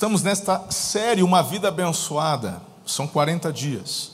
Estamos 0.00 0.22
nesta 0.22 0.64
série 0.70 1.22
Uma 1.22 1.42
Vida 1.42 1.68
Abençoada. 1.68 2.62
São 2.86 3.06
40 3.06 3.52
dias, 3.52 4.12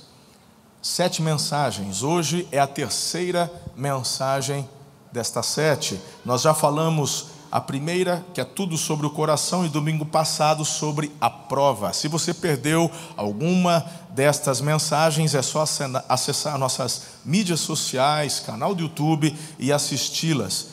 sete 0.82 1.22
mensagens. 1.22 2.02
Hoje 2.02 2.48
é 2.50 2.58
a 2.58 2.66
terceira 2.66 3.48
mensagem 3.76 4.68
desta 5.12 5.44
sete. 5.44 6.00
Nós 6.24 6.42
já 6.42 6.52
falamos 6.52 7.26
a 7.52 7.60
primeira, 7.60 8.26
que 8.34 8.40
é 8.40 8.44
tudo 8.44 8.76
sobre 8.76 9.06
o 9.06 9.10
coração, 9.10 9.64
e 9.64 9.68
domingo 9.68 10.04
passado 10.04 10.64
sobre 10.64 11.12
a 11.20 11.30
prova. 11.30 11.92
Se 11.92 12.08
você 12.08 12.34
perdeu 12.34 12.90
alguma 13.16 13.86
destas 14.10 14.60
mensagens, 14.60 15.36
é 15.36 15.42
só 15.42 15.64
acessar 16.08 16.58
nossas 16.58 17.02
mídias 17.24 17.60
sociais, 17.60 18.40
canal 18.40 18.74
do 18.74 18.82
YouTube 18.82 19.32
e 19.56 19.72
assisti-las. 19.72 20.66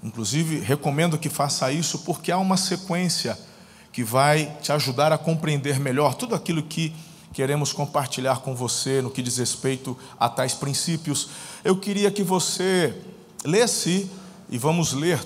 Inclusive, 0.00 0.60
recomendo 0.60 1.18
que 1.18 1.28
faça 1.28 1.72
isso 1.72 1.98
porque 2.04 2.30
há 2.30 2.38
uma 2.38 2.56
sequência 2.56 3.36
que 3.92 4.04
vai 4.04 4.56
te 4.62 4.72
ajudar 4.72 5.12
a 5.12 5.18
compreender 5.18 5.78
melhor 5.80 6.14
tudo 6.14 6.34
aquilo 6.34 6.62
que 6.62 6.92
queremos 7.32 7.72
compartilhar 7.72 8.40
com 8.40 8.54
você 8.54 9.00
no 9.00 9.10
que 9.10 9.22
diz 9.22 9.38
respeito 9.38 9.96
a 10.18 10.28
tais 10.28 10.54
princípios. 10.54 11.28
Eu 11.64 11.76
queria 11.76 12.10
que 12.10 12.22
você 12.22 12.94
lesse, 13.44 14.10
e 14.48 14.58
vamos 14.58 14.92
ler 14.92 15.20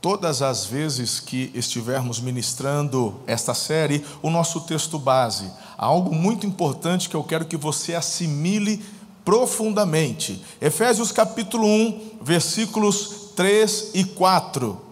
todas 0.00 0.42
as 0.42 0.64
vezes 0.64 1.18
que 1.18 1.50
estivermos 1.54 2.20
ministrando 2.20 3.20
esta 3.26 3.54
série, 3.54 4.04
o 4.22 4.30
nosso 4.30 4.60
texto 4.60 4.98
base. 4.98 5.50
Há 5.76 5.86
algo 5.86 6.14
muito 6.14 6.46
importante 6.46 7.08
que 7.08 7.16
eu 7.16 7.24
quero 7.24 7.46
que 7.46 7.56
você 7.56 7.94
assimile 7.94 8.84
profundamente. 9.24 10.42
Efésios 10.60 11.10
capítulo 11.12 11.66
1, 11.66 12.18
versículos 12.22 13.32
3 13.34 13.90
e 13.94 14.04
4. 14.04 14.87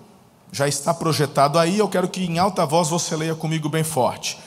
Já 0.52 0.68
está 0.68 0.94
projetado 0.94 1.58
aí, 1.58 1.78
eu 1.78 1.88
quero 1.88 2.08
que 2.08 2.24
em 2.24 2.38
alta 2.38 2.64
voz 2.64 2.88
você 2.88 3.14
leia 3.16 3.34
comigo 3.34 3.68
bem 3.68 3.84
forte. 3.84 4.38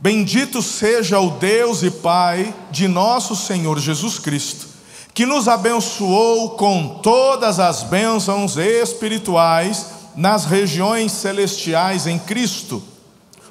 Bendito 0.00 0.60
seja 0.60 1.20
o 1.20 1.30
Deus 1.30 1.82
e 1.82 1.90
Pai 1.90 2.54
de 2.70 2.88
nosso 2.88 3.36
Senhor 3.36 3.78
Jesus 3.78 4.18
Cristo, 4.18 4.66
que 5.14 5.24
nos 5.24 5.46
abençoou 5.46 6.50
com 6.50 7.00
todas 7.02 7.60
as 7.60 7.84
bênçãos 7.84 8.56
espirituais 8.56 9.86
nas 10.16 10.44
regiões 10.44 11.12
celestiais 11.12 12.06
em 12.06 12.18
Cristo, 12.18 12.82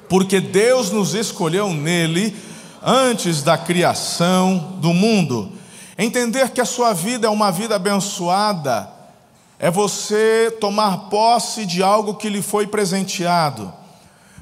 porque 0.08 0.40
Deus 0.40 0.90
nos 0.90 1.14
escolheu 1.14 1.72
nele 1.72 2.36
antes 2.82 3.42
da 3.42 3.56
criação 3.56 4.76
do 4.78 4.92
mundo. 4.92 5.50
Entender 5.96 6.50
que 6.50 6.60
a 6.60 6.66
sua 6.66 6.92
vida 6.92 7.26
é 7.26 7.30
uma 7.30 7.50
vida 7.50 7.76
abençoada 7.76 8.93
é 9.64 9.70
você 9.70 10.54
tomar 10.60 11.08
posse 11.08 11.64
de 11.64 11.82
algo 11.82 12.16
que 12.16 12.28
lhe 12.28 12.42
foi 12.42 12.66
presenteado. 12.66 13.72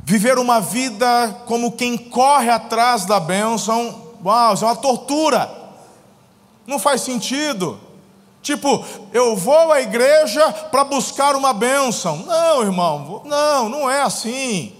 Viver 0.02 0.36
uma 0.36 0.60
vida 0.60 1.42
como 1.46 1.70
quem 1.70 1.96
corre 1.96 2.50
atrás 2.50 3.04
da 3.04 3.20
bênção, 3.20 4.02
uau, 4.24 4.52
isso 4.52 4.64
é 4.64 4.66
uma 4.66 4.74
tortura. 4.74 5.48
Não 6.66 6.76
faz 6.76 7.02
sentido. 7.02 7.78
Tipo, 8.42 8.84
eu 9.12 9.36
vou 9.36 9.70
à 9.70 9.80
igreja 9.80 10.44
para 10.72 10.82
buscar 10.82 11.36
uma 11.36 11.52
bênção. 11.52 12.16
Não, 12.26 12.62
irmão, 12.62 13.22
não, 13.24 13.68
não 13.68 13.88
é 13.88 14.02
assim. 14.02 14.74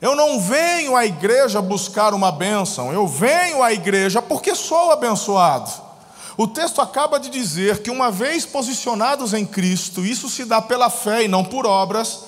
Eu 0.00 0.14
não 0.14 0.38
venho 0.38 0.94
à 0.94 1.04
igreja 1.04 1.60
buscar 1.60 2.14
uma 2.14 2.30
bênção, 2.30 2.92
eu 2.92 3.08
venho 3.08 3.60
à 3.60 3.72
igreja 3.72 4.22
porque 4.22 4.54
sou 4.54 4.92
abençoado. 4.92 5.89
O 6.40 6.48
texto 6.48 6.80
acaba 6.80 7.20
de 7.20 7.28
dizer 7.28 7.82
que, 7.82 7.90
uma 7.90 8.10
vez 8.10 8.46
posicionados 8.46 9.34
em 9.34 9.44
Cristo, 9.44 10.06
isso 10.06 10.26
se 10.26 10.46
dá 10.46 10.62
pela 10.62 10.88
fé 10.88 11.24
e 11.24 11.28
não 11.28 11.44
por 11.44 11.66
obras. 11.66 12.20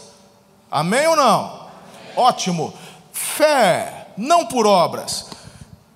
Amém 0.71 1.07
ou 1.07 1.17
não? 1.17 1.45
Amém. 1.47 1.69
Ótimo. 2.15 2.75
Fé, 3.11 4.09
não 4.19 4.45
por 4.45 4.67
obras, 4.67 5.29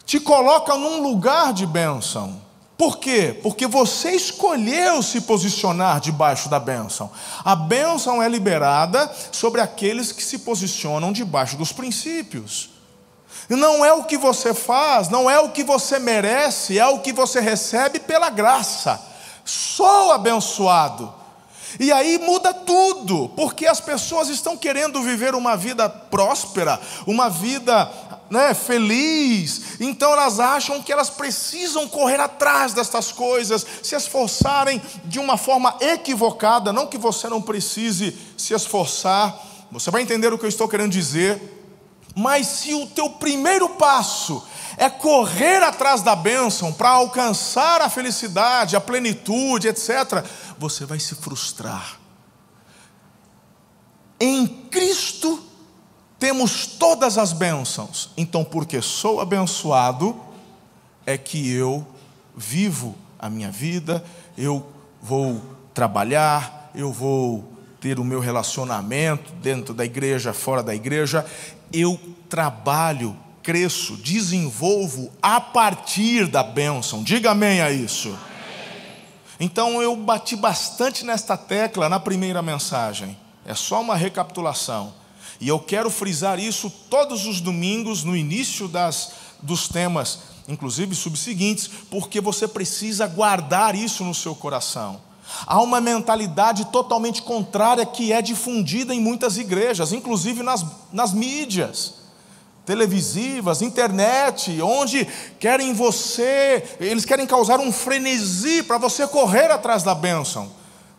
te 0.06 0.18
coloca 0.18 0.74
num 0.78 1.02
lugar 1.02 1.52
de 1.52 1.66
bênção. 1.66 2.40
Por 2.78 2.96
quê? 2.96 3.38
Porque 3.42 3.66
você 3.66 4.12
escolheu 4.12 5.02
se 5.02 5.20
posicionar 5.20 6.00
debaixo 6.00 6.48
da 6.48 6.58
bênção. 6.58 7.10
A 7.44 7.54
bênção 7.54 8.22
é 8.22 8.28
liberada 8.30 9.14
sobre 9.30 9.60
aqueles 9.60 10.10
que 10.10 10.24
se 10.24 10.38
posicionam 10.38 11.12
debaixo 11.12 11.58
dos 11.58 11.70
princípios. 11.70 12.75
Não 13.48 13.84
é 13.84 13.92
o 13.92 14.04
que 14.04 14.16
você 14.16 14.52
faz, 14.52 15.08
não 15.08 15.30
é 15.30 15.38
o 15.38 15.50
que 15.50 15.62
você 15.62 15.98
merece, 15.98 16.78
é 16.78 16.86
o 16.86 17.00
que 17.00 17.12
você 17.12 17.40
recebe 17.40 18.00
pela 18.00 18.30
graça. 18.30 19.00
Sou 19.44 20.12
abençoado. 20.12 21.14
E 21.78 21.92
aí 21.92 22.18
muda 22.18 22.54
tudo, 22.54 23.28
porque 23.36 23.66
as 23.66 23.80
pessoas 23.80 24.28
estão 24.28 24.56
querendo 24.56 25.02
viver 25.02 25.34
uma 25.34 25.56
vida 25.56 25.88
próspera, 25.88 26.80
uma 27.06 27.28
vida 27.28 27.90
né, 28.30 28.54
feliz, 28.54 29.78
então 29.78 30.12
elas 30.12 30.40
acham 30.40 30.82
que 30.82 30.92
elas 30.92 31.10
precisam 31.10 31.86
correr 31.86 32.20
atrás 32.20 32.72
destas 32.72 33.12
coisas, 33.12 33.64
se 33.82 33.94
esforçarem 33.94 34.80
de 35.04 35.18
uma 35.18 35.36
forma 35.36 35.76
equivocada, 35.80 36.72
não 36.72 36.86
que 36.86 36.98
você 36.98 37.28
não 37.28 37.40
precise 37.40 38.16
se 38.36 38.54
esforçar, 38.54 39.38
você 39.70 39.90
vai 39.90 40.02
entender 40.02 40.32
o 40.32 40.38
que 40.38 40.44
eu 40.44 40.48
estou 40.48 40.68
querendo 40.68 40.92
dizer. 40.92 41.55
Mas 42.18 42.46
se 42.46 42.72
o 42.72 42.86
teu 42.86 43.10
primeiro 43.10 43.68
passo 43.68 44.42
é 44.78 44.88
correr 44.88 45.62
atrás 45.62 46.00
da 46.00 46.16
bênção 46.16 46.72
para 46.72 46.88
alcançar 46.88 47.82
a 47.82 47.90
felicidade, 47.90 48.74
a 48.74 48.80
plenitude, 48.80 49.68
etc., 49.68 50.24
você 50.58 50.86
vai 50.86 50.98
se 50.98 51.14
frustrar. 51.14 52.00
Em 54.18 54.46
Cristo 54.46 55.44
temos 56.18 56.66
todas 56.66 57.18
as 57.18 57.34
bênçãos, 57.34 58.08
então, 58.16 58.42
porque 58.42 58.80
sou 58.80 59.20
abençoado, 59.20 60.18
é 61.04 61.18
que 61.18 61.52
eu 61.52 61.86
vivo 62.34 62.94
a 63.18 63.28
minha 63.28 63.50
vida, 63.50 64.02
eu 64.38 64.66
vou 65.02 65.42
trabalhar, 65.74 66.70
eu 66.74 66.90
vou 66.90 67.56
ter 67.78 67.98
o 67.98 68.04
meu 68.04 68.20
relacionamento 68.20 69.32
dentro 69.34 69.74
da 69.74 69.84
igreja, 69.84 70.32
fora 70.32 70.62
da 70.62 70.74
igreja, 70.74 71.24
eu 71.72 71.98
trabalho, 72.28 73.16
cresço, 73.42 73.96
desenvolvo 73.96 75.10
a 75.22 75.40
partir 75.40 76.26
da 76.26 76.42
bênção. 76.42 77.02
Diga 77.02 77.30
amém 77.30 77.60
a 77.60 77.70
isso. 77.70 78.16
Então 79.38 79.82
eu 79.82 79.94
bati 79.96 80.34
bastante 80.34 81.04
nesta 81.04 81.36
tecla 81.36 81.88
na 81.88 82.00
primeira 82.00 82.42
mensagem. 82.42 83.16
É 83.44 83.54
só 83.54 83.80
uma 83.80 83.94
recapitulação. 83.94 84.92
E 85.40 85.48
eu 85.48 85.58
quero 85.58 85.90
frisar 85.90 86.38
isso 86.38 86.70
todos 86.90 87.26
os 87.26 87.40
domingos 87.40 88.02
no 88.02 88.16
início 88.16 88.66
das, 88.66 89.12
dos 89.42 89.68
temas, 89.68 90.20
inclusive 90.48 90.94
subseguintes, 90.94 91.68
porque 91.90 92.20
você 92.20 92.48
precisa 92.48 93.06
guardar 93.06 93.74
isso 93.74 94.02
no 94.02 94.14
seu 94.14 94.34
coração. 94.34 95.00
Há 95.46 95.60
uma 95.60 95.80
mentalidade 95.80 96.66
totalmente 96.66 97.22
contrária 97.22 97.84
que 97.84 98.12
é 98.12 98.22
difundida 98.22 98.94
em 98.94 99.00
muitas 99.00 99.36
igrejas, 99.36 99.92
inclusive 99.92 100.42
nas, 100.42 100.64
nas 100.92 101.12
mídias 101.12 101.94
televisivas, 102.66 103.62
internet, 103.62 104.60
onde 104.60 105.06
querem 105.38 105.72
você, 105.72 106.76
eles 106.80 107.04
querem 107.04 107.24
causar 107.24 107.60
um 107.60 107.70
frenesi 107.70 108.62
para 108.64 108.76
você 108.76 109.06
correr 109.06 109.52
atrás 109.52 109.84
da 109.84 109.94
bênção. 109.94 110.50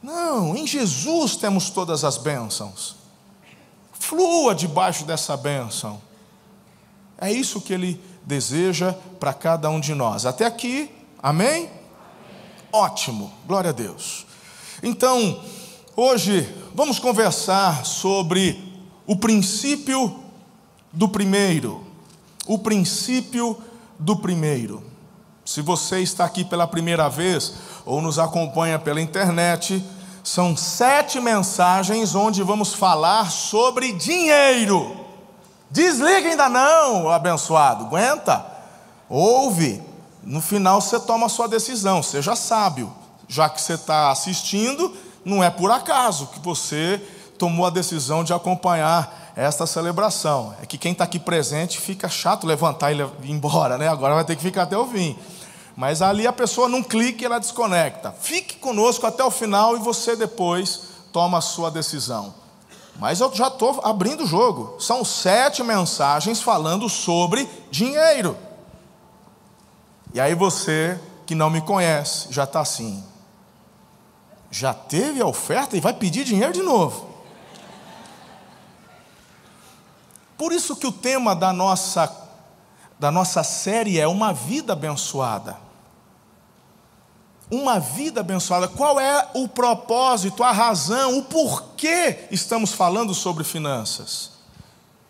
Não, 0.02 0.56
em 0.56 0.66
Jesus 0.66 1.36
temos 1.36 1.70
todas 1.70 2.06
as 2.06 2.18
bênçãos. 2.18 2.96
Flua 3.92 4.56
debaixo 4.56 5.04
dessa 5.04 5.36
bênção. 5.36 6.02
É 7.18 7.32
isso 7.32 7.60
que 7.60 7.74
ele 7.74 8.02
deseja 8.24 8.94
para 9.20 9.34
cada 9.34 9.70
um 9.70 9.80
de 9.80 9.94
nós. 9.94 10.26
Até 10.26 10.46
aqui, 10.46 10.90
amém? 11.22 11.70
Ótimo, 12.72 13.32
glória 13.46 13.70
a 13.70 13.74
Deus. 13.74 14.26
Então, 14.84 15.42
hoje 15.96 16.48
vamos 16.76 17.00
conversar 17.00 17.86
sobre 17.86 18.86
o 19.06 19.16
princípio 19.16 20.20
do 20.92 21.08
primeiro. 21.08 21.86
O 22.46 22.60
princípio 22.60 23.58
do 23.98 24.18
primeiro. 24.18 24.84
Se 25.46 25.62
você 25.62 26.02
está 26.02 26.26
aqui 26.26 26.44
pela 26.44 26.68
primeira 26.68 27.08
vez 27.08 27.54
ou 27.86 28.02
nos 28.02 28.20
acompanha 28.20 28.78
pela 28.78 29.02
internet, 29.02 29.84
são 30.22 30.58
sete 30.58 31.22
mensagens 31.22 32.14
onde 32.16 32.44
vamos 32.44 32.74
falar 32.74 33.32
sobre 33.32 33.94
dinheiro. 33.94 34.94
Desliga 35.72 36.30
ainda 36.30 36.50
não, 36.50 37.10
abençoado, 37.10 37.86
aguenta. 37.86 38.46
Ouve, 39.10 39.82
no 40.28 40.42
final 40.42 40.82
você 40.82 41.00
toma 41.00 41.28
a 41.28 41.30
sua 41.30 41.48
decisão, 41.48 42.04
seja 42.04 42.36
sábio. 42.36 42.94
Já 43.30 43.48
que 43.48 43.62
você 43.62 43.74
está 43.74 44.12
assistindo, 44.12 44.94
não 45.24 45.42
é 45.42 45.50
por 45.50 45.72
acaso 45.72 46.28
que 46.28 46.40
você 46.40 47.02
tomou 47.38 47.66
a 47.66 47.70
decisão 47.70 48.26
de 48.26 48.34
acompanhar 48.34 49.32
esta 49.38 49.66
celebração. 49.66 50.54
É 50.62 50.66
que 50.66 50.78
quem 50.78 50.92
está 50.92 51.06
aqui 51.06 51.18
presente 51.18 51.80
fica 51.80 52.10
chato 52.10 52.46
levantar 52.46 52.92
e 52.92 52.98
ir 52.98 53.32
embora, 53.32 53.78
né? 53.78 53.88
Agora 53.88 54.16
vai 54.16 54.26
ter 54.26 54.36
que 54.36 54.42
ficar 54.42 54.64
até 54.64 54.78
o 54.78 54.86
fim. 54.88 55.18
Mas 55.78 56.02
ali 56.02 56.28
a 56.28 56.34
pessoa 56.34 56.68
não 56.68 56.84
clica 56.84 57.24
e 57.24 57.26
ela 57.26 57.40
desconecta. 57.40 58.14
Fique 58.20 58.58
conosco 58.58 59.08
até 59.08 59.24
o 59.24 59.32
final 59.32 59.78
e 59.78 59.80
você 59.80 60.16
depois 60.16 60.82
toma 61.14 61.38
a 61.38 61.42
sua 61.42 61.72
decisão. 61.72 62.34
Mas 63.00 63.22
eu 63.22 63.34
já 63.34 63.48
estou 63.48 63.80
abrindo 63.82 64.26
o 64.26 64.28
jogo. 64.28 64.76
São 64.80 65.06
sete 65.06 65.64
mensagens 65.64 66.42
falando 66.42 66.90
sobre 66.90 67.48
dinheiro. 67.72 68.36
E 70.14 70.20
aí 70.20 70.34
você 70.34 71.00
que 71.26 71.36
não 71.36 71.50
me 71.50 71.62
conhece 71.62 72.28
já 72.32 72.44
está 72.44 72.62
assim. 72.62 73.04
Já 74.50 74.74
teve 74.74 75.22
a 75.22 75.26
oferta 75.26 75.76
e 75.76 75.80
vai 75.80 75.94
pedir 75.94 76.24
dinheiro 76.24 76.54
de 76.54 76.62
novo. 76.62 77.08
Por 80.38 80.52
isso 80.52 80.76
que 80.76 80.88
o 80.88 80.92
tema 80.92 81.36
da 81.36 81.52
nossa, 81.52 82.16
da 83.00 83.12
nossa 83.12 83.44
série 83.44 84.00
é 84.00 84.08
uma 84.08 84.34
vida 84.34 84.74
abençoada 84.74 85.68
uma 87.50 87.80
vida 87.80 88.20
abençoada. 88.20 88.68
Qual 88.68 89.00
é 89.00 89.30
o 89.34 89.48
propósito, 89.48 90.44
a 90.44 90.52
razão, 90.52 91.18
o 91.18 91.24
porquê 91.24 92.28
estamos 92.30 92.74
falando 92.74 93.14
sobre 93.14 93.44
finanças? 93.44 94.32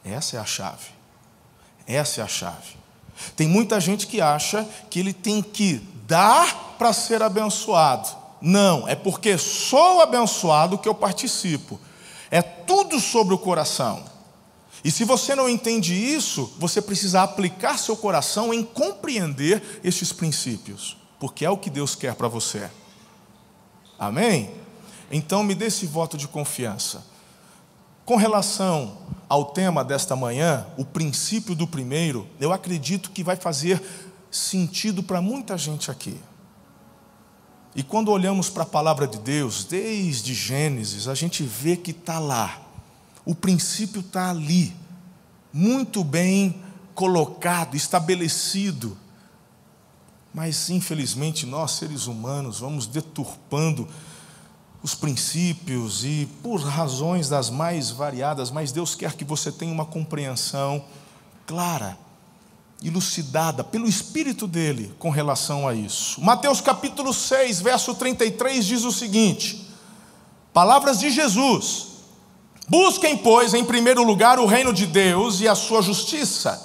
Essa 0.04 0.38
é 0.38 0.40
a 0.40 0.46
chave. 0.46 0.90
Essa 1.86 2.22
é 2.22 2.24
a 2.24 2.28
chave. 2.28 2.77
Tem 3.36 3.48
muita 3.48 3.80
gente 3.80 4.08
que 4.08 4.22
acha 4.22 4.68
que 4.90 5.00
ele 5.00 5.14
tem 5.14 5.42
que 5.42 5.82
dar 6.06 6.76
para 6.78 6.94
ser 6.94 7.22
abençoado. 7.22 8.10
Não, 8.42 8.88
é 8.88 8.96
porque 8.96 9.38
sou 9.38 10.02
abençoado 10.02 10.78
que 10.78 10.88
eu 10.88 10.96
participo. 10.96 11.80
É 12.30 12.42
tudo 12.42 13.00
sobre 13.00 13.34
o 13.34 13.38
coração. 13.38 14.04
E 14.84 14.92
se 14.92 15.04
você 15.04 15.36
não 15.36 15.50
entende 15.50 15.94
isso, 15.94 16.54
você 16.60 16.82
precisa 16.82 17.24
aplicar 17.24 17.78
seu 17.78 17.98
coração 17.98 18.54
em 18.54 18.64
compreender 18.64 19.82
estes 19.84 20.14
princípios 20.14 20.98
porque 21.20 21.46
é 21.46 21.50
o 21.50 21.58
que 21.58 21.70
Deus 21.70 21.96
quer 21.96 22.16
para 22.16 22.28
você. 22.28 22.70
Amém? 23.98 24.52
Então 25.12 25.44
me 25.44 25.56
dê 25.56 25.66
esse 25.66 25.86
voto 25.86 26.18
de 26.18 26.28
confiança. 26.28 27.04
Com 28.06 28.16
relação 28.16 28.98
ao 29.30 29.46
tema 29.46 29.84
desta 29.84 30.16
manhã, 30.16 30.66
o 30.78 30.86
princípio 30.86 31.54
do 31.54 31.68
primeiro, 31.68 32.28
eu 32.40 32.54
acredito 32.54 33.12
que 33.12 33.24
vai 33.24 33.36
fazer 33.36 33.82
sentido 34.32 35.04
para 35.04 35.22
muita 35.22 35.58
gente 35.58 35.92
aqui. 35.92 36.18
E 37.76 37.84
quando 37.84 38.10
olhamos 38.10 38.50
para 38.50 38.64
a 38.64 38.66
palavra 38.66 39.08
de 39.08 39.20
Deus, 39.20 39.64
desde 39.64 40.34
Gênesis, 40.34 41.08
a 41.08 41.14
gente 41.14 41.44
vê 41.44 41.76
que 41.76 41.92
está 41.92 42.18
lá. 42.18 42.62
O 43.24 43.36
princípio 43.36 44.00
está 44.00 44.30
ali, 44.30 44.74
muito 45.54 46.04
bem 46.04 46.64
colocado, 46.96 47.76
estabelecido. 47.76 48.98
Mas, 50.34 50.70
infelizmente, 50.70 51.46
nós, 51.46 51.72
seres 51.72 52.08
humanos, 52.08 52.60
vamos 52.60 52.88
deturpando 52.88 53.88
os 54.82 54.94
princípios 54.94 56.04
e 56.04 56.28
por 56.42 56.62
razões 56.62 57.30
das 57.30 57.50
mais 57.50 57.90
variadas, 57.90 58.52
mas 58.52 58.72
Deus 58.72 58.96
quer 58.96 59.14
que 59.14 59.26
você 59.26 59.52
tenha 59.52 59.74
uma 59.74 59.86
compreensão 59.86 60.84
clara, 61.46 61.98
elucidada 62.84 63.64
pelo 63.64 63.88
Espírito 63.88 64.48
dele 64.48 64.94
com 65.00 65.10
relação 65.10 65.68
a 65.68 65.74
isso. 65.74 66.22
Mateus 66.22 66.62
capítulo 66.62 67.14
6, 67.14 67.62
verso 67.62 67.96
33 67.96 68.66
diz 68.66 68.84
o 68.84 68.92
seguinte: 68.92 69.68
Palavras 70.54 71.00
de 71.00 71.10
Jesus. 71.10 71.88
Busquem, 72.70 73.18
pois, 73.18 73.54
em 73.54 73.64
primeiro 73.64 74.04
lugar 74.04 74.40
o 74.40 74.46
reino 74.46 74.74
de 74.74 74.86
Deus 74.86 75.40
e 75.40 75.48
a 75.48 75.56
sua 75.56 75.82
justiça. 75.82 76.62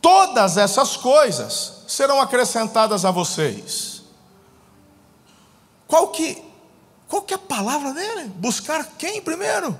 Todas 0.00 0.56
essas 0.56 0.96
coisas 0.96 1.82
serão 1.86 2.20
acrescentadas 2.20 3.04
a 3.04 3.10
vocês. 3.10 4.02
Qual 5.86 6.08
que, 6.08 6.42
qual 7.10 7.22
que 7.22 7.34
é 7.34 7.36
a 7.36 7.40
palavra 7.40 7.92
dele? 7.92 8.28
Buscar 8.36 8.86
quem 8.96 9.20
primeiro? 9.20 9.76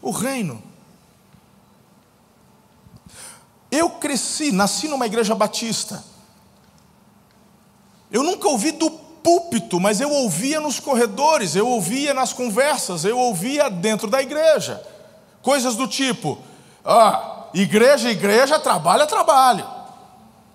O 0.00 0.12
reino. 0.12 0.62
Eu 3.68 3.90
cresci, 3.90 4.52
nasci 4.52 4.86
numa 4.86 5.04
igreja 5.04 5.34
batista. 5.34 6.02
Eu 8.08 8.22
nunca 8.22 8.46
ouvi 8.46 8.70
do 8.70 8.88
púlpito, 8.88 9.80
mas 9.80 10.00
eu 10.00 10.10
ouvia 10.10 10.60
nos 10.60 10.78
corredores, 10.78 11.56
eu 11.56 11.66
ouvia 11.66 12.14
nas 12.14 12.32
conversas, 12.32 13.04
eu 13.04 13.18
ouvia 13.18 13.68
dentro 13.68 14.08
da 14.08 14.22
igreja. 14.22 14.80
Coisas 15.42 15.74
do 15.74 15.88
tipo: 15.88 16.38
ah, 16.84 17.48
igreja, 17.52 18.10
igreja, 18.10 18.60
trabalho, 18.60 19.08
trabalho. 19.08 19.68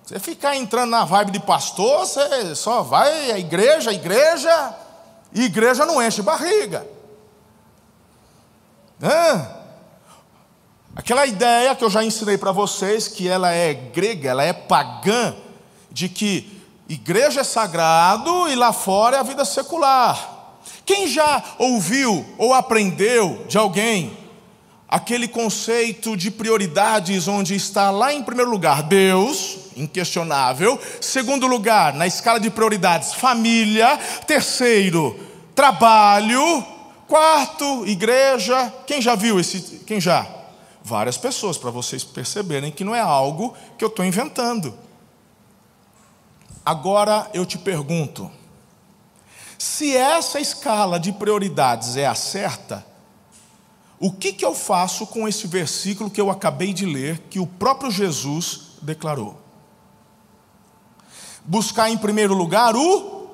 Você 0.05 0.17
ficar 0.17 0.55
entrando 0.55 0.91
na 0.91 1.03
vibe 1.03 1.33
de 1.33 1.39
pastor, 1.41 1.99
você 1.99 2.55
só 2.55 2.81
vai 2.81 3.31
à 3.31 3.37
igreja, 3.37 3.89
à 3.89 3.93
igreja, 3.93 4.75
e 5.33 5.43
igreja 5.43 5.85
não 5.85 6.01
enche 6.01 6.21
barriga. 6.21 6.85
Aquela 10.95 11.25
ideia 11.25 11.75
que 11.75 11.83
eu 11.83 11.89
já 11.89 12.03
ensinei 12.03 12.37
para 12.37 12.51
vocês, 12.51 13.07
que 13.07 13.27
ela 13.27 13.51
é 13.51 13.73
grega, 13.73 14.29
ela 14.29 14.43
é 14.43 14.53
pagã, 14.53 15.35
de 15.91 16.07
que 16.07 16.61
igreja 16.87 17.41
é 17.41 17.43
sagrado 17.43 18.47
e 18.47 18.55
lá 18.55 18.71
fora 18.71 19.17
é 19.17 19.19
a 19.19 19.23
vida 19.23 19.43
secular. 19.43 20.31
Quem 20.85 21.07
já 21.07 21.43
ouviu 21.57 22.25
ou 22.37 22.53
aprendeu 22.53 23.43
de 23.47 23.57
alguém 23.57 24.22
aquele 24.93 25.27
conceito 25.27 26.15
de 26.15 26.29
prioridades, 26.29 27.27
onde 27.27 27.55
está 27.55 27.89
lá 27.89 28.13
em 28.13 28.21
primeiro 28.21 28.51
lugar 28.51 28.83
Deus, 28.83 29.57
inquestionável, 29.75 30.79
segundo 31.01 31.47
lugar, 31.47 31.95
na 31.95 32.05
escala 32.05 32.39
de 32.39 32.51
prioridades, 32.51 33.15
família, 33.15 33.97
terceiro, 34.27 35.19
trabalho, 35.55 36.63
quarto, 37.07 37.87
igreja. 37.87 38.71
Quem 38.85 39.01
já 39.01 39.15
viu 39.15 39.39
esse? 39.39 39.79
Quem 39.79 39.99
já? 39.99 40.27
Várias 40.83 41.17
pessoas, 41.17 41.57
para 41.57 41.71
vocês 41.71 42.03
perceberem 42.03 42.71
que 42.71 42.83
não 42.83 42.93
é 42.93 42.99
algo 42.99 43.55
que 43.75 43.83
eu 43.83 43.89
estou 43.89 44.05
inventando. 44.05 44.77
Agora 46.63 47.31
eu 47.33 47.47
te 47.47 47.57
pergunto: 47.57 48.29
se 49.57 49.97
essa 49.97 50.39
escala 50.39 50.99
de 50.99 51.11
prioridades 51.11 51.97
é 51.97 52.05
a 52.05 52.13
certa, 52.13 52.92
o 54.05 54.11
que, 54.11 54.33
que 54.33 54.43
eu 54.43 54.53
faço 54.53 55.07
com 55.07 55.25
esse 55.29 55.47
versículo 55.47 56.09
que 56.09 56.19
eu 56.19 56.29
acabei 56.29 56.73
de 56.73 56.85
ler, 56.85 57.19
que 57.29 57.39
o 57.39 57.47
próprio 57.47 57.89
Jesus 57.89 58.73
declarou? 58.81 59.39
Buscar 61.45 61.89
em 61.89 61.97
primeiro 61.97 62.33
lugar 62.33 62.75
o. 62.75 63.29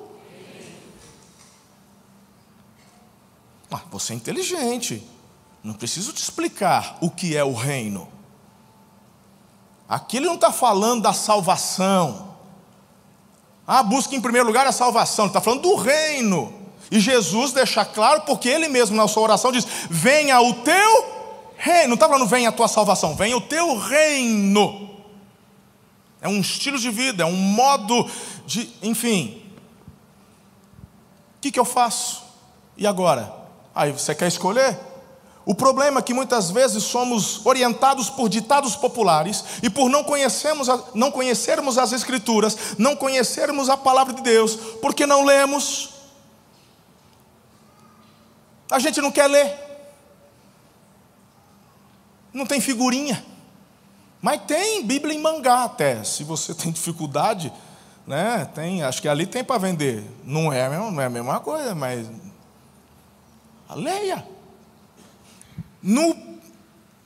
Ah, 3.68 3.82
você 3.90 4.12
é 4.12 4.16
inteligente, 4.16 5.04
não 5.60 5.74
preciso 5.74 6.12
te 6.12 6.22
explicar 6.22 6.98
o 7.00 7.10
que 7.10 7.36
é 7.36 7.42
o 7.42 7.52
reino. 7.52 8.06
Aqui 9.88 10.18
ele 10.18 10.26
não 10.26 10.36
está 10.36 10.52
falando 10.52 11.02
da 11.02 11.12
salvação. 11.12 12.36
Ah, 13.66 13.82
busca 13.82 14.14
em 14.14 14.20
primeiro 14.20 14.46
lugar 14.46 14.68
a 14.68 14.72
salvação, 14.72 15.24
ele 15.24 15.30
está 15.30 15.40
falando 15.40 15.62
do 15.62 15.74
reino. 15.74 16.59
E 16.90 16.98
Jesus 16.98 17.52
deixa 17.52 17.84
claro, 17.84 18.22
porque 18.22 18.48
ele 18.48 18.68
mesmo 18.68 18.96
na 18.96 19.06
sua 19.06 19.22
oração 19.22 19.52
diz: 19.52 19.66
Venha 19.88 20.40
o 20.40 20.54
teu 20.54 21.20
reino. 21.56 21.88
Não 21.88 21.94
está 21.94 22.08
falando 22.08 22.26
venha 22.26 22.48
a 22.48 22.52
tua 22.52 22.68
salvação, 22.68 23.14
venha 23.14 23.36
o 23.36 23.40
teu 23.40 23.76
reino. 23.78 24.90
É 26.20 26.28
um 26.28 26.40
estilo 26.40 26.78
de 26.78 26.90
vida, 26.90 27.22
é 27.22 27.26
um 27.26 27.36
modo 27.36 28.08
de. 28.46 28.70
Enfim. 28.82 29.42
O 31.36 31.40
que, 31.40 31.50
que 31.50 31.60
eu 31.60 31.64
faço? 31.64 32.22
E 32.76 32.86
agora? 32.86 33.32
Aí 33.74 33.92
você 33.92 34.14
quer 34.14 34.28
escolher? 34.28 34.78
O 35.46 35.54
problema 35.54 36.00
é 36.00 36.02
que 36.02 36.12
muitas 36.12 36.50
vezes 36.50 36.82
somos 36.82 37.44
orientados 37.46 38.10
por 38.10 38.28
ditados 38.28 38.76
populares 38.76 39.42
e 39.62 39.70
por 39.70 39.88
não 39.88 40.04
conhecermos, 40.04 40.68
não 40.94 41.10
conhecermos 41.10 41.78
as 41.78 41.92
Escrituras, 41.92 42.76
não 42.76 42.94
conhecermos 42.94 43.70
a 43.70 43.76
palavra 43.76 44.12
de 44.12 44.22
Deus, 44.22 44.56
porque 44.82 45.06
não 45.06 45.24
lemos, 45.24 45.90
a 48.70 48.78
gente 48.78 49.00
não 49.00 49.10
quer 49.10 49.26
ler. 49.26 49.52
Não 52.32 52.46
tem 52.46 52.60
figurinha. 52.60 53.24
Mas 54.22 54.42
tem 54.42 54.84
Bíblia 54.84 55.14
em 55.14 55.18
mangá 55.20 55.64
até. 55.64 56.04
Se 56.04 56.22
você 56.22 56.54
tem 56.54 56.70
dificuldade, 56.70 57.52
né? 58.06 58.48
Tem, 58.54 58.82
acho 58.82 59.02
que 59.02 59.08
ali 59.08 59.26
tem 59.26 59.42
para 59.42 59.58
vender. 59.58 60.04
Não 60.24 60.52
é, 60.52 60.68
não 60.68 61.00
é 61.00 61.06
a 61.06 61.10
mesma 61.10 61.40
coisa, 61.40 61.74
mas 61.74 62.08
leia. 63.74 64.26
No 65.82 66.16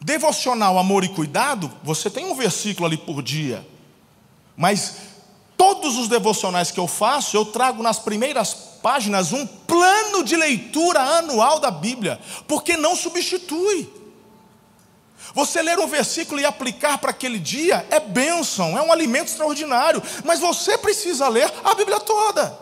devocional 0.01 0.79
Amor 0.79 1.05
e 1.05 1.09
Cuidado, 1.09 1.73
você 1.83 2.11
tem 2.11 2.27
um 2.27 2.35
versículo 2.35 2.87
ali 2.87 2.97
por 2.97 3.23
dia. 3.23 3.67
Mas 4.57 4.97
todos 5.57 5.97
os 5.97 6.09
devocionais 6.09 6.71
que 6.71 6.79
eu 6.79 6.87
faço, 6.87 7.37
eu 7.37 7.45
trago 7.47 7.83
nas 7.83 7.99
primeiras 7.99 8.74
páginas 8.85 9.33
um 9.33 9.47
plano 9.47 10.23
de 10.23 10.37
leitura 10.37 11.01
anual 11.01 11.59
da 11.59 11.71
Bíblia, 11.71 12.21
porque 12.47 12.77
não 12.77 12.95
substitui. 12.95 13.91
Você 15.33 15.63
ler 15.63 15.79
um 15.79 15.87
versículo 15.87 16.39
e 16.39 16.45
aplicar 16.45 16.99
para 16.99 17.09
aquele 17.09 17.39
dia 17.39 17.87
é 17.89 17.99
bênção, 17.99 18.77
é 18.77 18.83
um 18.83 18.93
alimento 18.93 19.29
extraordinário, 19.29 20.03
mas 20.23 20.39
você 20.39 20.77
precisa 20.77 21.27
ler 21.29 21.51
a 21.65 21.75
Bíblia 21.75 21.99
toda. 21.99 22.59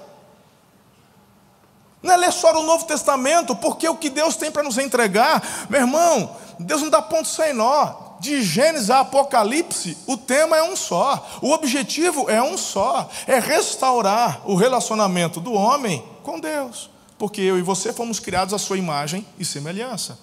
Não 2.00 2.14
é 2.14 2.16
ler 2.16 2.32
só 2.32 2.56
o 2.56 2.62
Novo 2.62 2.84
Testamento, 2.84 3.56
porque 3.56 3.88
o 3.88 3.96
que 3.96 4.08
Deus 4.08 4.36
tem 4.36 4.52
para 4.52 4.62
nos 4.62 4.78
entregar, 4.78 5.66
meu 5.68 5.80
irmão, 5.80 6.36
Deus 6.56 6.82
não 6.82 6.88
dá 6.88 7.02
ponto 7.02 7.26
sem 7.26 7.52
nó. 7.52 8.12
De 8.20 8.40
Gênesis 8.40 8.88
a 8.88 9.00
Apocalipse, 9.00 9.98
o 10.06 10.16
tema 10.16 10.56
é 10.56 10.62
um 10.62 10.76
só, 10.76 11.40
o 11.42 11.50
objetivo 11.50 12.30
é 12.30 12.40
um 12.40 12.56
só: 12.56 13.10
é 13.26 13.40
restaurar 13.40 14.40
o 14.44 14.54
relacionamento 14.54 15.40
do 15.40 15.52
homem 15.52 16.11
com 16.22 16.40
Deus, 16.40 16.90
porque 17.18 17.40
eu 17.40 17.58
e 17.58 17.62
você 17.62 17.92
fomos 17.92 18.18
criados 18.18 18.54
à 18.54 18.58
sua 18.58 18.78
imagem 18.78 19.26
e 19.38 19.44
semelhança. 19.44 20.18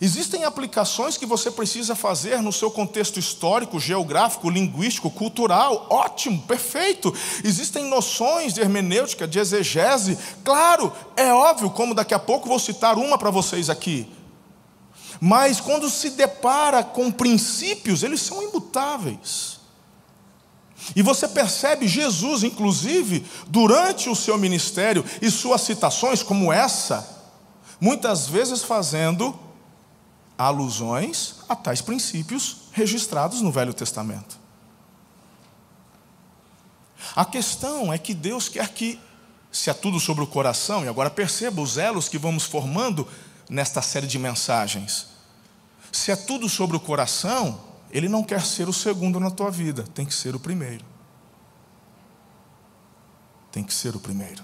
Existem 0.00 0.44
aplicações 0.44 1.16
que 1.16 1.24
você 1.24 1.50
precisa 1.50 1.94
fazer 1.94 2.42
no 2.42 2.52
seu 2.52 2.70
contexto 2.70 3.18
histórico, 3.18 3.78
geográfico, 3.78 4.50
linguístico, 4.50 5.08
cultural. 5.08 5.86
Ótimo, 5.88 6.42
perfeito. 6.42 7.14
Existem 7.44 7.84
noções 7.84 8.52
de 8.52 8.60
hermenêutica, 8.60 9.26
de 9.26 9.38
exegese. 9.38 10.18
Claro, 10.42 10.92
é 11.16 11.32
óbvio, 11.32 11.70
como 11.70 11.94
daqui 11.94 12.12
a 12.12 12.18
pouco 12.18 12.48
vou 12.48 12.58
citar 12.58 12.98
uma 12.98 13.16
para 13.16 13.30
vocês 13.30 13.70
aqui. 13.70 14.10
Mas 15.20 15.60
quando 15.60 15.88
se 15.88 16.10
depara 16.10 16.82
com 16.82 17.10
princípios, 17.12 18.02
eles 18.02 18.20
são 18.20 18.42
imutáveis. 18.42 19.60
E 20.94 21.02
você 21.02 21.28
percebe 21.28 21.88
Jesus, 21.88 22.42
inclusive, 22.42 23.24
durante 23.46 24.08
o 24.08 24.16
seu 24.16 24.36
ministério 24.36 25.04
e 25.22 25.30
suas 25.30 25.62
citações, 25.62 26.22
como 26.22 26.52
essa, 26.52 27.08
muitas 27.80 28.26
vezes 28.26 28.62
fazendo 28.62 29.38
alusões 30.36 31.36
a 31.48 31.54
tais 31.54 31.80
princípios 31.80 32.56
registrados 32.72 33.40
no 33.40 33.52
Velho 33.52 33.72
Testamento. 33.72 34.36
A 37.14 37.24
questão 37.24 37.92
é 37.92 37.98
que 37.98 38.14
Deus 38.14 38.48
quer 38.48 38.68
que, 38.70 38.98
se 39.52 39.70
é 39.70 39.74
tudo 39.74 40.00
sobre 40.00 40.24
o 40.24 40.26
coração, 40.26 40.84
e 40.84 40.88
agora 40.88 41.10
perceba 41.10 41.62
os 41.62 41.78
elos 41.78 42.08
que 42.08 42.18
vamos 42.18 42.44
formando 42.44 43.06
nesta 43.48 43.80
série 43.80 44.06
de 44.06 44.18
mensagens. 44.18 45.06
Se 45.92 46.10
é 46.10 46.16
tudo 46.16 46.48
sobre 46.48 46.76
o 46.76 46.80
coração, 46.80 47.60
Ele 47.94 48.08
não 48.08 48.24
quer 48.24 48.42
ser 48.42 48.68
o 48.68 48.72
segundo 48.72 49.20
na 49.20 49.30
tua 49.30 49.52
vida, 49.52 49.84
tem 49.94 50.04
que 50.04 50.12
ser 50.12 50.34
o 50.34 50.40
primeiro. 50.40 50.84
Tem 53.52 53.62
que 53.62 53.72
ser 53.72 53.94
o 53.94 54.00
primeiro. 54.00 54.42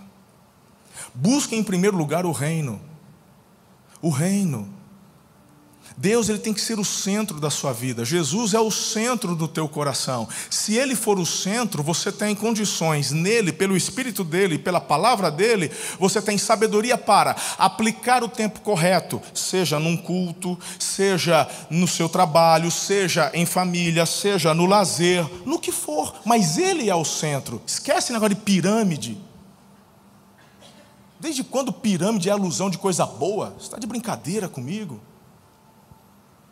Busque 1.13 1.57
em 1.57 1.65
primeiro 1.65 1.97
lugar 1.97 2.25
o 2.25 2.31
reino. 2.31 2.81
O 4.01 4.09
reino. 4.09 4.73
Deus 5.97 6.29
ele 6.29 6.39
tem 6.39 6.55
que 6.55 6.61
ser 6.61 6.79
o 6.79 6.85
centro 6.85 7.41
da 7.41 7.51
sua 7.51 7.73
vida. 7.73 8.05
Jesus 8.05 8.55
é 8.55 8.61
o 8.61 8.71
centro 8.71 9.35
do 9.35 9.47
teu 9.47 9.69
coração. 9.69 10.29
Se 10.49 10.77
ele 10.77 10.95
for 10.95 11.19
o 11.19 11.27
centro, 11.27 11.83
você 11.83 12.11
tem 12.11 12.35
condições 12.35 13.11
nele, 13.11 13.53
pelo 13.53 13.77
espírito 13.77 14.25
dele, 14.25 14.59
pela 14.59 14.81
palavra 14.81 15.31
dele, 15.31 15.71
você 15.99 16.23
tem 16.23 16.39
sabedoria 16.39 16.97
para 16.97 17.37
aplicar 17.59 18.23
o 18.23 18.29
tempo 18.29 18.61
correto, 18.61 19.21
seja 19.35 19.79
num 19.79 19.97
culto, 19.97 20.59
seja 20.79 21.49
no 21.69 21.87
seu 21.87 22.09
trabalho, 22.09 22.71
seja 22.71 23.31
em 23.35 23.45
família, 23.45 24.07
seja 24.07 24.55
no 24.55 24.67
lazer, 24.67 25.27
no 25.45 25.59
que 25.59 25.73
for, 25.73 26.15
mas 26.25 26.57
ele 26.57 26.89
é 26.89 26.95
o 26.95 27.05
centro. 27.05 27.61
Esquece 27.67 28.13
negócio 28.13 28.35
de 28.35 28.41
pirâmide. 28.41 29.19
Desde 31.19 31.45
quando 31.45 31.71
pirâmide 31.71 32.31
é 32.31 32.33
alusão 32.33 32.71
de 32.71 32.79
coisa 32.79 33.05
boa? 33.05 33.55
Você 33.59 33.67
está 33.67 33.79
de 33.79 33.87
brincadeira 33.87 34.49
comigo? 34.49 35.01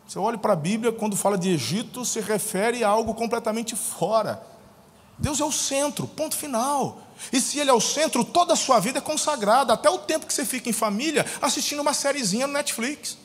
Você 0.09 0.17
olha 0.17 0.39
para 0.39 0.53
a 0.53 0.55
Bíblia, 0.55 0.91
quando 0.91 1.15
fala 1.15 1.37
de 1.37 1.49
Egito, 1.49 2.03
se 2.03 2.19
refere 2.19 2.83
a 2.83 2.89
algo 2.89 3.13
completamente 3.13 3.75
fora. 3.75 4.41
Deus 5.19 5.39
é 5.39 5.45
o 5.45 5.51
centro, 5.51 6.07
ponto 6.07 6.35
final. 6.35 6.97
E 7.31 7.39
se 7.39 7.59
Ele 7.59 7.69
é 7.69 7.73
o 7.73 7.79
centro, 7.79 8.23
toda 8.23 8.53
a 8.53 8.55
sua 8.55 8.79
vida 8.79 8.97
é 8.97 9.01
consagrada, 9.01 9.71
até 9.71 9.87
o 9.87 9.99
tempo 9.99 10.25
que 10.25 10.33
você 10.33 10.43
fica 10.43 10.67
em 10.67 10.73
família 10.73 11.23
assistindo 11.39 11.81
uma 11.81 11.93
sériezinha 11.93 12.47
no 12.47 12.53
Netflix. 12.53 13.19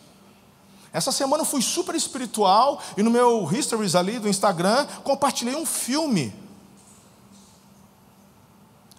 Essa 0.92 1.10
semana 1.10 1.40
eu 1.40 1.46
fui 1.46 1.62
super 1.62 1.94
espiritual 1.94 2.78
e 2.98 3.02
no 3.02 3.10
meu 3.10 3.50
histories 3.50 3.94
ali 3.94 4.18
do 4.18 4.28
Instagram 4.28 4.86
compartilhei 5.02 5.56
um 5.56 5.64
filme 5.64 6.34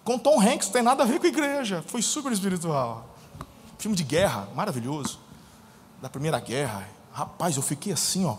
com 0.02 0.18
Tom 0.18 0.40
Hanks, 0.40 0.70
tem 0.70 0.82
nada 0.82 1.04
a 1.04 1.06
ver 1.06 1.20
com 1.20 1.26
igreja. 1.28 1.84
Foi 1.86 2.02
super 2.02 2.32
espiritual. 2.32 3.08
Filme 3.78 3.96
de 3.96 4.02
guerra, 4.02 4.48
maravilhoso. 4.56 5.20
Da 6.02 6.08
Primeira 6.08 6.40
Guerra. 6.40 6.95
Rapaz, 7.16 7.56
eu 7.56 7.62
fiquei 7.62 7.94
assim, 7.94 8.26
ó. 8.26 8.36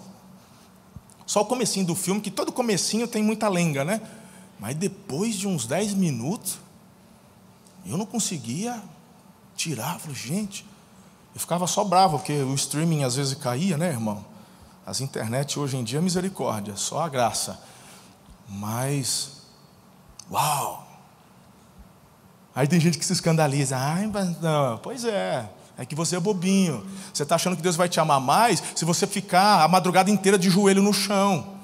Só 1.26 1.42
o 1.42 1.46
comecinho 1.46 1.84
do 1.84 1.96
filme, 1.96 2.22
que 2.22 2.30
todo 2.30 2.52
comecinho 2.52 3.08
tem 3.08 3.24
muita 3.24 3.50
lenga, 3.50 3.84
né? 3.84 4.00
Mas 4.60 4.76
depois 4.76 5.34
de 5.34 5.48
uns 5.48 5.66
10 5.66 5.96
minutos, 5.96 6.60
eu 7.88 7.98
não 7.98 8.06
conseguia 8.06 8.80
tirar. 9.56 9.98
Falei, 9.98 10.16
gente, 10.16 10.64
eu 11.34 11.42
ficava 11.42 11.66
só 11.66 11.84
bravo, 11.84 12.20
porque 12.20 12.34
o 12.44 12.54
streaming 12.54 13.04
às 13.04 13.16
vezes 13.16 13.34
caía, 13.34 13.78
né, 13.78 13.90
irmão? 13.90 14.24
As 14.86 15.02
internet 15.02 15.58
hoje 15.58 15.76
em 15.76 15.84
dia, 15.84 16.00
misericórdia, 16.00 16.76
só 16.76 17.02
a 17.02 17.10
graça. 17.10 17.60
Mas, 18.48 19.42
uau! 20.30 20.88
Aí 22.54 22.68
tem 22.68 22.80
gente 22.80 23.00
que 23.00 23.06
se 23.06 23.14
escandaliza. 23.14 23.76
Ai, 23.76 24.06
mas 24.06 24.40
não, 24.40 24.78
pois 24.78 25.04
é. 25.04 25.50
É 25.78 25.86
que 25.86 25.94
você 25.94 26.16
é 26.16 26.20
bobinho. 26.20 26.86
Você 27.14 27.24
está 27.24 27.36
achando 27.36 27.56
que 27.56 27.62
Deus 27.62 27.76
vai 27.76 27.88
te 27.88 28.00
amar 28.00 28.20
mais 28.20 28.64
se 28.76 28.84
você 28.84 29.06
ficar 29.06 29.64
a 29.64 29.68
madrugada 29.68 30.10
inteira 30.10 30.38
de 30.38 30.50
joelho 30.50 30.82
no 30.82 30.94
chão. 30.94 31.56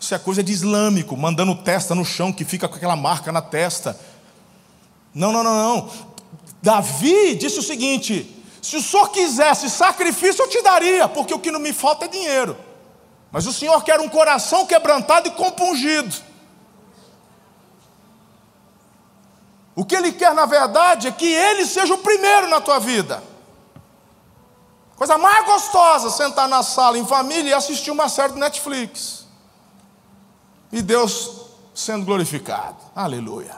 Isso 0.00 0.14
é 0.14 0.18
coisa 0.18 0.42
de 0.42 0.52
islâmico, 0.52 1.16
mandando 1.16 1.54
testa 1.54 1.94
no 1.94 2.04
chão, 2.04 2.32
que 2.32 2.44
fica 2.44 2.68
com 2.68 2.76
aquela 2.76 2.96
marca 2.96 3.30
na 3.30 3.42
testa. 3.42 3.98
Não, 5.12 5.32
não, 5.32 5.42
não, 5.42 5.54
não. 5.54 5.90
Davi 6.62 7.34
disse 7.34 7.58
o 7.58 7.62
seguinte: 7.62 8.42
se 8.62 8.76
o 8.76 8.82
senhor 8.82 9.10
quisesse 9.10 9.68
sacrifício, 9.68 10.42
eu 10.42 10.48
te 10.48 10.62
daria, 10.62 11.08
porque 11.08 11.34
o 11.34 11.38
que 11.38 11.50
não 11.50 11.60
me 11.60 11.72
falta 11.72 12.06
é 12.06 12.08
dinheiro. 12.08 12.56
Mas 13.30 13.46
o 13.46 13.52
senhor 13.52 13.82
quer 13.84 14.00
um 14.00 14.08
coração 14.08 14.64
quebrantado 14.66 15.28
e 15.28 15.32
compungido. 15.32 16.14
O 19.74 19.84
que 19.84 19.94
ele 19.94 20.12
quer, 20.12 20.34
na 20.34 20.46
verdade, 20.46 21.06
é 21.06 21.12
que 21.12 21.26
ele 21.26 21.66
seja 21.66 21.94
o 21.94 21.98
primeiro 21.98 22.48
na 22.48 22.60
tua 22.60 22.78
vida. 22.78 23.22
Coisa 24.98 25.16
mais 25.16 25.46
gostosa 25.46 26.10
sentar 26.10 26.48
na 26.48 26.60
sala 26.60 26.98
em 26.98 27.06
família 27.06 27.50
e 27.50 27.54
assistir 27.54 27.92
uma 27.92 28.08
série 28.08 28.32
do 28.32 28.38
Netflix. 28.40 29.28
E 30.72 30.82
Deus 30.82 31.30
sendo 31.72 32.04
glorificado. 32.04 32.76
Aleluia. 32.96 33.56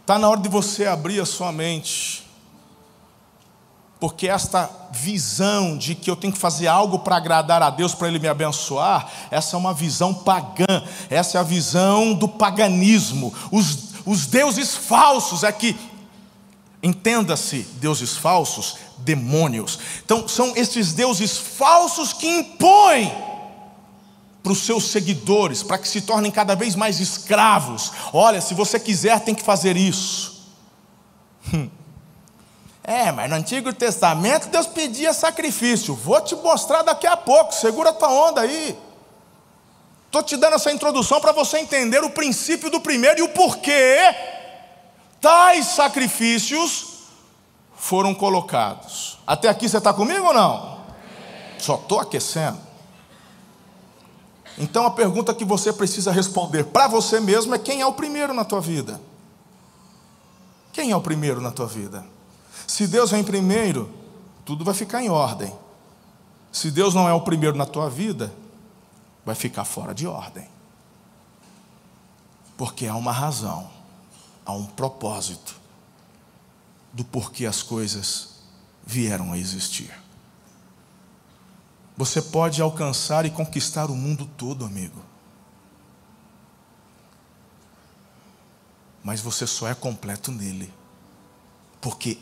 Está 0.00 0.18
na 0.18 0.30
hora 0.30 0.40
de 0.40 0.48
você 0.48 0.86
abrir 0.86 1.20
a 1.20 1.26
sua 1.26 1.52
mente. 1.52 2.26
Porque 4.00 4.26
esta 4.26 4.70
visão 4.90 5.76
de 5.76 5.94
que 5.94 6.10
eu 6.10 6.16
tenho 6.16 6.32
que 6.32 6.38
fazer 6.38 6.68
algo 6.68 7.00
para 7.00 7.16
agradar 7.16 7.62
a 7.62 7.68
Deus, 7.68 7.94
para 7.94 8.08
Ele 8.08 8.18
me 8.18 8.28
abençoar, 8.28 9.10
essa 9.30 9.56
é 9.56 9.58
uma 9.58 9.74
visão 9.74 10.14
pagã, 10.14 10.82
essa 11.10 11.36
é 11.36 11.40
a 11.40 11.44
visão 11.44 12.14
do 12.14 12.28
paganismo. 12.28 13.34
Os, 13.52 13.88
os 14.06 14.24
deuses 14.26 14.74
falsos 14.74 15.42
é 15.42 15.52
que 15.52 15.76
Entenda-se, 16.82 17.66
deuses 17.80 18.16
falsos, 18.16 18.76
demônios. 18.98 19.78
Então, 20.04 20.28
são 20.28 20.52
esses 20.56 20.92
deuses 20.92 21.36
falsos 21.36 22.12
que 22.12 22.28
impõem 22.28 23.12
para 24.42 24.52
os 24.52 24.60
seus 24.60 24.84
seguidores, 24.84 25.62
para 25.62 25.78
que 25.78 25.88
se 25.88 26.00
tornem 26.00 26.30
cada 26.30 26.54
vez 26.54 26.76
mais 26.76 27.00
escravos. 27.00 27.92
Olha, 28.12 28.40
se 28.40 28.54
você 28.54 28.78
quiser, 28.78 29.20
tem 29.20 29.34
que 29.34 29.42
fazer 29.42 29.76
isso. 29.76 30.46
Hum. 31.52 31.68
É, 32.84 33.12
mas 33.12 33.28
no 33.28 33.36
Antigo 33.36 33.72
Testamento 33.72 34.48
Deus 34.48 34.66
pedia 34.66 35.12
sacrifício. 35.12 35.94
Vou 35.94 36.20
te 36.20 36.34
mostrar 36.36 36.82
daqui 36.82 37.06
a 37.06 37.16
pouco. 37.16 37.54
Segura 37.54 37.92
tua 37.92 38.08
onda 38.08 38.40
aí. 38.40 38.78
Estou 40.06 40.22
te 40.22 40.36
dando 40.38 40.54
essa 40.54 40.72
introdução 40.72 41.20
para 41.20 41.32
você 41.32 41.58
entender 41.58 42.02
o 42.02 42.08
princípio 42.08 42.70
do 42.70 42.80
primeiro 42.80 43.18
e 43.18 43.22
o 43.22 43.28
porquê 43.28 44.37
tais 45.20 45.66
sacrifícios 45.66 46.98
foram 47.76 48.14
colocados. 48.14 49.18
Até 49.26 49.48
aqui 49.48 49.68
você 49.68 49.78
está 49.78 49.92
comigo 49.92 50.26
ou 50.26 50.34
não? 50.34 50.78
Só 51.58 51.76
estou 51.76 52.00
aquecendo. 52.00 52.58
Então 54.58 54.84
a 54.84 54.90
pergunta 54.90 55.32
que 55.32 55.44
você 55.44 55.72
precisa 55.72 56.10
responder 56.10 56.64
para 56.64 56.88
você 56.88 57.20
mesmo 57.20 57.54
é: 57.54 57.58
quem 57.58 57.80
é 57.80 57.86
o 57.86 57.92
primeiro 57.92 58.34
na 58.34 58.44
tua 58.44 58.60
vida? 58.60 59.00
Quem 60.72 60.90
é 60.90 60.96
o 60.96 61.00
primeiro 61.00 61.40
na 61.40 61.50
tua 61.50 61.66
vida? 61.66 62.04
Se 62.66 62.86
Deus 62.86 63.10
vem 63.10 63.24
primeiro, 63.24 63.90
tudo 64.44 64.64
vai 64.64 64.74
ficar 64.74 65.02
em 65.02 65.08
ordem. 65.08 65.52
Se 66.50 66.70
Deus 66.70 66.94
não 66.94 67.08
é 67.08 67.12
o 67.12 67.20
primeiro 67.20 67.56
na 67.56 67.66
tua 67.66 67.88
vida, 67.88 68.32
vai 69.24 69.34
ficar 69.34 69.64
fora 69.64 69.94
de 69.94 70.06
ordem. 70.06 70.48
Porque 72.56 72.86
há 72.86 72.96
uma 72.96 73.12
razão 73.12 73.77
há 74.48 74.52
um 74.52 74.66
propósito 74.66 75.54
do 76.92 77.04
porquê 77.04 77.46
as 77.46 77.62
coisas 77.62 78.30
vieram 78.84 79.32
a 79.32 79.38
existir. 79.38 79.92
Você 81.96 82.20
pode 82.20 82.60
alcançar 82.60 83.24
e 83.26 83.30
conquistar 83.30 83.88
o 83.90 83.94
mundo 83.94 84.28
todo, 84.36 84.64
amigo. 84.64 85.08
mas 89.08 89.22
você 89.22 89.46
só 89.46 89.66
é 89.66 89.74
completo 89.74 90.30
nele. 90.30 90.70
Porque 91.80 92.18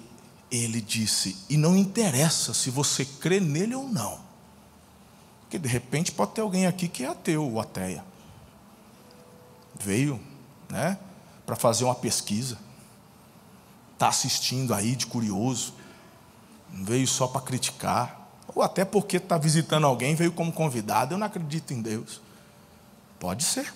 ele 0.53 0.81
disse, 0.81 1.37
e 1.51 1.57
não 1.57 1.77
interessa 1.77 2.55
se 2.55 2.71
você 2.71 3.05
crê 3.05 3.41
nele 3.41 3.75
ou 3.75 3.89
não. 3.89 4.21
Porque 5.41 5.59
de 5.59 5.67
repente 5.67 6.13
pode 6.13 6.31
ter 6.31 6.43
alguém 6.43 6.65
aqui 6.65 6.87
que 6.87 7.03
é 7.03 7.09
ateu 7.09 7.43
ou 7.43 7.61
ateia. 7.61 8.05
Veio, 9.75 10.21
né, 10.69 10.97
para 11.47 11.57
fazer 11.57 11.85
uma 11.85 11.95
pesquisa. 11.95 12.59
Está 13.95 14.09
assistindo 14.09 14.75
aí 14.75 14.97
de 14.97 15.07
curioso. 15.07 15.73
Não 16.71 16.85
veio 16.85 17.07
só 17.07 17.27
para 17.27 17.41
criticar. 17.41 18.29
Ou 18.55 18.63
até 18.63 18.85
porque 18.85 19.17
está 19.17 19.39
visitando 19.39 19.87
alguém, 19.87 20.15
veio 20.15 20.33
como 20.33 20.53
convidado. 20.53 21.15
Eu 21.15 21.19
não 21.19 21.27
acredito 21.27 21.73
em 21.73 21.81
Deus. 21.81 22.21
Pode 23.19 23.45
ser. 23.45 23.73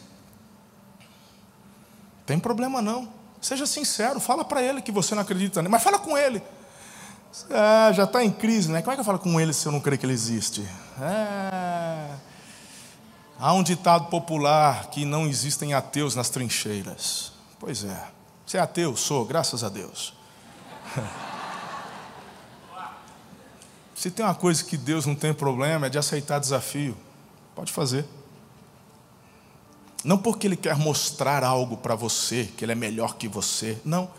Tem 2.26 2.38
problema 2.38 2.82
não. 2.82 3.08
Seja 3.40 3.64
sincero, 3.64 4.20
fala 4.20 4.44
para 4.44 4.62
ele 4.62 4.82
que 4.82 4.92
você 4.92 5.14
não 5.14 5.22
acredita 5.22 5.62
nele, 5.62 5.72
mas 5.72 5.82
fala 5.82 5.98
com 5.98 6.16
ele. 6.16 6.42
Ah, 7.50 7.90
já 7.92 8.04
está 8.04 8.22
em 8.22 8.30
crise, 8.30 8.70
né? 8.70 8.82
Como 8.82 8.92
é 8.92 8.96
que 8.96 9.00
eu 9.00 9.04
falo 9.04 9.18
com 9.18 9.40
ele 9.40 9.52
se 9.52 9.66
eu 9.66 9.72
não 9.72 9.80
creio 9.80 9.98
que 9.98 10.04
ele 10.04 10.12
existe? 10.12 10.66
É... 11.00 12.10
Há 13.38 13.54
um 13.54 13.62
ditado 13.62 14.06
popular 14.06 14.90
que 14.90 15.04
não 15.04 15.26
existem 15.26 15.72
ateus 15.72 16.14
nas 16.14 16.28
trincheiras. 16.28 17.32
Pois 17.60 17.84
é. 17.84 18.10
Você 18.46 18.56
é 18.56 18.60
ateu? 18.60 18.96
Sou, 18.96 19.24
graças 19.24 19.62
a 19.62 19.68
Deus. 19.68 20.14
Se 23.94 24.10
tem 24.10 24.24
uma 24.24 24.34
coisa 24.34 24.64
que 24.64 24.78
Deus 24.78 25.04
não 25.04 25.14
tem 25.14 25.34
problema 25.34 25.86
é 25.86 25.90
de 25.90 25.98
aceitar 25.98 26.40
desafio. 26.40 26.96
Pode 27.54 27.70
fazer. 27.70 28.06
Não 30.02 30.16
porque 30.16 30.46
Ele 30.46 30.56
quer 30.56 30.74
mostrar 30.74 31.44
algo 31.44 31.76
para 31.76 31.94
você, 31.94 32.50
que 32.56 32.64
Ele 32.64 32.72
é 32.72 32.74
melhor 32.74 33.16
que 33.16 33.28
você. 33.28 33.78
Não. 33.84 34.10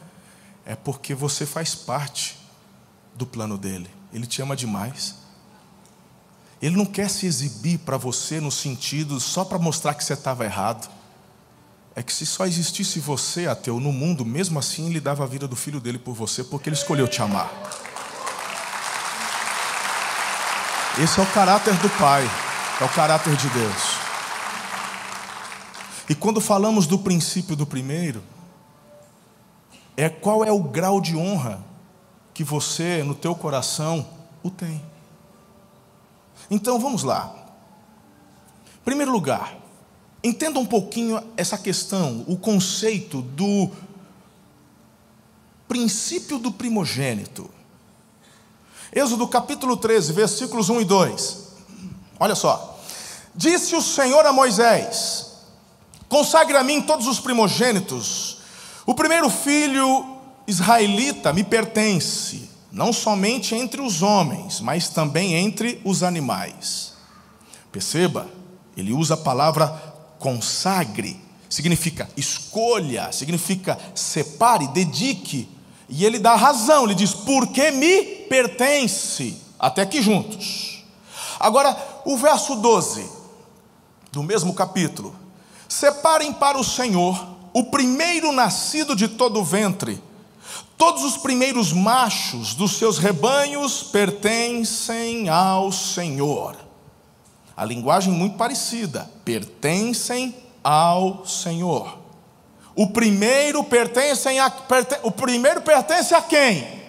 É 0.63 0.75
porque 0.75 1.15
você 1.15 1.43
faz 1.47 1.73
parte 1.73 2.37
do 3.15 3.25
plano 3.25 3.57
dele. 3.57 3.89
Ele 4.13 4.27
te 4.27 4.39
ama 4.39 4.55
demais. 4.55 5.15
Ele 6.61 6.77
não 6.77 6.85
quer 6.85 7.09
se 7.09 7.25
exibir 7.25 7.79
para 7.79 7.97
você 7.97 8.39
no 8.39 8.51
sentido 8.51 9.19
só 9.19 9.43
para 9.43 9.57
mostrar 9.57 9.95
que 9.95 10.03
você 10.03 10.13
estava 10.13 10.45
errado. 10.45 11.00
É 11.95 12.01
que 12.01 12.13
se 12.13 12.25
só 12.25 12.45
existisse 12.45 12.99
você, 12.99 13.47
ateu, 13.47 13.79
no 13.79 13.91
mundo, 13.91 14.25
mesmo 14.25 14.57
assim 14.57 14.89
ele 14.89 15.01
dava 15.01 15.23
a 15.23 15.27
vida 15.27 15.47
do 15.47 15.55
filho 15.55 15.79
dele 15.79 15.97
por 15.97 16.13
você, 16.13 16.43
porque 16.43 16.69
ele 16.69 16.75
escolheu 16.75 17.07
te 17.07 17.21
amar. 17.21 17.51
Esse 21.01 21.19
é 21.19 21.23
o 21.23 21.27
caráter 21.27 21.73
do 21.75 21.89
Pai, 21.91 22.23
é 22.79 22.83
o 22.83 22.89
caráter 22.89 23.35
de 23.35 23.49
Deus. 23.49 23.97
E 26.09 26.15
quando 26.15 26.41
falamos 26.41 26.87
do 26.87 26.99
princípio 26.99 27.55
do 27.55 27.65
primeiro, 27.65 28.23
é 29.95 30.09
qual 30.09 30.43
é 30.43 30.51
o 30.51 30.63
grau 30.63 30.99
de 30.99 31.15
honra 31.15 31.63
que 32.33 32.43
você, 32.43 33.03
no 33.03 33.15
teu 33.15 33.35
coração, 33.35 34.07
o 34.43 34.49
tem. 34.49 34.81
Então 36.49 36.79
vamos 36.79 37.03
lá. 37.03 37.33
Primeiro 38.83 39.11
lugar, 39.11 39.60
entenda 40.23 40.59
um 40.59 40.65
pouquinho 40.65 41.21
essa 41.35 41.57
questão, 41.57 42.23
o 42.27 42.37
conceito 42.37 43.21
do 43.21 43.69
princípio 45.67 46.37
do 46.37 46.51
primogênito. 46.51 47.49
Êxodo 48.93 49.27
capítulo 49.27 49.77
13, 49.77 50.11
versículos 50.13 50.69
1 50.69 50.81
e 50.81 50.85
2. 50.85 51.37
Olha 52.19 52.35
só. 52.35 52.79
Disse 53.33 53.75
o 53.75 53.81
Senhor 53.81 54.25
a 54.25 54.33
Moisés: 54.33 55.31
Consagre 56.09 56.57
a 56.57 56.63
mim 56.63 56.81
todos 56.81 57.07
os 57.07 57.19
primogênitos. 57.19 58.39
O 58.85 58.93
primeiro 58.93 59.29
filho 59.29 60.17
israelita 60.45 61.31
me 61.31 61.43
pertence, 61.43 62.49
não 62.71 62.91
somente 62.91 63.55
entre 63.55 63.79
os 63.79 64.01
homens, 64.01 64.59
mas 64.59 64.89
também 64.89 65.35
entre 65.35 65.81
os 65.85 66.03
animais. 66.03 66.93
Perceba, 67.71 68.27
ele 68.75 68.91
usa 68.91 69.13
a 69.13 69.17
palavra 69.17 69.90
consagre, 70.21 71.19
significa 71.49 72.09
escolha, 72.15 73.11
significa 73.11 73.77
separe, 73.93 74.67
dedique. 74.67 75.49
E 75.89 76.05
ele 76.05 76.17
dá 76.17 76.35
razão, 76.35 76.85
ele 76.85 76.95
diz: 76.95 77.13
porque 77.13 77.71
me 77.71 78.03
pertence. 78.29 79.35
Até 79.59 79.81
aqui 79.81 80.01
juntos. 80.01 80.85
Agora, 81.37 81.75
o 82.05 82.15
verso 82.15 82.55
12, 82.55 83.05
do 84.13 84.23
mesmo 84.23 84.53
capítulo: 84.53 85.13
Separem 85.67 86.31
para 86.31 86.57
o 86.57 86.63
Senhor 86.63 87.27
o 87.51 87.65
primeiro 87.65 88.31
nascido 88.31 88.95
de 88.95 89.09
todo 89.09 89.41
o 89.41 89.43
ventre 89.43 90.01
Todos 90.81 91.03
os 91.03 91.15
primeiros 91.15 91.71
machos 91.71 92.55
dos 92.55 92.71
seus 92.71 92.97
rebanhos 92.97 93.83
pertencem 93.83 95.29
ao 95.29 95.71
Senhor. 95.71 96.57
A 97.61 97.65
linguagem 97.65 98.11
muito 98.11 98.37
parecida, 98.37 99.07
pertencem 99.23 100.35
ao 100.63 101.27
Senhor. 101.27 101.95
O 102.75 102.87
primeiro 102.87 103.63
pertence 103.63 104.27
a, 104.39 104.51
o 105.03 105.11
primeiro 105.11 105.61
pertence 105.61 106.11
a 106.15 106.23
quem? 106.23 106.81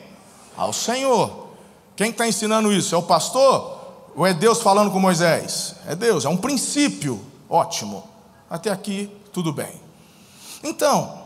Ao 0.56 0.72
Senhor. 0.72 1.48
Quem 1.94 2.08
está 2.08 2.26
ensinando 2.26 2.72
isso? 2.72 2.94
É 2.94 2.96
o 2.96 3.02
pastor? 3.02 3.80
Ou 4.16 4.26
é 4.26 4.32
Deus 4.32 4.62
falando 4.62 4.90
com 4.90 4.98
Moisés? 4.98 5.74
É 5.86 5.94
Deus, 5.94 6.24
é 6.24 6.30
um 6.30 6.38
princípio. 6.38 7.22
Ótimo. 7.50 8.08
Até 8.48 8.70
aqui, 8.70 9.14
tudo 9.30 9.52
bem. 9.52 9.78
Então, 10.64 11.22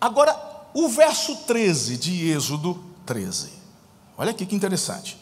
agora 0.00 0.36
o 0.74 0.88
verso 0.88 1.36
13 1.46 1.96
de 1.96 2.28
Êxodo 2.32 2.84
13. 3.06 3.52
Olha 4.18 4.32
aqui 4.32 4.44
que 4.44 4.56
interessante. 4.56 5.19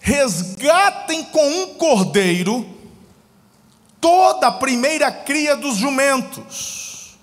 Resgatem 0.00 1.24
com 1.24 1.46
um 1.46 1.74
cordeiro 1.74 2.66
toda 4.00 4.48
a 4.48 4.52
primeira 4.52 5.12
cria 5.12 5.54
dos 5.54 5.76
jumentos. 5.76 7.18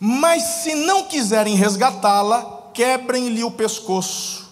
Mas 0.00 0.42
se 0.62 0.74
não 0.74 1.04
quiserem 1.04 1.54
resgatá-la, 1.54 2.70
quebrem-lhe 2.74 3.44
o 3.44 3.50
pescoço. 3.50 4.48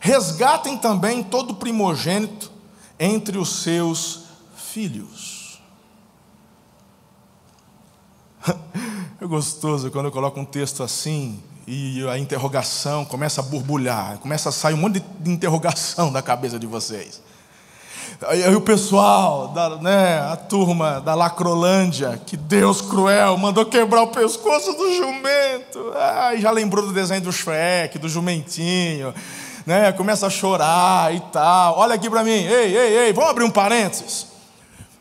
Resgatem 0.00 0.78
também 0.78 1.22
todo 1.22 1.56
primogênito 1.56 2.50
entre 2.98 3.38
os 3.38 3.62
seus 3.62 4.24
filhos. 4.56 5.60
É 9.18 9.24
gostoso 9.24 9.90
quando 9.90 10.06
eu 10.06 10.12
coloco 10.12 10.38
um 10.38 10.44
texto 10.44 10.82
assim 10.82 11.42
e 11.66 12.06
a 12.08 12.18
interrogação 12.18 13.04
começa 13.04 13.40
a 13.40 13.44
borbulhar, 13.44 14.18
começa 14.18 14.50
a 14.50 14.52
sair 14.52 14.74
um 14.74 14.78
monte 14.78 15.02
de 15.20 15.30
interrogação 15.30 16.12
da 16.12 16.22
cabeça 16.22 16.58
de 16.58 16.66
vocês. 16.66 17.20
Aí 18.28 18.54
o 18.54 18.60
pessoal, 18.60 19.48
da, 19.48 19.76
né, 19.76 20.20
a 20.20 20.36
turma 20.36 21.00
da 21.00 21.14
Lacrolândia, 21.14 22.18
que 22.24 22.36
Deus 22.36 22.80
cruel 22.80 23.36
mandou 23.36 23.66
quebrar 23.66 24.02
o 24.02 24.08
pescoço 24.08 24.72
do 24.72 24.94
jumento. 24.94 25.92
Ai, 25.94 26.40
já 26.40 26.50
lembrou 26.50 26.86
do 26.86 26.92
desenho 26.92 27.20
do 27.20 27.32
Shrek, 27.32 27.98
do 27.98 28.08
jumentinho, 28.08 29.12
né? 29.66 29.92
Começa 29.92 30.26
a 30.26 30.30
chorar 30.30 31.14
e 31.14 31.20
tal. 31.32 31.78
Olha 31.78 31.94
aqui 31.96 32.08
para 32.08 32.24
mim, 32.24 32.30
ei, 32.30 32.76
ei, 32.76 32.98
ei, 32.98 33.12
vamos 33.12 33.30
abrir 33.30 33.44
um 33.44 33.50
parênteses. 33.50 34.28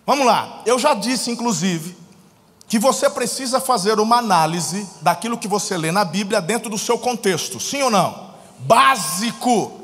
Vamos 0.06 0.26
lá. 0.26 0.62
Eu 0.66 0.78
já 0.78 0.94
disse, 0.94 1.32
inclusive, 1.32 1.96
que 2.68 2.80
você 2.80 3.10
precisa 3.10 3.60
fazer 3.60 4.00
uma 4.00 4.18
análise 4.18 4.88
daquilo 5.02 5.38
que 5.38 5.48
você 5.48 5.78
lê 5.78 5.92
na 5.92 6.04
Bíblia 6.04 6.42
dentro 6.42 6.70
do 6.70 6.78
seu 6.78 6.98
contexto, 6.98 7.60
sim 7.60 7.82
ou 7.84 7.92
não? 7.92 8.34
Básico. 8.60 9.82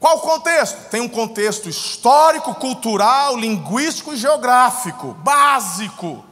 Qual 0.00 0.16
o 0.16 0.20
contexto? 0.20 0.90
Tem 0.90 1.00
um 1.00 1.08
contexto 1.08 1.68
histórico, 1.68 2.54
cultural, 2.56 3.36
linguístico 3.36 4.12
e 4.12 4.16
geográfico. 4.16 5.14
Básico. 5.22 6.24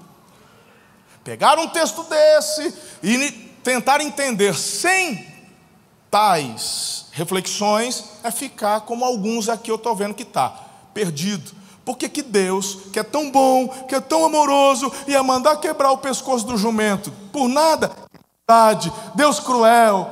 Pegar 1.22 1.58
um 1.58 1.68
texto 1.68 2.02
desse 2.04 2.74
e 3.02 3.30
tentar 3.62 4.00
entender 4.00 4.56
sem 4.56 5.28
tais 6.10 7.06
reflexões 7.12 8.04
é 8.24 8.32
ficar 8.32 8.80
como 8.80 9.04
alguns 9.04 9.48
aqui 9.48 9.70
eu 9.70 9.76
estou 9.76 9.94
vendo 9.94 10.14
que 10.14 10.24
está, 10.24 10.48
perdido 10.92 11.59
por 11.90 11.98
que, 11.98 12.08
que 12.08 12.22
Deus, 12.22 12.78
que 12.92 13.00
é 13.00 13.02
tão 13.02 13.32
bom, 13.32 13.66
que 13.66 13.96
é 13.96 14.00
tão 14.00 14.24
amoroso, 14.24 14.92
ia 15.08 15.24
mandar 15.24 15.56
quebrar 15.56 15.90
o 15.90 15.98
pescoço 15.98 16.46
do 16.46 16.56
jumento? 16.56 17.10
Por 17.32 17.48
nada. 17.48 17.90
Deus 19.16 19.40
cruel. 19.40 20.08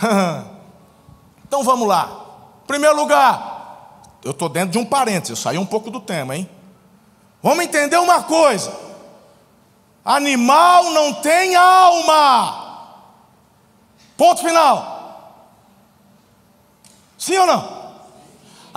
então 1.46 1.62
vamos 1.62 1.86
lá. 1.86 2.24
Primeiro 2.66 2.96
lugar, 2.96 4.00
eu 4.24 4.30
estou 4.30 4.48
dentro 4.48 4.70
de 4.70 4.78
um 4.78 4.84
parênteses, 4.84 5.28
eu 5.28 5.36
saí 5.36 5.58
um 5.58 5.66
pouco 5.66 5.90
do 5.90 6.00
tema, 6.00 6.34
hein? 6.34 6.48
Vamos 7.42 7.64
entender 7.64 7.98
uma 7.98 8.22
coisa: 8.22 8.74
animal 10.02 10.84
não 10.84 11.12
tem 11.20 11.54
alma. 11.54 12.94
Ponto 14.16 14.40
final. 14.40 15.34
Sim 17.18 17.36
ou 17.36 17.46
não? 17.46 17.77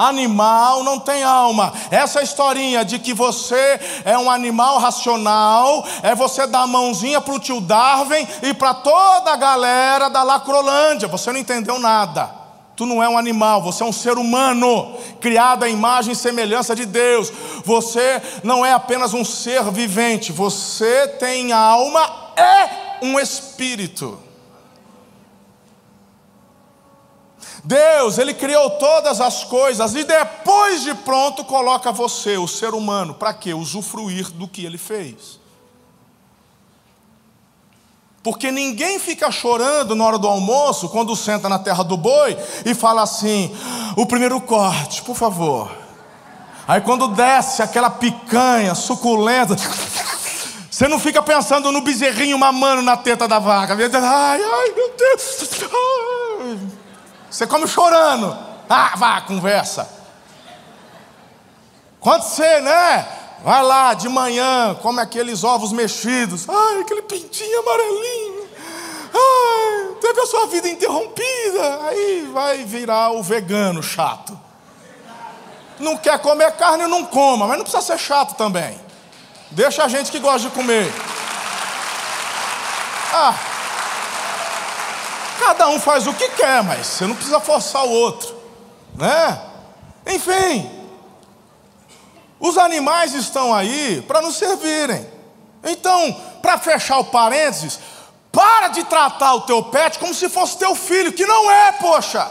Animal 0.01 0.83
não 0.83 0.99
tem 0.99 1.23
alma. 1.23 1.71
Essa 1.91 2.23
historinha 2.23 2.83
de 2.83 2.97
que 2.97 3.13
você 3.13 3.79
é 4.03 4.17
um 4.17 4.31
animal 4.31 4.79
racional 4.79 5.85
é 6.01 6.15
você 6.15 6.47
dar 6.47 6.61
a 6.61 6.67
mãozinha 6.67 7.21
para 7.21 7.35
o 7.35 7.39
tio 7.39 7.61
Darwin 7.61 8.27
e 8.41 8.51
para 8.51 8.73
toda 8.73 9.31
a 9.31 9.35
galera 9.35 10.09
da 10.09 10.23
Lacrolândia. 10.23 11.07
Você 11.07 11.31
não 11.31 11.39
entendeu 11.39 11.77
nada. 11.77 12.31
Tu 12.75 12.83
não 12.87 13.03
é 13.03 13.07
um 13.07 13.15
animal, 13.15 13.61
você 13.61 13.83
é 13.83 13.85
um 13.85 13.91
ser 13.91 14.17
humano, 14.17 14.97
criado 15.19 15.65
à 15.65 15.69
imagem 15.69 16.13
e 16.13 16.15
semelhança 16.15 16.75
de 16.75 16.87
Deus. 16.87 17.31
Você 17.63 18.19
não 18.43 18.65
é 18.65 18.73
apenas 18.73 19.13
um 19.13 19.23
ser 19.23 19.61
vivente, 19.69 20.31
você 20.31 21.07
tem 21.19 21.51
alma 21.51 22.09
e 22.35 23.05
um 23.05 23.19
espírito. 23.19 24.30
Deus, 27.63 28.17
Ele 28.17 28.33
criou 28.33 28.71
todas 28.71 29.21
as 29.21 29.43
coisas 29.43 29.93
e 29.95 30.03
depois 30.03 30.81
de 30.83 30.95
pronto 30.95 31.43
coloca 31.43 31.91
você, 31.91 32.37
o 32.37 32.47
ser 32.47 32.73
humano, 32.73 33.13
para 33.13 33.33
quê? 33.33 33.53
Usufruir 33.53 34.31
do 34.31 34.47
que 34.47 34.65
Ele 34.65 34.77
fez. 34.77 35.39
Porque 38.23 38.51
ninguém 38.51 38.99
fica 38.99 39.31
chorando 39.31 39.95
na 39.95 40.05
hora 40.05 40.17
do 40.17 40.27
almoço, 40.27 40.89
quando 40.89 41.15
senta 41.15 41.49
na 41.49 41.57
terra 41.57 41.83
do 41.83 41.97
boi 41.97 42.37
e 42.65 42.73
fala 42.75 43.01
assim: 43.01 43.55
o 43.95 44.05
primeiro 44.05 44.39
corte, 44.41 45.01
por 45.01 45.15
favor. 45.15 45.71
Aí 46.67 46.81
quando 46.81 47.07
desce 47.07 47.63
aquela 47.63 47.89
picanha 47.89 48.75
suculenta, 48.75 49.55
você 50.69 50.87
não 50.87 50.99
fica 50.99 51.21
pensando 51.21 51.71
no 51.71 51.81
bezerrinho 51.81 52.37
mamando 52.37 52.83
na 52.83 52.95
teta 52.95 53.27
da 53.27 53.39
vaca. 53.39 53.73
Ai, 53.73 54.41
ai, 54.41 54.71
meu 54.75 54.91
Deus. 54.95 55.49
Ai. 55.63 56.80
Você 57.31 57.47
come 57.47 57.65
chorando. 57.65 58.37
Ah, 58.69 58.93
vá, 58.97 59.21
conversa. 59.21 59.89
Quando 62.01 62.23
você, 62.23 62.59
né? 62.59 63.07
Vai 63.43 63.63
lá 63.63 63.93
de 63.93 64.07
manhã, 64.07 64.75
come 64.81 65.01
aqueles 65.01 65.43
ovos 65.43 65.71
mexidos. 65.71 66.47
Ai, 66.47 66.81
aquele 66.81 67.01
pintinho 67.01 67.59
amarelinho. 67.59 68.49
Ai, 69.13 69.95
teve 69.99 70.19
a 70.19 70.25
sua 70.27 70.45
vida 70.47 70.67
interrompida. 70.67 71.79
Aí 71.87 72.29
vai 72.31 72.63
virar 72.65 73.11
o 73.11 73.23
vegano 73.23 73.81
chato. 73.81 74.37
Não 75.79 75.97
quer 75.97 76.19
comer 76.19 76.51
carne, 76.51 76.85
não 76.85 77.05
coma, 77.05 77.47
mas 77.47 77.57
não 77.57 77.63
precisa 77.63 77.81
ser 77.81 77.97
chato 77.97 78.35
também. 78.35 78.79
Deixa 79.49 79.83
a 79.83 79.87
gente 79.87 80.11
que 80.11 80.19
gosta 80.19 80.47
de 80.49 80.53
comer. 80.53 80.93
Ah, 83.13 83.33
cada 85.41 85.67
um 85.69 85.79
faz 85.79 86.05
o 86.05 86.13
que 86.13 86.29
quer, 86.29 86.63
mas 86.63 86.85
você 86.85 87.07
não 87.07 87.15
precisa 87.15 87.39
forçar 87.39 87.83
o 87.83 87.89
outro, 87.89 88.35
né? 88.95 89.41
Enfim, 90.05 90.69
os 92.39 92.57
animais 92.57 93.13
estão 93.13 93.53
aí 93.53 94.03
para 94.07 94.21
nos 94.21 94.35
servirem. 94.35 95.05
Então, 95.63 96.15
para 96.41 96.59
fechar 96.59 96.99
o 96.99 97.05
parênteses, 97.05 97.79
para 98.31 98.69
de 98.69 98.83
tratar 98.83 99.33
o 99.33 99.41
teu 99.41 99.63
pet 99.63 99.97
como 99.97 100.13
se 100.13 100.29
fosse 100.29 100.57
teu 100.57 100.75
filho, 100.75 101.11
que 101.11 101.25
não 101.25 101.51
é, 101.51 101.71
poxa. 101.73 102.27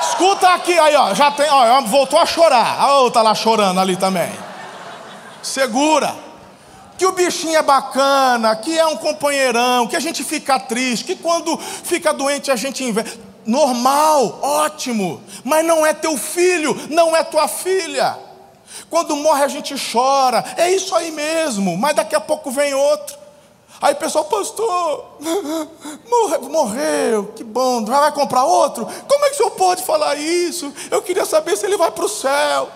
Escuta 0.00 0.48
aqui, 0.50 0.78
aí, 0.78 0.94
ó, 0.94 1.14
já 1.14 1.30
tem, 1.30 1.48
ó, 1.48 1.80
voltou 1.82 2.18
a 2.18 2.26
chorar. 2.26 2.78
A 2.78 2.98
outra 2.98 3.22
lá 3.22 3.34
chorando 3.34 3.80
ali 3.80 3.96
também. 3.96 4.30
Segura. 5.42 6.14
Que 6.98 7.06
o 7.06 7.12
bichinho 7.12 7.56
é 7.56 7.62
bacana, 7.62 8.54
que 8.56 8.78
é 8.78 8.86
um 8.86 8.96
companheirão, 8.96 9.86
que 9.86 9.96
a 9.96 10.00
gente 10.00 10.22
fica 10.22 10.58
triste, 10.58 11.04
que 11.04 11.16
quando 11.16 11.58
fica 11.58 12.12
doente 12.12 12.50
a 12.50 12.56
gente 12.56 12.84
investe. 12.84 13.18
Normal, 13.44 14.38
ótimo, 14.40 15.20
mas 15.42 15.64
não 15.64 15.84
é 15.84 15.92
teu 15.92 16.16
filho, 16.16 16.78
não 16.90 17.16
é 17.16 17.24
tua 17.24 17.48
filha. 17.48 18.16
Quando 18.88 19.16
morre 19.16 19.42
a 19.42 19.48
gente 19.48 19.74
chora, 19.92 20.44
é 20.56 20.70
isso 20.70 20.94
aí 20.94 21.10
mesmo, 21.10 21.76
mas 21.76 21.96
daqui 21.96 22.14
a 22.14 22.20
pouco 22.20 22.50
vem 22.50 22.72
outro. 22.72 23.22
Aí 23.80 23.94
o 23.94 23.96
pessoal, 23.96 24.24
pastor, 24.26 25.16
morreu, 26.08 26.42
morreu, 26.42 27.32
que 27.34 27.42
bom, 27.42 27.84
vai 27.84 28.12
comprar 28.12 28.44
outro? 28.44 28.86
Como 29.08 29.24
é 29.24 29.28
que 29.28 29.34
o 29.34 29.36
senhor 29.38 29.50
pode 29.52 29.82
falar 29.82 30.14
isso? 30.14 30.72
Eu 30.88 31.02
queria 31.02 31.24
saber 31.24 31.56
se 31.56 31.66
ele 31.66 31.76
vai 31.76 31.90
para 31.90 32.04
o 32.04 32.08
céu. 32.08 32.68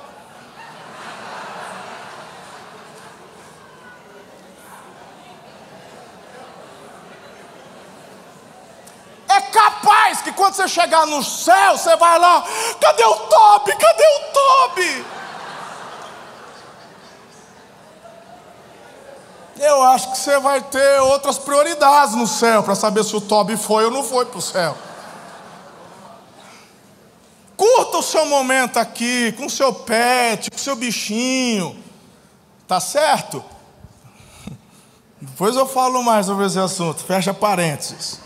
É 9.36 9.40
capaz 9.40 10.22
que 10.22 10.32
quando 10.32 10.54
você 10.54 10.66
chegar 10.66 11.06
no 11.06 11.22
céu, 11.22 11.76
você 11.76 11.94
vai 11.96 12.18
lá, 12.18 12.42
cadê 12.80 13.04
o 13.04 13.14
Toby? 13.14 13.76
Cadê 13.76 14.04
o 14.04 14.32
Toby? 14.32 15.06
eu 19.58 19.82
acho 19.82 20.12
que 20.12 20.18
você 20.18 20.38
vai 20.38 20.60
ter 20.60 21.00
outras 21.00 21.38
prioridades 21.38 22.14
no 22.14 22.26
céu 22.26 22.62
para 22.62 22.74
saber 22.74 23.04
se 23.04 23.16
o 23.16 23.20
Toby 23.20 23.56
foi 23.56 23.84
ou 23.86 23.90
não 23.90 24.04
foi 24.04 24.26
para 24.26 24.38
o 24.38 24.42
céu. 24.42 24.76
Curta 27.56 27.98
o 27.98 28.02
seu 28.02 28.26
momento 28.26 28.76
aqui, 28.76 29.32
com 29.32 29.46
o 29.46 29.50
seu 29.50 29.72
pet, 29.72 30.50
com 30.50 30.56
o 30.56 30.60
seu 30.60 30.76
bichinho, 30.76 31.82
tá 32.68 32.78
certo? 32.80 33.42
Depois 35.20 35.56
eu 35.56 35.66
falo 35.66 36.02
mais 36.02 36.26
sobre 36.26 36.44
esse 36.44 36.58
assunto, 36.58 37.02
fecha 37.02 37.32
parênteses. 37.32 38.25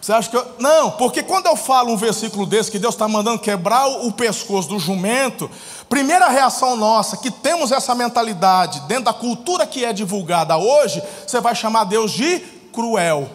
Você 0.00 0.12
acha 0.12 0.30
que 0.30 0.36
eu. 0.36 0.46
Não, 0.58 0.92
porque 0.92 1.22
quando 1.22 1.46
eu 1.46 1.56
falo 1.56 1.92
um 1.92 1.96
versículo 1.96 2.46
desse, 2.46 2.70
que 2.70 2.78
Deus 2.78 2.94
está 2.94 3.08
mandando 3.08 3.40
quebrar 3.40 3.88
o 3.88 4.12
pescoço 4.12 4.68
do 4.68 4.78
jumento, 4.78 5.50
primeira 5.88 6.28
reação 6.28 6.76
nossa, 6.76 7.16
que 7.16 7.30
temos 7.30 7.72
essa 7.72 7.94
mentalidade 7.94 8.80
dentro 8.82 9.04
da 9.04 9.12
cultura 9.12 9.66
que 9.66 9.84
é 9.84 9.92
divulgada 9.92 10.56
hoje, 10.56 11.02
você 11.26 11.40
vai 11.40 11.54
chamar 11.54 11.84
Deus 11.84 12.12
de 12.12 12.38
cruel. 12.72 13.28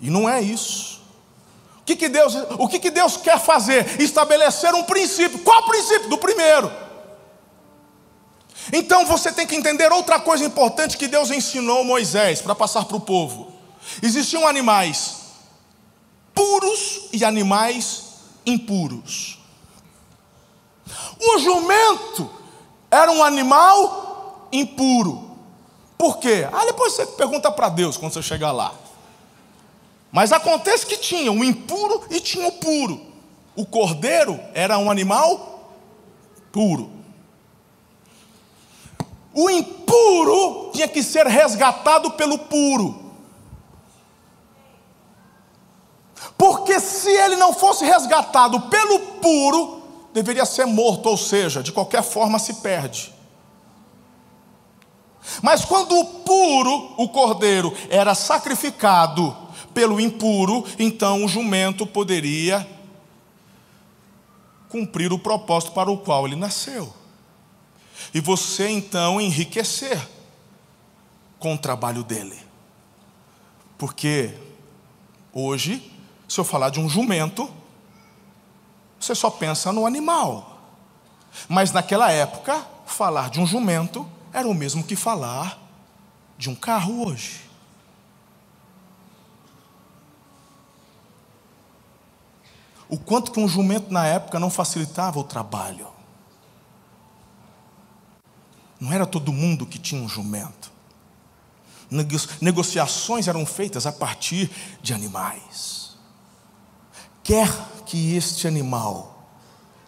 E 0.00 0.10
não 0.10 0.28
é 0.28 0.42
isso. 0.42 1.00
O 1.80 1.84
que, 1.84 1.96
que, 1.96 2.08
Deus, 2.08 2.36
o 2.58 2.68
que, 2.68 2.78
que 2.78 2.90
Deus 2.90 3.16
quer 3.16 3.40
fazer? 3.40 4.00
Estabelecer 4.00 4.72
um 4.74 4.84
princípio. 4.84 5.40
Qual 5.40 5.62
o 5.62 5.66
princípio? 5.66 6.08
Do 6.08 6.18
primeiro. 6.18 6.70
Então 8.72 9.04
você 9.06 9.32
tem 9.32 9.46
que 9.46 9.56
entender 9.56 9.90
outra 9.90 10.20
coisa 10.20 10.44
importante 10.44 10.96
que 10.96 11.08
Deus 11.08 11.30
ensinou 11.30 11.84
Moisés 11.84 12.40
para 12.40 12.54
passar 12.54 12.84
para 12.84 12.96
o 12.96 13.00
povo. 13.00 13.51
Existiam 14.02 14.46
animais 14.46 15.22
puros 16.34 17.08
e 17.12 17.24
animais 17.24 18.04
impuros. 18.44 19.38
O 21.18 21.38
jumento 21.38 22.30
era 22.90 23.10
um 23.10 23.22
animal 23.22 24.48
impuro. 24.52 25.30
Por 25.96 26.18
quê? 26.18 26.48
Ah, 26.52 26.64
depois 26.64 26.92
você 26.92 27.06
pergunta 27.06 27.50
para 27.50 27.68
Deus 27.68 27.96
quando 27.96 28.12
você 28.12 28.22
chegar 28.22 28.52
lá. 28.52 28.74
Mas 30.10 30.32
acontece 30.32 30.84
que 30.84 30.96
tinha 30.96 31.32
o 31.32 31.44
impuro 31.44 32.04
e 32.10 32.20
tinha 32.20 32.46
o 32.46 32.52
puro. 32.52 33.00
O 33.56 33.64
cordeiro 33.64 34.38
era 34.52 34.76
um 34.78 34.90
animal 34.90 35.70
puro. 36.50 36.90
O 39.32 39.48
impuro 39.48 40.70
tinha 40.74 40.88
que 40.88 41.02
ser 41.02 41.26
resgatado 41.26 42.10
pelo 42.12 42.38
puro. 42.38 43.01
Porque 46.42 46.80
se 46.80 47.08
ele 47.08 47.36
não 47.36 47.54
fosse 47.54 47.84
resgatado 47.84 48.62
pelo 48.62 48.98
puro, 48.98 49.80
deveria 50.12 50.44
ser 50.44 50.66
morto, 50.66 51.08
ou 51.08 51.16
seja, 51.16 51.62
de 51.62 51.70
qualquer 51.70 52.02
forma 52.02 52.36
se 52.36 52.54
perde. 52.54 53.14
Mas 55.40 55.64
quando 55.64 55.96
o 55.96 56.04
puro, 56.04 56.94
o 56.96 57.08
cordeiro, 57.08 57.72
era 57.88 58.12
sacrificado 58.16 59.36
pelo 59.72 60.00
impuro, 60.00 60.64
então 60.80 61.24
o 61.24 61.28
jumento 61.28 61.86
poderia 61.86 62.68
cumprir 64.68 65.12
o 65.12 65.20
propósito 65.20 65.70
para 65.70 65.92
o 65.92 65.98
qual 65.98 66.26
ele 66.26 66.34
nasceu. 66.34 66.92
E 68.12 68.18
você 68.18 68.68
então 68.68 69.20
enriquecer 69.20 70.08
com 71.38 71.54
o 71.54 71.58
trabalho 71.58 72.02
dele. 72.02 72.36
Porque 73.78 74.34
hoje 75.32 75.91
se 76.32 76.40
eu 76.40 76.44
falar 76.44 76.70
de 76.70 76.80
um 76.80 76.88
jumento, 76.88 77.46
você 78.98 79.14
só 79.14 79.28
pensa 79.28 79.70
no 79.70 79.84
animal. 79.84 80.62
Mas 81.46 81.72
naquela 81.72 82.10
época, 82.10 82.66
falar 82.86 83.28
de 83.28 83.38
um 83.38 83.44
jumento 83.44 84.10
era 84.32 84.48
o 84.48 84.54
mesmo 84.54 84.82
que 84.82 84.96
falar 84.96 85.58
de 86.38 86.48
um 86.48 86.54
carro 86.54 87.06
hoje. 87.06 87.44
O 92.88 92.98
quanto 92.98 93.30
que 93.30 93.38
um 93.38 93.46
jumento 93.46 93.92
na 93.92 94.06
época 94.06 94.40
não 94.40 94.48
facilitava 94.48 95.18
o 95.18 95.24
trabalho. 95.24 95.86
Não 98.80 98.90
era 98.90 99.04
todo 99.04 99.34
mundo 99.34 99.66
que 99.66 99.78
tinha 99.78 100.00
um 100.00 100.08
jumento. 100.08 100.72
Negociações 102.40 103.28
eram 103.28 103.44
feitas 103.44 103.86
a 103.86 103.92
partir 103.92 104.50
de 104.80 104.94
animais. 104.94 105.81
Quer 107.22 107.48
que 107.86 108.16
este 108.16 108.46
animal 108.48 109.12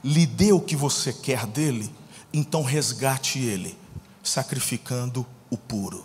lhe 0.03 0.27
dê 0.27 0.53
o 0.53 0.61
que 0.61 0.77
você 0.77 1.12
quer 1.12 1.47
dele, 1.47 1.92
então 2.33 2.62
resgate 2.62 3.38
ele, 3.38 3.77
sacrificando 4.23 5.27
o 5.51 5.57
puro. 5.57 6.05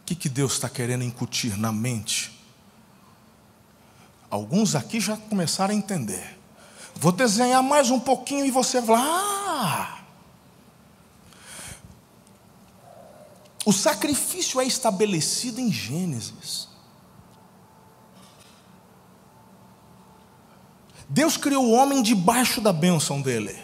O 0.00 0.04
que, 0.06 0.14
que 0.14 0.28
Deus 0.28 0.54
está 0.54 0.68
querendo 0.68 1.04
incutir 1.04 1.56
na 1.58 1.70
mente? 1.70 2.32
Alguns 4.30 4.74
aqui 4.74 5.00
já 5.00 5.16
começaram 5.16 5.74
a 5.74 5.76
entender. 5.76 6.38
Vou 6.94 7.12
desenhar 7.12 7.62
mais 7.62 7.90
um 7.90 8.00
pouquinho 8.00 8.44
e 8.44 8.50
você 8.50 8.80
vai 8.80 9.00
ah! 9.00 10.00
O 13.64 13.72
sacrifício 13.72 14.60
é 14.60 14.64
estabelecido 14.64 15.60
em 15.60 15.72
Gênesis. 15.72 16.68
Deus 21.08 21.36
criou 21.36 21.64
o 21.64 21.72
homem 21.72 22.02
debaixo 22.02 22.60
da 22.60 22.72
bênção 22.72 23.20
dele. 23.20 23.56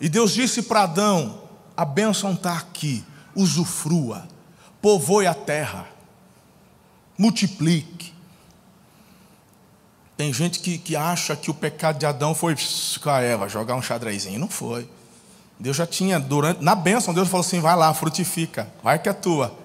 E 0.00 0.08
Deus 0.08 0.32
disse 0.32 0.62
para 0.62 0.82
Adão: 0.82 1.42
a 1.76 1.84
bênção 1.84 2.32
está 2.32 2.56
aqui, 2.56 3.04
usufrua, 3.34 4.26
povoe 4.80 5.26
a 5.26 5.34
terra, 5.34 5.86
multiplique. 7.16 8.12
Tem 10.16 10.32
gente 10.32 10.60
que, 10.60 10.78
que 10.78 10.94
acha 10.94 11.34
que 11.34 11.50
o 11.50 11.54
pecado 11.54 11.98
de 11.98 12.06
Adão 12.06 12.34
foi 12.34 12.54
com 13.02 13.10
a 13.10 13.20
Eva, 13.20 13.48
jogar 13.48 13.74
um 13.74 13.82
xadrezinho. 13.82 14.38
Não 14.38 14.48
foi. 14.48 14.88
Deus 15.58 15.76
já 15.76 15.86
tinha, 15.86 16.18
durante, 16.18 16.62
na 16.62 16.74
bênção, 16.74 17.14
Deus 17.14 17.28
falou 17.28 17.46
assim: 17.46 17.60
vai 17.60 17.76
lá, 17.76 17.94
frutifica, 17.94 18.68
vai 18.82 18.98
que 18.98 19.08
é 19.08 19.12
tua. 19.12 19.56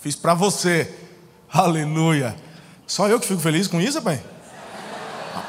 Fiz 0.00 0.16
para 0.16 0.34
você. 0.34 0.92
Aleluia. 1.52 2.36
Só 2.86 3.08
eu 3.08 3.20
que 3.20 3.26
fico 3.26 3.40
feliz 3.40 3.66
com 3.66 3.80
isso, 3.80 4.00
pai? 4.00 4.22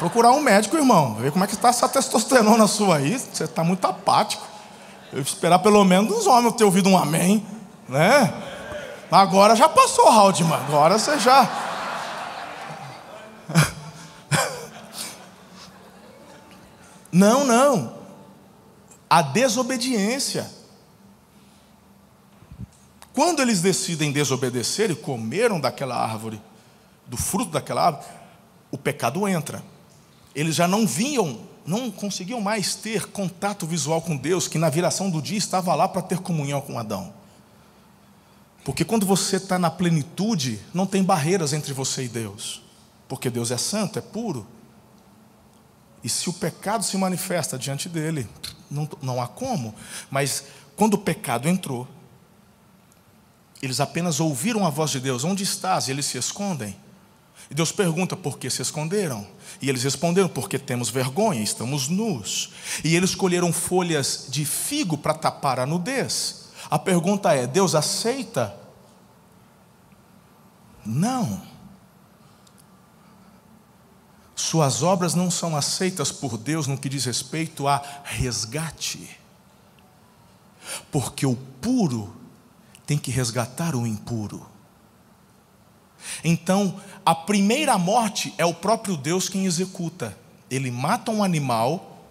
Procurar 0.02 0.32
um 0.32 0.42
médico, 0.42 0.76
irmão. 0.76 1.14
Ver 1.14 1.32
como 1.32 1.44
é 1.44 1.48
que 1.48 1.54
está 1.54 1.70
essa 1.70 1.88
testosterona 1.88 2.66
sua 2.66 2.98
aí. 2.98 3.20
Você 3.20 3.44
está 3.44 3.64
muito 3.64 3.86
apático. 3.86 4.44
Eu 5.14 5.22
esperar 5.22 5.60
pelo 5.60 5.86
menos 5.86 6.12
os 6.18 6.26
homens 6.26 6.56
ter 6.56 6.64
ouvido 6.64 6.90
um 6.90 6.98
amém. 6.98 7.46
Né? 7.88 8.34
Agora 9.12 9.56
já 9.56 9.70
passou, 9.70 10.08
Haldman. 10.08 10.56
Agora 10.56 10.98
você 10.98 11.20
já. 11.20 11.48
Não, 17.12 17.46
não. 17.46 17.94
A 19.10 19.22
desobediência. 19.22 20.50
Quando 23.14 23.42
eles 23.42 23.62
decidem 23.62 24.14
desobedecer 24.14 24.90
e 24.90 24.96
comeram 24.96 25.60
daquela 25.60 25.98
árvore, 25.98 26.42
do 27.06 27.18
fruto 27.18 27.52
daquela 27.52 27.88
árvore, 27.88 28.08
o 28.72 28.78
pecado 28.78 29.28
entra 29.28 29.62
eles 30.34 30.56
já 30.56 30.67
não 30.67 30.88
vinham, 30.88 31.39
não 31.65 31.91
conseguiam 31.91 32.41
mais 32.41 32.76
ter 32.76 33.08
contato 33.08 33.65
visual 33.65 34.02
com 34.02 34.15
Deus, 34.15 34.48
que 34.48 34.58
na 34.58 34.70
viração 34.70 35.10
do 35.10 35.22
dia 35.22 35.38
estava 35.38 35.74
lá 35.76 35.88
para 35.88 36.02
ter 36.02 36.20
comunhão 36.20 36.62
com 36.62 36.80
Adão. 36.80 37.13
Porque 38.63 38.86
quando 38.86 39.06
você 39.06 39.38
está 39.38 39.58
na 39.58 39.72
plenitude, 39.72 40.60
não 40.74 40.86
tem 40.86 41.04
barreiras 41.04 41.52
entre 41.52 41.74
você 41.74 42.06
e 42.06 42.08
Deus. 42.08 42.62
Porque 43.08 43.30
Deus 43.30 43.52
é 43.52 43.58
santo, 43.58 43.98
é 43.98 44.02
puro. 44.02 44.46
E 46.04 46.10
se 46.10 46.30
o 46.30 46.34
pecado 46.34 46.84
se 46.84 46.96
manifesta 46.98 47.58
diante 47.58 47.89
dele, 47.89 48.28
não, 48.70 48.88
não 49.02 49.22
há 49.22 49.28
como. 49.28 49.74
Mas 50.10 50.46
quando 50.76 50.96
o 50.96 50.98
pecado 50.98 51.48
entrou, 51.48 51.88
eles 53.62 53.80
apenas 53.80 54.20
ouviram 54.20 54.65
a 54.65 54.70
voz 54.70 54.91
de 54.91 55.00
Deus: 55.00 55.24
Onde 55.24 55.44
estás? 55.44 55.88
E 55.88 55.91
eles 55.91 56.06
se 56.06 56.17
escondem. 56.17 56.76
E 57.52 57.54
Deus 57.54 57.70
pergunta: 57.70 58.16
Por 58.16 58.40
que 58.40 58.50
se 58.50 58.62
esconderam? 58.62 59.28
E 59.62 59.68
eles 59.68 59.84
responderam: 59.84 60.30
Porque 60.30 60.58
temos 60.58 60.90
vergonha, 60.90 61.44
estamos 61.44 61.90
nus. 61.90 62.52
E 62.82 62.96
eles 62.96 63.10
escolheram 63.10 63.52
folhas 63.52 64.28
de 64.30 64.46
figo 64.46 64.98
para 64.98 65.14
tapar 65.14 65.60
a 65.60 65.66
nudez. 65.66 66.46
A 66.70 66.80
pergunta 66.80 67.34
é: 67.34 67.46
Deus 67.46 67.76
aceita? 67.76 68.56
Não. 70.86 71.42
Suas 74.34 74.82
obras 74.82 75.14
não 75.14 75.30
são 75.30 75.56
aceitas 75.56 76.10
por 76.10 76.38
Deus 76.38 76.68
no 76.68 76.78
que 76.78 76.88
diz 76.88 77.04
respeito 77.04 77.68
a 77.68 77.84
resgate. 78.06 79.20
Porque 80.90 81.26
o 81.26 81.36
puro 81.36 82.16
tem 82.86 82.98
que 82.98 83.12
resgatar 83.12 83.76
o 83.76 83.86
impuro. 83.86 84.50
Então, 86.24 86.80
a 87.06 87.16
primeira 87.16 87.78
morte 87.78 88.34
é 88.38 88.46
o 88.46 88.54
próprio 88.54 88.96
Deus 88.98 89.30
quem 89.30 89.46
executa. 89.46 90.18
Ele 90.50 90.70
mata 90.70 91.12
um 91.12 91.24
animal, 91.24 92.06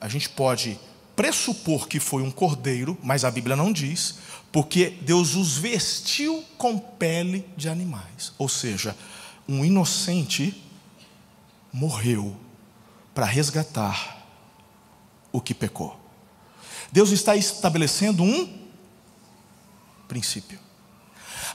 a 0.00 0.08
gente 0.08 0.28
pode 0.28 0.78
pressupor 1.14 1.88
que 1.88 1.98
foi 1.98 2.22
um 2.22 2.30
cordeiro, 2.30 2.98
mas 3.02 3.24
a 3.24 3.30
Bíblia 3.30 3.56
não 3.56 3.72
diz, 3.72 4.18
porque 4.52 4.90
Deus 4.90 5.34
os 5.34 5.56
vestiu 5.56 6.44
com 6.58 6.78
pele 6.78 7.48
de 7.56 7.68
animais. 7.68 8.32
Ou 8.38 8.48
seja, 8.48 8.94
um 9.48 9.64
inocente 9.64 10.62
morreu 11.72 12.36
para 13.14 13.24
resgatar 13.24 14.26
o 15.32 15.40
que 15.40 15.54
pecou. 15.54 15.98
Deus 16.92 17.10
está 17.10 17.34
estabelecendo 17.34 18.22
um 18.22 18.66
princípio. 20.06 20.65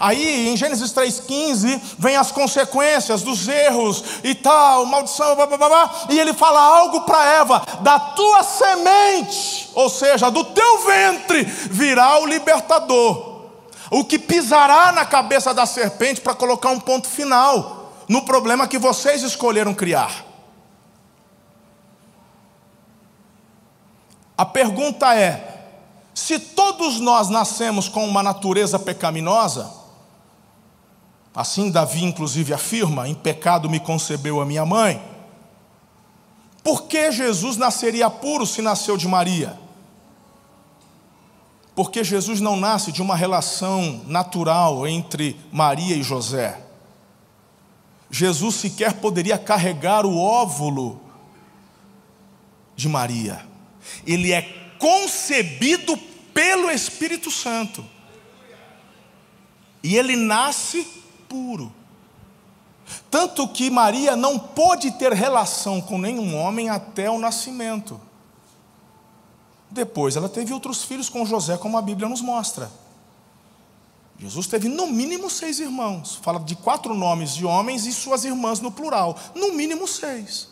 Aí 0.01 0.49
em 0.49 0.57
Gênesis 0.57 0.91
3,15 0.91 1.79
vem 1.99 2.17
as 2.17 2.31
consequências 2.31 3.21
dos 3.21 3.47
erros 3.47 4.03
e 4.23 4.33
tal, 4.33 4.83
maldição, 4.87 5.35
blá, 5.35 5.45
blá, 5.45 5.57
blá, 5.57 5.91
e 6.09 6.19
ele 6.19 6.33
fala 6.33 6.59
algo 6.59 7.01
para 7.01 7.23
Eva: 7.23 7.63
da 7.81 7.99
tua 7.99 8.41
semente, 8.41 9.69
ou 9.75 9.87
seja, 9.91 10.31
do 10.31 10.43
teu 10.43 10.85
ventre, 10.87 11.43
virá 11.43 12.19
o 12.19 12.25
libertador, 12.25 13.43
o 13.91 14.03
que 14.03 14.17
pisará 14.17 14.91
na 14.91 15.05
cabeça 15.05 15.53
da 15.53 15.67
serpente 15.67 16.19
para 16.19 16.33
colocar 16.33 16.71
um 16.71 16.79
ponto 16.79 17.07
final 17.07 17.93
no 18.07 18.23
problema 18.23 18.67
que 18.67 18.79
vocês 18.79 19.21
escolheram 19.21 19.71
criar. 19.71 20.25
A 24.35 24.45
pergunta 24.47 25.15
é: 25.15 25.67
se 26.15 26.39
todos 26.39 26.99
nós 26.99 27.29
nascemos 27.29 27.87
com 27.87 28.03
uma 28.03 28.23
natureza 28.23 28.79
pecaminosa, 28.79 29.80
Assim, 31.33 31.71
Davi, 31.71 32.03
inclusive, 32.03 32.53
afirma: 32.53 33.07
em 33.07 33.15
pecado 33.15 33.69
me 33.69 33.79
concebeu 33.79 34.41
a 34.41 34.45
minha 34.45 34.65
mãe. 34.65 35.01
Por 36.63 36.83
que 36.83 37.11
Jesus 37.11 37.57
nasceria 37.57 38.09
puro 38.09 38.45
se 38.45 38.61
nasceu 38.61 38.97
de 38.97 39.07
Maria? 39.07 39.57
Porque 41.73 42.03
Jesus 42.03 42.39
não 42.41 42.55
nasce 42.55 42.91
de 42.91 43.01
uma 43.01 43.15
relação 43.15 44.03
natural 44.05 44.85
entre 44.85 45.39
Maria 45.51 45.95
e 45.95 46.03
José. 46.03 46.61
Jesus 48.09 48.55
sequer 48.55 48.95
poderia 48.95 49.37
carregar 49.37 50.05
o 50.05 50.17
óvulo 50.17 51.01
de 52.75 52.89
Maria. 52.89 53.43
Ele 54.05 54.33
é 54.33 54.41
concebido 54.77 55.97
pelo 56.33 56.69
Espírito 56.69 57.31
Santo. 57.31 57.85
E 59.81 59.95
ele 59.95 60.15
nasce 60.15 61.00
puro. 61.31 61.71
Tanto 63.09 63.47
que 63.47 63.69
Maria 63.69 64.17
não 64.17 64.37
pôde 64.37 64.91
ter 64.91 65.13
relação 65.13 65.79
com 65.79 65.97
nenhum 65.97 66.35
homem 66.35 66.69
até 66.69 67.09
o 67.09 67.17
nascimento. 67.17 67.99
Depois 69.69 70.17
ela 70.17 70.27
teve 70.27 70.53
outros 70.53 70.83
filhos 70.83 71.07
com 71.07 71.25
José, 71.25 71.57
como 71.57 71.77
a 71.77 71.81
Bíblia 71.81 72.09
nos 72.09 72.21
mostra. 72.21 72.69
Jesus 74.19 74.45
teve 74.45 74.67
no 74.67 74.87
mínimo 74.87 75.29
seis 75.29 75.59
irmãos. 75.59 76.19
Fala 76.21 76.39
de 76.41 76.55
quatro 76.55 76.93
nomes 76.93 77.33
de 77.33 77.45
homens 77.45 77.85
e 77.85 77.93
suas 77.93 78.25
irmãs 78.25 78.59
no 78.59 78.71
plural. 78.71 79.17
No 79.33 79.53
mínimo 79.53 79.87
seis. 79.87 80.49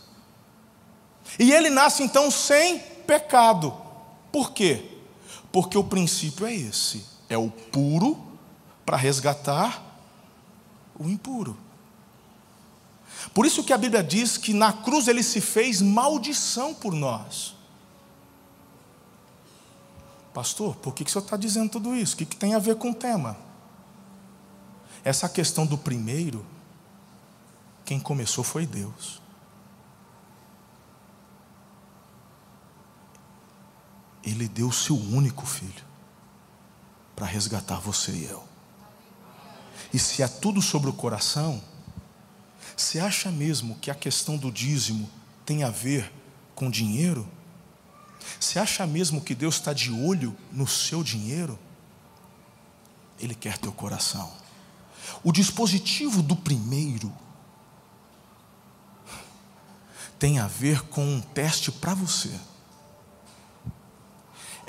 E 1.37 1.51
ele 1.51 1.69
nasce 1.69 2.01
então 2.01 2.31
sem 2.31 2.79
pecado. 2.79 3.73
Por 4.31 4.51
quê? 4.51 4.85
Porque 5.51 5.77
o 5.77 5.83
princípio 5.83 6.47
é 6.47 6.53
esse: 6.53 7.05
é 7.27 7.37
o 7.37 7.49
puro 7.49 8.17
para 8.85 8.97
resgatar 8.97 9.88
o 10.99 11.07
impuro. 11.07 11.57
Por 13.33 13.45
isso 13.45 13.63
que 13.63 13.73
a 13.73 13.77
Bíblia 13.77 14.03
diz 14.03 14.37
que 14.37 14.53
na 14.53 14.71
cruz 14.71 15.07
ele 15.07 15.23
se 15.23 15.41
fez 15.41 15.81
maldição 15.81 16.73
por 16.73 16.93
nós. 16.93 17.55
Pastor, 20.33 20.75
por 20.75 20.93
que, 20.93 21.03
que 21.03 21.09
o 21.09 21.13
senhor 21.13 21.23
está 21.23 21.37
dizendo 21.37 21.71
tudo 21.71 21.95
isso? 21.95 22.13
O 22.13 22.17
que, 22.17 22.25
que 22.25 22.35
tem 22.35 22.53
a 22.53 22.59
ver 22.59 22.75
com 22.75 22.91
o 22.91 22.95
tema? 22.95 23.35
Essa 25.03 25.27
questão 25.27 25.65
do 25.65 25.77
primeiro, 25.77 26.45
quem 27.85 27.99
começou 27.99 28.43
foi 28.43 28.65
Deus. 28.65 29.21
Ele 34.23 34.47
deu 34.47 34.67
o 34.67 34.73
seu 34.73 34.95
único 34.95 35.45
filho 35.45 35.83
para 37.15 37.25
resgatar 37.25 37.79
você 37.79 38.11
e 38.11 38.25
eu. 38.25 38.48
E 39.93 39.99
se 39.99 40.21
é 40.21 40.27
tudo 40.27 40.61
sobre 40.61 40.89
o 40.89 40.93
coração, 40.93 41.61
Você 42.79 42.97
acha 42.97 43.29
mesmo 43.29 43.75
que 43.75 43.91
a 43.91 43.95
questão 43.95 44.37
do 44.37 44.49
dízimo 44.49 45.09
tem 45.45 45.65
a 45.65 45.69
ver 45.69 46.09
com 46.55 46.71
dinheiro? 46.71 47.27
Você 48.39 48.57
acha 48.57 48.87
mesmo 48.87 49.19
que 49.19 49.35
Deus 49.35 49.55
está 49.55 49.73
de 49.73 49.91
olho 49.91 50.33
no 50.49 50.65
seu 50.65 51.03
dinheiro? 51.03 51.59
Ele 53.19 53.35
quer 53.35 53.57
teu 53.57 53.73
coração. 53.73 54.31
O 55.21 55.33
dispositivo 55.33 56.21
do 56.23 56.37
primeiro 56.37 57.13
tem 60.17 60.39
a 60.39 60.47
ver 60.47 60.81
com 60.83 61.03
um 61.03 61.19
teste 61.19 61.73
para 61.73 61.93
você. 61.93 62.31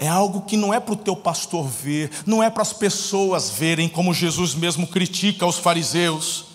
É 0.03 0.09
algo 0.09 0.41
que 0.41 0.57
não 0.57 0.73
é 0.73 0.81
para 0.81 0.95
o 0.95 0.97
teu 0.97 1.15
pastor 1.15 1.69
ver, 1.69 2.11
não 2.25 2.43
é 2.43 2.49
para 2.49 2.63
as 2.63 2.73
pessoas 2.73 3.51
verem, 3.51 3.87
como 3.87 4.15
Jesus 4.15 4.55
mesmo 4.55 4.87
critica 4.87 5.45
os 5.45 5.59
fariseus. 5.59 6.47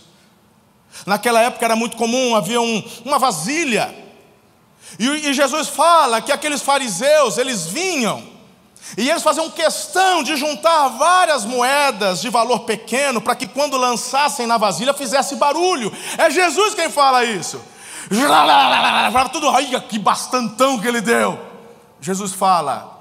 Naquela 1.05 1.39
época 1.39 1.63
era 1.63 1.75
muito 1.75 1.95
comum, 1.95 2.36
havia 2.36 2.60
um, 2.60 2.84
uma 3.05 3.19
vasilha, 3.19 3.93
e, 4.97 5.05
e 5.29 5.34
Jesus 5.36 5.67
fala 5.67 6.21
que 6.21 6.31
aqueles 6.31 6.63
fariseus, 6.63 7.38
eles 7.38 7.67
vinham, 7.67 8.23
e 8.97 9.08
eles 9.08 9.21
faziam 9.21 9.47
questão 9.51 10.23
de 10.23 10.36
juntar 10.36 10.88
várias 10.88 11.45
moedas 11.45 12.21
de 12.21 12.29
valor 12.31 12.62
pequeno, 12.62 13.21
para 13.21 13.36
que 13.36 13.45
quando 13.45 13.77
lançassem 13.77 14.47
na 14.47 14.58
vasilha 14.58 14.91
fizesse 14.91 15.36
barulho. 15.36 15.95
É 16.17 16.31
Jesus 16.31 16.73
quem 16.73 16.89
fala 16.89 17.23
isso. 17.23 17.62
Tudo, 19.31 19.49
ai, 19.49 19.67
que 19.88 19.99
bastantão 19.99 20.79
que 20.79 20.88
ele 20.88 21.01
deu. 21.01 21.39
Jesus 22.01 22.34
fala: 22.34 22.94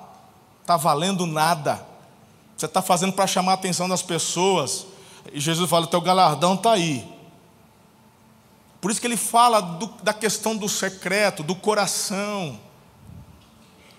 está 0.64 0.78
valendo 0.78 1.26
nada. 1.26 1.86
Você 2.56 2.64
está 2.64 2.80
fazendo 2.80 3.12
para 3.12 3.26
chamar 3.26 3.52
a 3.52 3.54
atenção 3.54 3.86
das 3.86 4.02
pessoas. 4.02 4.86
E 5.30 5.38
Jesus 5.38 5.68
fala: 5.68 5.86
teu 5.86 6.00
galardão 6.00 6.54
está 6.54 6.72
aí. 6.72 7.06
Por 8.80 8.90
isso 8.90 9.00
que 9.00 9.06
ele 9.06 9.16
fala 9.16 9.60
do, 9.60 9.86
da 10.02 10.12
questão 10.12 10.56
do 10.56 10.68
secreto, 10.68 11.42
do 11.42 11.54
coração. 11.54 12.58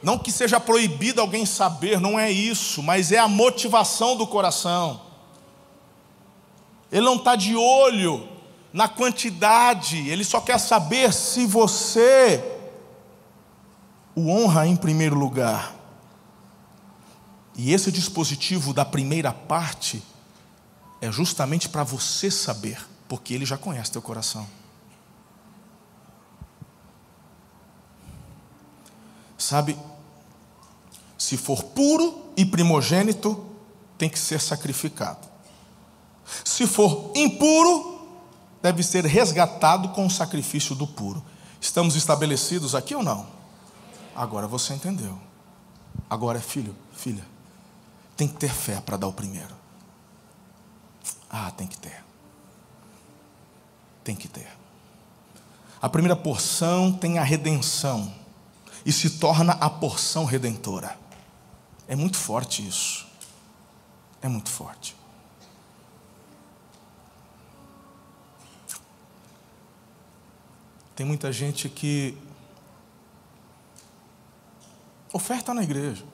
Não 0.02 0.18
que 0.18 0.32
seja 0.32 0.60
proibido 0.60 1.22
alguém 1.22 1.46
saber, 1.46 2.00
não 2.00 2.20
é 2.20 2.32
isso, 2.32 2.84
mas 2.84 3.12
é 3.12 3.18
a 3.18 3.28
motivação 3.28 4.16
do 4.16 4.28
coração. 4.28 5.02
Ele 6.92 7.06
não 7.06 7.16
está 7.16 7.36
de 7.36 7.56
olho 7.56 8.28
na 8.72 8.88
quantidade, 8.88 10.08
ele 10.10 10.24
só 10.24 10.40
quer 10.40 10.60
saber 10.60 11.12
se 11.14 11.46
você 11.48 12.44
o 14.16 14.30
honra 14.30 14.68
em 14.68 14.76
primeiro 14.76 15.16
lugar. 15.16 15.75
E 17.58 17.74
esse 17.74 17.92
dispositivo 17.92 18.74
da 18.74 18.84
primeira 18.84 19.32
parte 19.32 20.04
é 21.00 21.12
justamente 21.12 21.70
para 21.70 21.84
você 21.84 22.30
saber, 22.30 22.86
porque 23.08 23.34
ele 23.34 23.46
já 23.46 23.58
conhece 23.58 23.92
teu 23.92 24.02
coração. 24.02 24.46
Sabe, 29.38 29.78
se 31.18 31.38
for 31.38 31.64
puro 31.64 32.26
e 32.36 32.46
primogênito, 32.46 33.46
tem 33.98 34.10
que 34.10 34.20
ser 34.20 34.42
sacrificado. 34.42 35.28
Se 36.44 36.68
for 36.68 37.12
impuro, 37.16 38.20
deve 38.62 38.84
ser 38.84 39.06
resgatado 39.06 39.90
com 39.90 40.06
o 40.06 40.12
sacrifício 40.12 40.76
do 40.76 40.88
puro. 40.88 41.24
Estamos 41.62 41.96
estabelecidos 41.96 42.76
aqui 42.76 42.96
ou 42.96 43.04
não? 43.04 43.28
Agora 44.14 44.48
você 44.48 44.74
entendeu. 44.74 45.18
Agora 46.10 46.40
é 46.40 46.42
filho, 46.42 46.76
filha 46.94 47.35
tem 48.16 48.28
que 48.28 48.36
ter 48.36 48.52
fé 48.52 48.80
para 48.80 48.98
dar 48.98 49.08
o 49.08 49.14
primeiro. 49.14 49.56
Ah, 51.30 51.52
tem 51.52 51.68
que 51.68 51.78
ter. 51.78 52.04
Tem 54.04 54.16
que 54.16 54.28
ter. 54.28 54.48
A 55.82 55.90
primeira 55.90 56.16
porção 56.16 56.94
tem 56.94 57.20
a 57.20 57.24
redenção 57.24 58.14
e 58.86 58.92
se 58.92 59.20
torna 59.20 59.54
a 59.54 59.70
porção 59.70 60.26
redentora. 60.26 60.98
É 61.88 61.96
muito 61.96 62.18
forte 62.18 62.66
isso. 62.66 63.06
É 64.22 64.28
muito 64.28 64.50
forte. 64.50 64.96
Tem 70.96 71.06
muita 71.06 71.32
gente 71.32 71.68
que 71.68 72.18
oferta 75.12 75.54
na 75.54 75.62
igreja. 75.62 76.06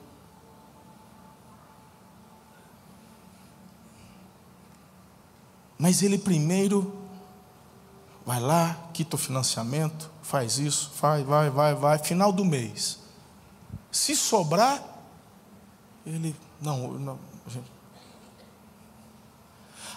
Mas 5.82 6.00
ele 6.00 6.16
primeiro 6.16 6.96
vai 8.24 8.38
lá, 8.38 8.88
quita 8.92 9.16
o 9.16 9.18
financiamento, 9.18 10.08
faz 10.22 10.56
isso, 10.56 10.92
faz, 10.94 11.26
vai, 11.26 11.50
vai, 11.50 11.74
vai, 11.74 11.98
final 11.98 12.30
do 12.30 12.44
mês. 12.44 13.00
Se 13.90 14.14
sobrar, 14.14 14.80
ele. 16.06 16.36
Não, 16.60 16.92
não. 16.92 17.18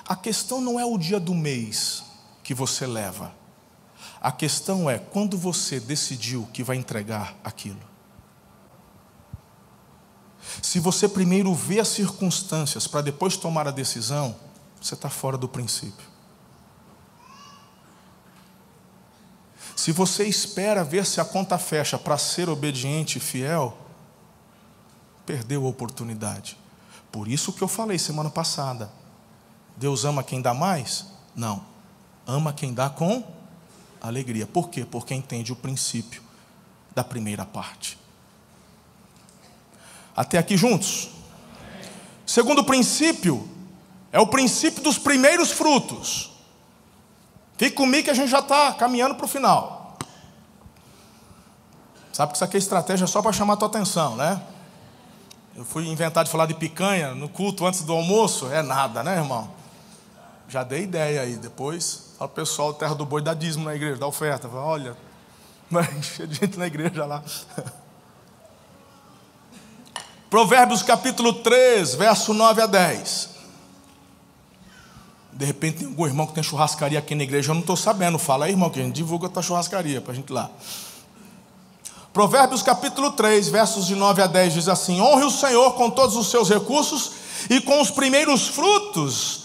A 0.07 0.15
questão 0.15 0.59
não 0.59 0.79
é 0.79 0.85
o 0.85 0.97
dia 0.97 1.19
do 1.19 1.35
mês 1.35 2.03
que 2.43 2.55
você 2.55 2.87
leva. 2.87 3.31
A 4.19 4.31
questão 4.31 4.89
é 4.89 4.97
quando 4.97 5.37
você 5.37 5.79
decidiu 5.79 6.49
que 6.51 6.63
vai 6.63 6.77
entregar 6.77 7.35
aquilo. 7.43 7.79
Se 10.63 10.79
você 10.79 11.07
primeiro 11.07 11.53
vê 11.53 11.79
as 11.79 11.89
circunstâncias 11.89 12.87
para 12.87 13.01
depois 13.01 13.37
tomar 13.37 13.67
a 13.67 13.71
decisão, 13.71 14.35
você 14.81 14.93
está 14.93 15.09
fora 15.09 15.37
do 15.37 15.47
princípio. 15.47 16.15
Se 19.75 19.91
você 19.91 20.25
espera 20.25 20.83
ver 20.83 21.05
se 21.05 21.19
a 21.19 21.25
conta 21.25 21.57
fecha 21.57 21.97
para 21.97 22.17
ser 22.17 22.49
obediente 22.49 23.17
e 23.17 23.21
fiel, 23.21 23.77
perdeu 25.25 25.65
a 25.65 25.69
oportunidade. 25.69 26.57
Por 27.11 27.27
isso 27.27 27.53
que 27.53 27.61
eu 27.61 27.67
falei 27.67 27.99
semana 27.99 28.29
passada. 28.29 28.91
Deus 29.77 30.05
ama 30.05 30.23
quem 30.23 30.41
dá 30.41 30.53
mais? 30.53 31.05
Não. 31.35 31.65
Ama 32.25 32.53
quem 32.53 32.73
dá 32.73 32.89
com 32.89 33.23
alegria. 34.01 34.47
Por 34.47 34.69
quê? 34.69 34.85
Porque 34.85 35.13
entende 35.13 35.51
o 35.51 35.55
princípio 35.55 36.21
da 36.93 37.03
primeira 37.03 37.45
parte. 37.45 37.97
Até 40.15 40.37
aqui 40.37 40.55
juntos? 40.55 41.09
Segundo 42.25 42.63
princípio, 42.63 43.47
é 44.15 44.19
o 44.21 44.25
princípio 44.25 44.81
dos 44.81 44.97
primeiros 44.97 45.51
frutos. 45.51 46.31
Fique 47.57 47.75
comigo 47.75 48.05
que 48.05 48.09
a 48.09 48.13
gente 48.13 48.29
já 48.29 48.39
está 48.39 48.71
caminhando 48.71 49.13
para 49.13 49.25
o 49.25 49.27
final. 49.27 49.97
Sabe 52.13 52.31
que 52.31 52.37
isso 52.37 52.45
aqui 52.45 52.55
é 52.55 52.59
estratégia 52.59 53.07
só 53.07 53.21
para 53.21 53.33
chamar 53.33 53.55
a 53.55 53.57
tua 53.57 53.67
atenção, 53.67 54.15
né? 54.15 54.41
Eu 55.53 55.65
fui 55.65 55.85
inventar 55.89 56.23
de 56.23 56.31
falar 56.31 56.45
de 56.45 56.53
picanha 56.53 57.13
no 57.13 57.27
culto 57.27 57.65
antes 57.65 57.81
do 57.81 57.91
almoço. 57.91 58.49
É 58.49 58.61
nada, 58.63 59.03
né, 59.03 59.17
irmão? 59.17 59.51
Já 60.47 60.63
dei 60.63 60.83
ideia 60.83 61.19
aí. 61.19 61.35
Depois, 61.35 62.15
o 62.17 62.25
pessoal 62.29 62.73
Terra 62.73 62.95
do 62.95 63.05
Boi 63.05 63.21
dá 63.21 63.33
dízimo 63.33 63.65
na 63.65 63.75
igreja, 63.75 63.97
dá 63.97 64.07
oferta. 64.07 64.47
Fala, 64.47 64.63
olha, 64.63 64.97
encher 65.99 66.25
de 66.25 66.35
gente 66.35 66.57
na 66.57 66.67
igreja 66.67 67.05
lá. 67.05 67.21
Provérbios 70.29 70.81
capítulo 70.83 71.33
3, 71.33 71.95
verso 71.95 72.33
9 72.33 72.61
a 72.61 72.65
10. 72.65 73.34
De 75.35 75.43
repente 75.43 75.79
tem 75.79 75.87
algum 75.87 76.05
irmão 76.05 76.25
que 76.25 76.33
tem 76.33 76.41
churrascaria 76.41 76.97
aqui 76.97 77.13
na 77.13 77.23
igreja, 77.23 77.51
eu 77.51 77.55
não 77.55 77.59
estou 77.59 77.75
sabendo. 77.75 78.17
Fala 78.17 78.45
aí, 78.45 78.51
irmão, 78.51 78.69
que 78.69 78.79
a 78.79 78.83
gente 78.83 78.95
divulga 78.95 79.27
a 79.27 79.29
tua 79.29 79.43
churrascaria 79.43 79.99
para 79.99 80.13
a 80.13 80.15
gente 80.15 80.29
ir 80.29 80.33
lá. 80.33 80.49
Provérbios 82.13 82.63
capítulo 82.63 83.11
3, 83.11 83.49
versos 83.49 83.85
de 83.85 83.95
9 83.95 84.21
a 84.21 84.27
10 84.27 84.53
diz 84.53 84.67
assim: 84.69 85.01
Honre 85.01 85.25
o 85.25 85.29
Senhor 85.29 85.73
com 85.73 85.89
todos 85.89 86.15
os 86.15 86.31
seus 86.31 86.49
recursos 86.49 87.11
e 87.49 87.59
com 87.59 87.81
os 87.81 87.91
primeiros 87.91 88.47
frutos 88.47 89.41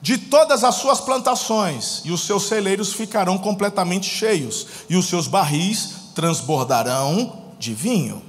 de 0.00 0.16
todas 0.16 0.64
as 0.64 0.76
suas 0.76 1.02
plantações, 1.02 2.00
e 2.04 2.10
os 2.10 2.22
seus 2.22 2.44
celeiros 2.44 2.94
ficarão 2.94 3.36
completamente 3.36 4.08
cheios, 4.08 4.66
e 4.88 4.96
os 4.96 5.06
seus 5.06 5.26
barris 5.26 6.12
transbordarão 6.14 7.50
de 7.58 7.74
vinho. 7.74 8.22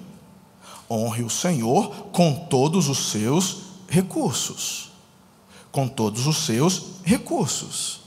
Honre 0.91 1.24
o 1.24 1.30
Senhor 1.30 1.90
com 2.12 2.33
todos 2.33 2.90
os 2.90 3.12
seus 3.12 3.60
recursos 3.88 4.88
com 5.72 5.88
todos 5.88 6.28
os 6.28 6.46
seus 6.46 6.84
recursos. 7.04 8.02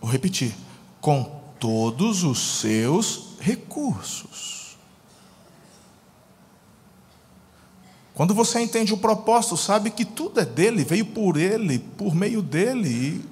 Vou 0.00 0.10
repetir: 0.10 0.54
com 1.00 1.40
todos 1.58 2.24
os 2.24 2.38
seus 2.60 3.36
recursos. 3.40 4.76
Quando 8.14 8.34
você 8.34 8.60
entende 8.60 8.92
o 8.92 8.98
propósito, 8.98 9.56
sabe 9.56 9.90
que 9.90 10.04
tudo 10.04 10.40
é 10.40 10.44
dele, 10.44 10.84
veio 10.84 11.06
por 11.06 11.36
ele, 11.36 11.78
por 11.78 12.14
meio 12.14 12.42
dele. 12.42 13.24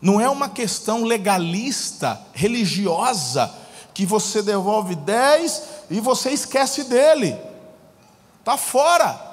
Não 0.00 0.20
é 0.20 0.28
uma 0.28 0.48
questão 0.48 1.04
legalista, 1.04 2.20
religiosa, 2.34 3.54
que 3.94 4.04
você 4.04 4.42
devolve 4.42 4.96
dez 4.96 5.62
e 5.88 6.00
você 6.00 6.30
esquece 6.30 6.84
dele. 6.84 7.38
Está 8.44 8.58
fora. 8.58 9.32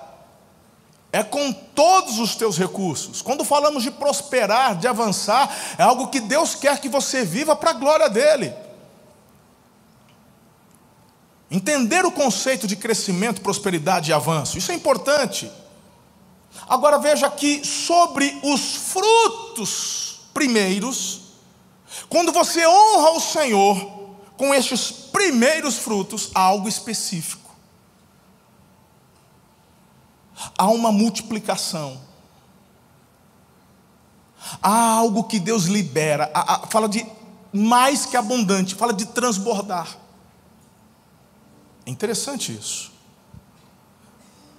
é 1.13 1.21
com 1.21 1.51
todos 1.51 2.19
os 2.19 2.35
teus 2.35 2.57
recursos. 2.57 3.21
Quando 3.21 3.43
falamos 3.43 3.83
de 3.83 3.91
prosperar, 3.91 4.77
de 4.77 4.87
avançar, 4.87 5.53
é 5.77 5.83
algo 5.83 6.07
que 6.07 6.21
Deus 6.21 6.55
quer 6.55 6.79
que 6.79 6.87
você 6.87 7.25
viva 7.25 7.53
para 7.53 7.71
a 7.71 7.73
glória 7.73 8.09
dele. 8.09 8.53
Entender 11.49 12.05
o 12.05 12.11
conceito 12.13 12.65
de 12.65 12.77
crescimento, 12.77 13.41
prosperidade 13.41 14.09
e 14.09 14.13
avanço, 14.13 14.57
isso 14.57 14.71
é 14.71 14.75
importante. 14.75 15.51
Agora 16.69 16.97
veja 16.97 17.27
aqui 17.27 17.61
sobre 17.67 18.39
os 18.41 18.75
frutos 18.77 20.21
primeiros, 20.33 21.19
quando 22.07 22.31
você 22.31 22.65
honra 22.65 23.11
o 23.11 23.19
Senhor 23.19 23.75
com 24.37 24.53
estes 24.53 24.89
primeiros 24.91 25.77
frutos, 25.77 26.31
há 26.33 26.39
algo 26.39 26.69
específico. 26.69 27.40
Há 30.57 30.67
uma 30.67 30.91
multiplicação. 30.91 31.99
Há 34.61 34.93
algo 34.93 35.25
que 35.25 35.39
Deus 35.39 35.65
libera, 35.65 36.31
há, 36.33 36.55
há, 36.55 36.67
fala 36.67 36.89
de 36.89 37.05
mais 37.53 38.05
que 38.05 38.17
abundante, 38.17 38.75
fala 38.75 38.93
de 38.93 39.05
transbordar. 39.05 39.97
É 41.85 41.89
interessante 41.89 42.51
isso. 42.51 42.91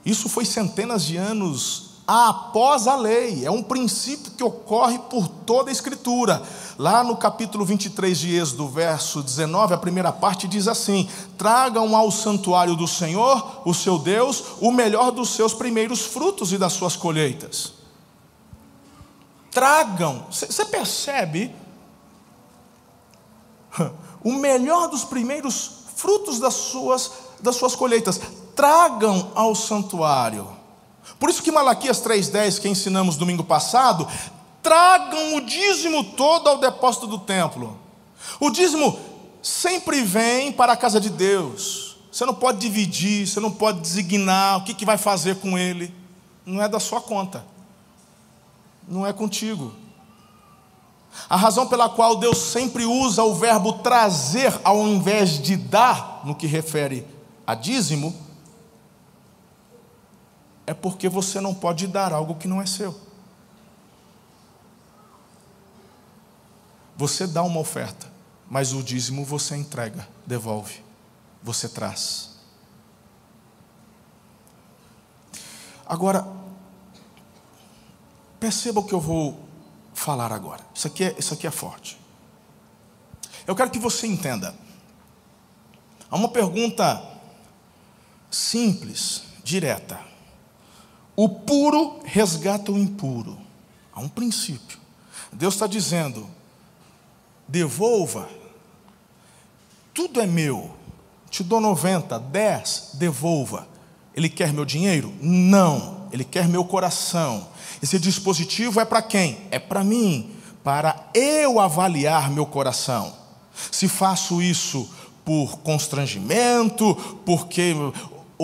Isso 0.04 0.28
foi 0.28 0.44
centenas 0.44 1.04
de 1.04 1.16
anos 1.16 1.91
após 2.06 2.86
a 2.86 2.96
lei, 2.96 3.44
é 3.44 3.50
um 3.50 3.62
princípio 3.62 4.32
que 4.32 4.42
ocorre 4.42 4.98
por 4.98 5.28
toda 5.28 5.70
a 5.70 5.72
Escritura. 5.72 6.42
Lá 6.78 7.04
no 7.04 7.16
capítulo 7.16 7.64
23 7.64 8.18
de 8.18 8.36
Êxodo, 8.36 8.68
verso 8.68 9.22
19, 9.22 9.74
a 9.74 9.78
primeira 9.78 10.10
parte 10.10 10.48
diz 10.48 10.66
assim: 10.66 11.08
Tragam 11.38 11.94
ao 11.94 12.10
santuário 12.10 12.74
do 12.74 12.88
Senhor, 12.88 13.62
o 13.64 13.72
seu 13.72 13.98
Deus, 13.98 14.44
o 14.60 14.72
melhor 14.72 15.10
dos 15.10 15.30
seus 15.30 15.54
primeiros 15.54 16.00
frutos 16.00 16.52
e 16.52 16.58
das 16.58 16.72
suas 16.72 16.96
colheitas. 16.96 17.74
Tragam, 19.50 20.26
você 20.30 20.64
percebe? 20.64 21.54
O 24.24 24.34
melhor 24.34 24.86
dos 24.86 25.04
primeiros 25.04 25.82
frutos 25.96 26.38
das 26.38 26.54
suas, 26.54 27.10
das 27.40 27.56
suas 27.56 27.74
colheitas, 27.74 28.20
tragam 28.54 29.32
ao 29.34 29.52
santuário. 29.52 30.61
Por 31.18 31.30
isso 31.30 31.42
que 31.42 31.52
Malaquias 31.52 32.02
3,10, 32.02 32.60
que 32.60 32.68
ensinamos 32.68 33.16
domingo 33.16 33.44
passado, 33.44 34.08
tragam 34.62 35.36
o 35.36 35.40
dízimo 35.40 36.04
todo 36.04 36.48
ao 36.48 36.58
depósito 36.58 37.06
do 37.06 37.18
templo. 37.18 37.78
O 38.40 38.50
dízimo 38.50 38.98
sempre 39.42 40.02
vem 40.02 40.52
para 40.52 40.72
a 40.72 40.76
casa 40.76 41.00
de 41.00 41.10
Deus. 41.10 41.96
Você 42.10 42.24
não 42.24 42.34
pode 42.34 42.58
dividir, 42.58 43.26
você 43.26 43.40
não 43.40 43.50
pode 43.50 43.80
designar 43.80 44.58
o 44.58 44.64
que, 44.64 44.74
que 44.74 44.84
vai 44.84 44.98
fazer 44.98 45.36
com 45.36 45.58
ele. 45.58 45.92
Não 46.44 46.62
é 46.62 46.68
da 46.68 46.78
sua 46.78 47.00
conta. 47.00 47.44
Não 48.86 49.06
é 49.06 49.12
contigo. 49.12 49.72
A 51.28 51.36
razão 51.36 51.66
pela 51.66 51.88
qual 51.88 52.16
Deus 52.16 52.38
sempre 52.38 52.84
usa 52.84 53.22
o 53.22 53.34
verbo 53.34 53.74
trazer 53.74 54.58
ao 54.64 54.86
invés 54.86 55.40
de 55.40 55.56
dar, 55.56 56.22
no 56.24 56.34
que 56.34 56.46
refere 56.46 57.06
a 57.46 57.54
dízimo, 57.54 58.14
é 60.66 60.74
porque 60.74 61.08
você 61.08 61.40
não 61.40 61.54
pode 61.54 61.86
dar 61.86 62.12
algo 62.12 62.34
que 62.36 62.48
não 62.48 62.60
é 62.60 62.66
seu. 62.66 62.98
Você 66.96 67.26
dá 67.26 67.42
uma 67.42 67.58
oferta, 67.60 68.06
mas 68.48 68.72
o 68.72 68.82
dízimo 68.82 69.24
você 69.24 69.56
entrega, 69.56 70.06
devolve, 70.26 70.84
você 71.42 71.68
traz. 71.68 72.30
Agora, 75.86 76.26
perceba 78.38 78.80
o 78.80 78.84
que 78.84 78.94
eu 78.94 79.00
vou 79.00 79.40
falar 79.92 80.32
agora. 80.32 80.64
Isso 80.74 80.86
aqui 80.86 81.04
é, 81.04 81.16
isso 81.18 81.34
aqui 81.34 81.46
é 81.46 81.50
forte. 81.50 81.98
Eu 83.46 83.56
quero 83.56 83.70
que 83.70 83.78
você 83.78 84.06
entenda. 84.06 84.54
Há 86.10 86.16
uma 86.16 86.28
pergunta 86.28 87.02
simples, 88.30 89.22
direta. 89.42 90.11
O 91.14 91.28
puro 91.28 92.00
resgata 92.04 92.72
o 92.72 92.78
impuro. 92.78 93.38
Há 93.92 94.00
um 94.00 94.08
princípio. 94.08 94.78
Deus 95.32 95.54
está 95.54 95.66
dizendo: 95.66 96.26
devolva. 97.46 98.28
Tudo 99.94 100.20
é 100.20 100.26
meu. 100.26 100.74
Te 101.30 101.42
dou 101.42 101.60
90, 101.60 102.18
10, 102.18 102.90
devolva. 102.94 103.66
Ele 104.14 104.28
quer 104.28 104.52
meu 104.52 104.64
dinheiro? 104.64 105.12
Não. 105.20 106.08
Ele 106.12 106.24
quer 106.24 106.46
meu 106.46 106.64
coração. 106.64 107.48
Esse 107.82 107.98
dispositivo 107.98 108.80
é 108.80 108.84
para 108.84 109.00
quem? 109.00 109.38
É 109.50 109.58
para 109.58 109.82
mim, 109.82 110.30
para 110.62 111.08
eu 111.14 111.58
avaliar 111.58 112.30
meu 112.30 112.44
coração. 112.44 113.14
Se 113.70 113.88
faço 113.88 114.42
isso 114.42 114.88
por 115.24 115.58
constrangimento, 115.58 116.94
porque 117.24 117.74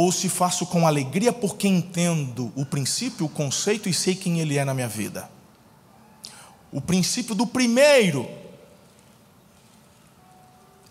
ou 0.01 0.13
se 0.13 0.29
faço 0.29 0.65
com 0.65 0.87
alegria 0.87 1.33
porque 1.33 1.67
entendo 1.67 2.53
o 2.55 2.65
princípio, 2.65 3.27
o 3.27 3.29
conceito 3.29 3.89
e 3.89 3.93
sei 3.93 4.15
quem 4.15 4.39
ele 4.39 4.57
é 4.57 4.65
na 4.65 4.73
minha 4.73 4.87
vida. 4.87 5.29
O 6.71 6.81
princípio 6.81 7.35
do 7.35 7.45
primeiro 7.45 8.29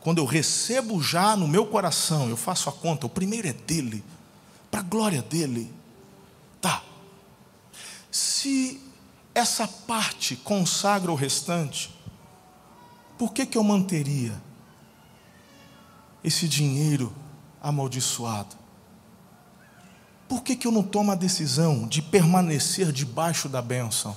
quando 0.02 0.18
eu 0.18 0.26
recebo 0.26 1.02
já 1.02 1.38
no 1.38 1.48
meu 1.48 1.66
coração, 1.66 2.28
eu 2.28 2.36
faço 2.36 2.68
a 2.68 2.74
conta, 2.74 3.06
o 3.06 3.10
primeiro 3.10 3.48
é 3.48 3.54
dele, 3.54 4.04
para 4.70 4.82
a 4.82 4.84
glória 4.84 5.22
dele. 5.22 5.74
Tá. 6.60 6.84
Se 8.12 8.82
essa 9.34 9.70
parte 9.70 10.36
consagra 10.36 11.10
o 11.10 11.16
restante, 11.16 11.94
por 13.18 13.32
que, 13.32 13.46
que 13.46 13.58
eu 13.58 13.64
manteria 13.64 14.34
esse 16.22 16.46
dinheiro 16.46 17.14
amaldiçoado? 17.62 18.67
Por 20.28 20.44
que, 20.44 20.56
que 20.56 20.68
eu 20.68 20.72
não 20.72 20.84
tomo 20.84 21.12
a 21.12 21.16
decisão 21.16 21.88
de 21.88 22.02
permanecer 22.02 22.92
debaixo 22.92 23.48
da 23.48 23.62
bênção? 23.62 24.16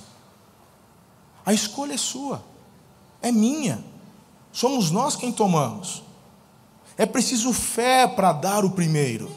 A 1.45 1.53
escolha 1.53 1.93
é 1.93 1.97
sua, 1.97 2.43
é 3.21 3.31
minha. 3.31 3.83
Somos 4.51 4.91
nós 4.91 5.15
quem 5.15 5.31
tomamos. 5.31 6.03
É 6.97 7.05
preciso 7.05 7.53
fé 7.53 8.07
para 8.07 8.33
dar 8.33 8.65
o 8.65 8.71
primeiro. 8.71 9.31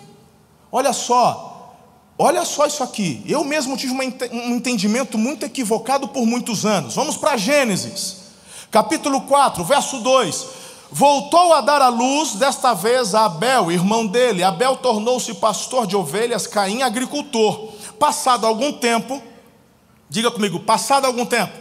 Olha 0.71 0.93
só, 0.93 1.77
olha 2.19 2.45
só 2.45 2.67
isso 2.67 2.83
aqui. 2.83 3.23
Eu 3.27 3.45
mesmo 3.45 3.77
tive 3.77 3.95
um 3.95 4.55
entendimento 4.55 5.17
muito 5.17 5.47
equivocado 5.47 6.09
por 6.09 6.27
muitos 6.27 6.67
anos. 6.67 6.97
Vamos 6.97 7.17
para 7.17 7.37
Gênesis, 7.37 8.17
capítulo 8.71 9.21
4, 9.23 9.65
verso 9.65 10.01
2. 10.01 10.64
Voltou 10.97 11.53
a 11.53 11.61
dar 11.61 11.83
à 11.83 11.89
luz, 11.89 12.35
desta 12.35 12.73
vez 12.73 13.17
a 13.17 13.25
Abel, 13.25 13.73
irmão 13.73 14.07
dele. 14.07 14.45
Abel 14.45 14.77
tornou-se 14.77 15.35
pastor 15.35 15.89
de 15.89 15.97
ovelhas, 15.97 16.47
Caim 16.47 16.83
agricultor. 16.83 17.73
Passado 17.99 18.47
algum 18.47 18.73
tempo, 18.73 19.21
diga 20.09 20.31
comigo, 20.31 20.61
passado 20.61 21.05
algum 21.05 21.27
tempo, 21.27 21.53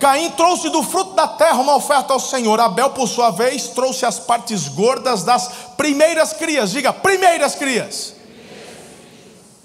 Caim 0.00 0.30
trouxe 0.30 0.70
do 0.70 0.82
fruto 0.82 1.12
da 1.12 1.28
terra 1.28 1.58
uma 1.60 1.76
oferta 1.76 2.14
ao 2.14 2.18
Senhor. 2.18 2.58
Abel, 2.58 2.88
por 2.90 3.06
sua 3.06 3.30
vez, 3.30 3.68
trouxe 3.68 4.06
as 4.06 4.18
partes 4.18 4.68
gordas 4.68 5.22
das 5.22 5.50
primeiras 5.76 6.32
crias. 6.32 6.70
Diga, 6.70 6.94
primeiras 6.94 7.56
crias. 7.56 8.14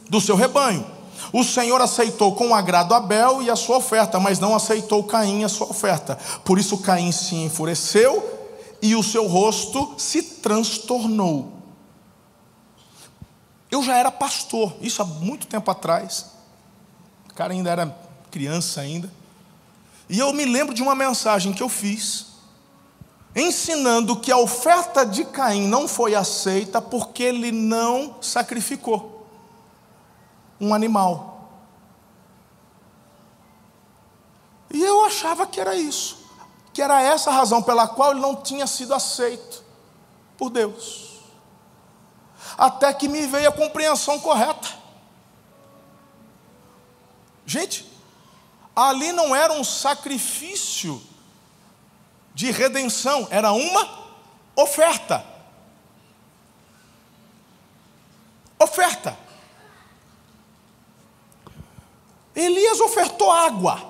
Do 0.09 0.19
seu 0.19 0.35
rebanho. 0.35 0.85
O 1.33 1.43
Senhor 1.43 1.81
aceitou 1.81 2.35
com 2.35 2.53
agrado 2.53 2.93
Abel 2.93 3.41
e 3.41 3.49
a 3.49 3.55
sua 3.55 3.77
oferta, 3.77 4.19
mas 4.19 4.37
não 4.37 4.55
aceitou 4.55 5.03
Caim 5.03 5.41
e 5.41 5.43
a 5.43 5.49
sua 5.49 5.67
oferta. 5.67 6.15
Por 6.45 6.59
isso 6.59 6.77
Caim 6.77 7.11
se 7.11 7.33
enfureceu 7.33 8.23
e 8.79 8.95
o 8.95 9.01
seu 9.01 9.25
rosto 9.25 9.95
se 9.97 10.21
transtornou. 10.21 11.51
Eu 13.71 13.81
já 13.81 13.97
era 13.97 14.11
pastor, 14.11 14.75
isso 14.79 15.01
há 15.01 15.05
muito 15.05 15.47
tempo 15.47 15.71
atrás. 15.71 16.27
O 17.31 17.33
cara 17.33 17.51
ainda 17.51 17.71
era 17.71 17.97
criança 18.29 18.81
ainda. 18.81 19.11
E 20.07 20.19
eu 20.19 20.31
me 20.33 20.45
lembro 20.45 20.75
de 20.75 20.83
uma 20.83 20.93
mensagem 20.93 21.51
que 21.51 21.63
eu 21.63 21.69
fiz, 21.69 22.27
ensinando 23.35 24.17
que 24.17 24.31
a 24.31 24.37
oferta 24.37 25.03
de 25.03 25.25
Caim 25.25 25.67
não 25.67 25.87
foi 25.87 26.13
aceita 26.13 26.79
porque 26.79 27.23
ele 27.23 27.51
não 27.51 28.17
sacrificou 28.21 29.12
um 30.63 30.73
animal. 30.73 31.49
E 34.71 34.81
eu 34.81 35.05
achava 35.05 35.45
que 35.45 35.59
era 35.59 35.75
isso, 35.75 36.17
que 36.73 36.81
era 36.81 37.01
essa 37.01 37.29
a 37.29 37.33
razão 37.33 37.61
pela 37.61 37.87
qual 37.87 38.11
ele 38.11 38.19
não 38.19 38.35
tinha 38.35 38.65
sido 38.65 38.93
aceito 38.93 39.63
por 40.37 40.49
Deus. 40.49 41.19
Até 42.57 42.93
que 42.93 43.07
me 43.07 43.27
veio 43.27 43.49
a 43.49 43.51
compreensão 43.51 44.19
correta. 44.19 44.69
Gente, 47.45 47.91
ali 48.75 49.11
não 49.11 49.35
era 49.35 49.53
um 49.53 49.63
sacrifício 49.63 51.01
de 52.33 52.49
redenção, 52.51 53.27
era 53.29 53.51
uma 53.51 53.89
oferta. 54.55 55.23
Oferta. 58.59 59.22
Elias 62.43 62.79
ofertou 62.79 63.31
água, 63.31 63.81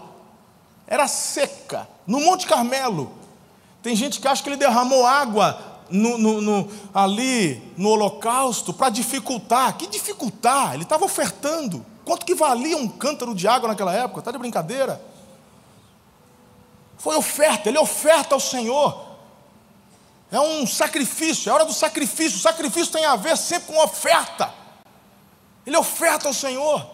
era 0.87 1.07
seca, 1.07 1.87
no 2.05 2.19
Monte 2.19 2.45
Carmelo. 2.45 3.11
Tem 3.81 3.95
gente 3.95 4.19
que 4.19 4.27
acha 4.27 4.41
que 4.41 4.49
ele 4.49 4.57
derramou 4.57 5.05
água 5.05 5.59
no, 5.89 6.17
no, 6.17 6.41
no, 6.41 6.71
ali 6.93 7.73
no 7.77 7.89
holocausto 7.89 8.73
para 8.73 8.89
dificultar. 8.89 9.77
Que 9.77 9.87
dificultar? 9.87 10.73
Ele 10.73 10.83
estava 10.83 11.05
ofertando. 11.05 11.85
Quanto 12.05 12.25
que 12.25 12.35
valia 12.35 12.77
um 12.77 12.87
cântaro 12.87 13.35
de 13.35 13.47
água 13.47 13.69
naquela 13.69 13.93
época? 13.93 14.19
Está 14.19 14.31
de 14.31 14.37
brincadeira? 14.37 15.01
Foi 16.97 17.15
oferta, 17.15 17.69
ele 17.69 17.77
oferta 17.77 18.33
ao 18.33 18.39
Senhor. 18.39 19.13
É 20.31 20.39
um 20.39 20.65
sacrifício, 20.65 21.49
é 21.49 21.53
hora 21.53 21.65
do 21.65 21.73
sacrifício. 21.73 22.37
O 22.37 22.41
sacrifício 22.41 22.91
tem 22.91 23.05
a 23.05 23.15
ver 23.15 23.37
sempre 23.37 23.73
com 23.73 23.83
oferta. 23.83 24.53
Ele 25.65 25.77
oferta 25.77 26.27
ao 26.27 26.33
Senhor. 26.33 26.92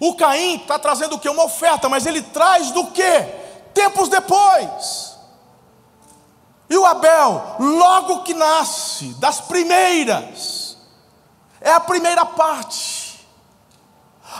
O 0.00 0.14
Caim 0.14 0.56
está 0.56 0.78
trazendo 0.78 1.16
o 1.16 1.18
que? 1.18 1.28
Uma 1.28 1.44
oferta, 1.44 1.86
mas 1.88 2.06
ele 2.06 2.22
traz 2.22 2.70
do 2.70 2.86
que? 2.86 3.20
Tempos 3.74 4.08
depois. 4.08 5.10
E 6.70 6.76
o 6.76 6.86
Abel, 6.86 7.56
logo 7.58 8.22
que 8.22 8.32
nasce, 8.32 9.08
das 9.14 9.40
primeiras, 9.40 10.78
é 11.60 11.70
a 11.70 11.80
primeira 11.80 12.24
parte. 12.24 13.26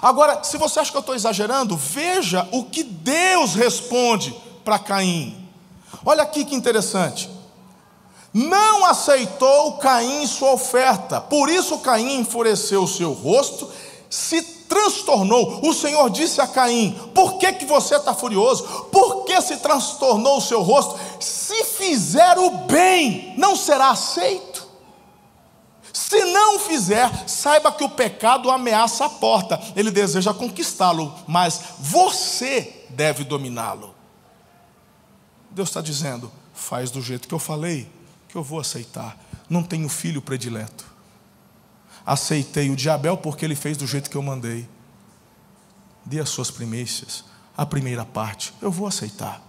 Agora, 0.00 0.42
se 0.42 0.56
você 0.56 0.80
acha 0.80 0.90
que 0.90 0.96
eu 0.96 1.00
estou 1.00 1.14
exagerando, 1.14 1.76
veja 1.76 2.48
o 2.52 2.64
que 2.64 2.82
Deus 2.82 3.54
responde 3.54 4.32
para 4.64 4.78
Caim. 4.78 5.48
Olha 6.04 6.22
aqui 6.22 6.44
que 6.44 6.54
interessante. 6.54 7.28
Não 8.32 8.86
aceitou 8.86 9.76
Caim 9.78 10.26
sua 10.26 10.52
oferta, 10.52 11.20
por 11.20 11.50
isso 11.50 11.80
Caim 11.80 12.20
enfureceu 12.20 12.84
o 12.84 12.88
seu 12.88 13.12
rosto, 13.12 13.68
se 14.08 14.59
transtornou. 14.70 15.60
O 15.68 15.74
Senhor 15.74 16.08
disse 16.08 16.40
a 16.40 16.46
Caim: 16.46 16.92
Por 17.12 17.36
que, 17.38 17.52
que 17.54 17.66
você 17.66 17.96
está 17.96 18.14
furioso? 18.14 18.62
Por 18.84 19.24
que 19.24 19.38
se 19.42 19.56
transtornou 19.56 20.38
o 20.38 20.40
seu 20.40 20.62
rosto? 20.62 20.98
Se 21.18 21.64
fizer 21.64 22.38
o 22.38 22.50
bem, 22.66 23.34
não 23.36 23.56
será 23.56 23.90
aceito. 23.90 24.70
Se 25.92 26.24
não 26.24 26.60
fizer, 26.60 27.28
saiba 27.28 27.72
que 27.72 27.82
o 27.82 27.88
pecado 27.88 28.48
ameaça 28.50 29.04
a 29.06 29.08
porta, 29.08 29.60
ele 29.74 29.90
deseja 29.90 30.32
conquistá-lo, 30.32 31.12
mas 31.26 31.60
você 31.80 32.86
deve 32.90 33.24
dominá-lo. 33.24 33.92
Deus 35.50 35.68
está 35.68 35.80
dizendo: 35.80 36.30
faz 36.54 36.92
do 36.92 37.02
jeito 37.02 37.26
que 37.26 37.34
eu 37.34 37.40
falei, 37.40 37.90
que 38.28 38.36
eu 38.36 38.42
vou 38.42 38.60
aceitar. 38.60 39.18
Não 39.48 39.64
tenho 39.64 39.88
filho 39.88 40.22
predileto. 40.22 40.86
Aceitei 42.04 42.70
o 42.70 42.76
de 42.76 42.88
porque 43.22 43.44
ele 43.44 43.54
fez 43.54 43.76
do 43.76 43.86
jeito 43.86 44.10
que 44.10 44.16
eu 44.16 44.22
mandei. 44.22 44.68
Dê 46.04 46.20
as 46.20 46.28
suas 46.28 46.50
primícias, 46.50 47.24
a 47.56 47.66
primeira 47.66 48.04
parte, 48.04 48.54
eu 48.60 48.70
vou 48.70 48.86
aceitar. 48.86 49.40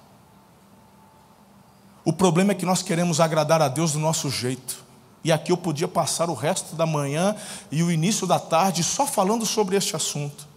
O 2.04 2.12
problema 2.12 2.52
é 2.52 2.56
que 2.56 2.66
nós 2.66 2.82
queremos 2.82 3.20
agradar 3.20 3.62
a 3.62 3.68
Deus 3.68 3.94
do 3.94 4.00
nosso 4.00 4.30
jeito. 4.30 4.84
E 5.24 5.32
aqui 5.32 5.52
eu 5.52 5.58
podia 5.58 5.88
passar 5.88 6.30
o 6.30 6.34
resto 6.34 6.76
da 6.76 6.86
manhã 6.86 7.36
e 7.72 7.84
o 7.84 7.92
início 7.92 8.26
da 8.26 8.40
tarde 8.40 8.84
só 8.84 9.06
falando 9.06 9.46
sobre 9.46 9.76
este 9.76 9.96
assunto. 9.96 10.48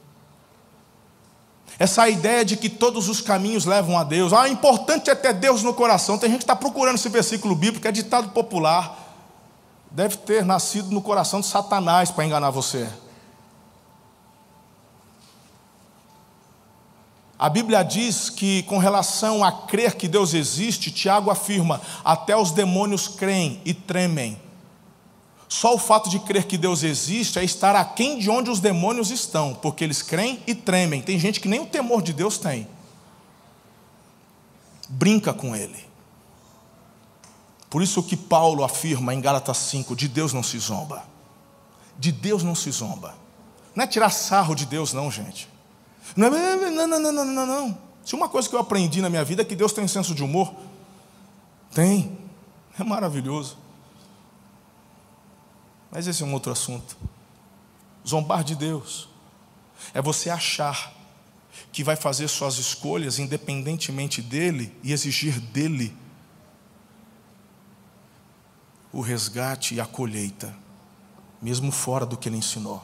Essa 1.79 2.09
ideia 2.09 2.45
de 2.45 2.57
que 2.57 2.69
todos 2.69 3.09
os 3.09 3.21
caminhos 3.21 3.67
levam 3.67 3.99
a 3.99 4.05
Deus. 4.05 4.33
Ah, 4.33 4.49
importante 4.49 5.11
é 5.11 5.15
ter 5.15 5.35
Deus 5.35 5.63
no 5.63 5.75
coração. 5.75 6.17
Tem 6.17 6.31
gente 6.31 6.39
que 6.39 6.45
está 6.45 6.57
procurando 6.57 6.95
esse 6.95 7.09
versículo 7.09 7.55
bíblico, 7.55 7.87
é 7.87 7.93
ditado 7.93 8.31
popular. 8.31 9.04
Deve 9.95 10.17
ter 10.17 10.45
nascido 10.45 10.91
no 10.91 11.01
coração 11.01 11.41
de 11.41 11.47
Satanás 11.47 12.11
para 12.11 12.25
enganar 12.27 12.51
você. 12.51 12.91
A 17.39 17.49
Bíblia 17.49 17.85
diz 17.85 18.29
que, 18.29 18.65
com 18.65 18.79
relação 18.79 19.45
a 19.45 19.53
crer 19.53 19.95
que 19.95 20.09
Deus 20.09 20.35
existe, 20.35 20.91
Tiago 20.91 21.31
afirma: 21.31 21.81
até 22.05 22.37
os 22.37 22.51
demônios 22.51 23.07
creem 23.07 23.61
e 23.65 23.73
tremem. 23.73 24.37
Só 25.49 25.77
o 25.77 25.79
fato 25.79 26.11
de 26.11 26.19
crer 26.19 26.47
que 26.47 26.59
Deus 26.59 26.83
existe 26.83 27.39
é 27.39 27.45
estar 27.45 27.77
aquém 27.77 28.19
de 28.19 28.29
onde 28.29 28.51
os 28.51 28.59
demônios 28.59 29.13
estão, 29.13 29.55
porque 29.55 29.85
eles 29.85 30.03
creem 30.03 30.43
e 30.45 30.57
tremem. 30.57 31.03
Tem 31.03 31.21
gente 31.21 31.39
que 31.39 31.47
nem 31.47 31.61
o 31.61 31.67
temor 31.67 32.03
de 32.03 32.13
Deus 32.13 32.37
tem. 32.37 32.67
Brinca 34.89 35.33
com 35.33 35.55
ele. 35.55 35.94
Por 37.75 37.83
isso 37.83 38.05
que 38.05 38.17
Paulo 38.17 38.63
afirma 38.63 39.13
em 39.13 39.21
Gálatas 39.21 39.57
5: 39.57 39.97
de 39.97 40.07
Deus 40.07 40.33
não 40.33 40.45
se 40.45 40.57
zomba. 40.61 41.03
De 41.99 42.13
Deus 42.13 42.45
não 42.45 42.55
se 42.55 42.71
zomba. 42.71 43.17
Não 43.75 43.83
é 43.83 43.87
tirar 43.89 44.11
sarro 44.11 44.55
de 44.55 44.65
Deus, 44.65 44.93
não, 44.93 45.11
gente. 45.11 45.49
Não, 46.15 46.29
é, 46.29 46.71
não, 46.71 46.87
não, 46.87 47.01
não, 47.01 47.25
não, 47.25 47.47
não. 47.47 47.79
Se 48.05 48.15
uma 48.15 48.29
coisa 48.29 48.49
que 48.49 48.55
eu 48.55 48.61
aprendi 48.61 49.03
na 49.03 49.11
minha 49.11 49.25
vida 49.25 49.43
é 49.43 49.45
que 49.45 49.57
Deus 49.57 49.73
tem 49.73 49.89
senso 49.89 50.15
de 50.15 50.23
humor. 50.23 50.55
Tem. 51.75 52.17
É 52.79 52.85
maravilhoso. 52.85 53.59
Mas 55.91 56.07
esse 56.07 56.23
é 56.23 56.27
um 56.27 56.33
outro 56.33 56.53
assunto. 56.53 56.97
Zombar 58.07 58.45
de 58.45 58.55
Deus 58.55 59.09
é 59.93 60.01
você 60.01 60.31
achar 60.31 60.95
que 61.73 61.83
vai 61.83 61.97
fazer 61.97 62.29
suas 62.29 62.57
escolhas 62.57 63.19
independentemente 63.19 64.23
dele 64.23 64.73
e 64.81 64.93
exigir 64.93 65.41
dele 65.41 66.04
o 68.95 69.01
resgate 69.01 69.75
e 69.75 69.81
a 69.81 69.87
colheita, 69.87 70.55
mesmo 71.43 71.73
fora 71.73 72.07
do 72.07 72.17
que 72.17 72.29
ele 72.29 72.37
ensinou. 72.37 72.81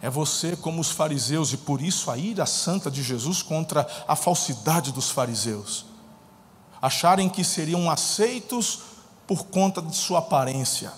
É 0.00 0.08
você 0.08 0.56
como 0.56 0.80
os 0.80 0.90
fariseus, 0.90 1.52
e 1.52 1.58
por 1.58 1.80
isso 1.82 2.10
a 2.10 2.16
ira 2.16 2.46
santa 2.46 2.90
de 2.90 3.02
Jesus 3.02 3.42
contra 3.42 3.86
a 4.08 4.16
falsidade 4.16 4.90
dos 4.90 5.10
fariseus 5.10 5.86
acharem 6.80 7.30
que 7.30 7.42
seriam 7.42 7.90
aceitos 7.90 8.80
por 9.26 9.46
conta 9.46 9.80
de 9.80 9.96
sua 9.96 10.18
aparência. 10.18 10.92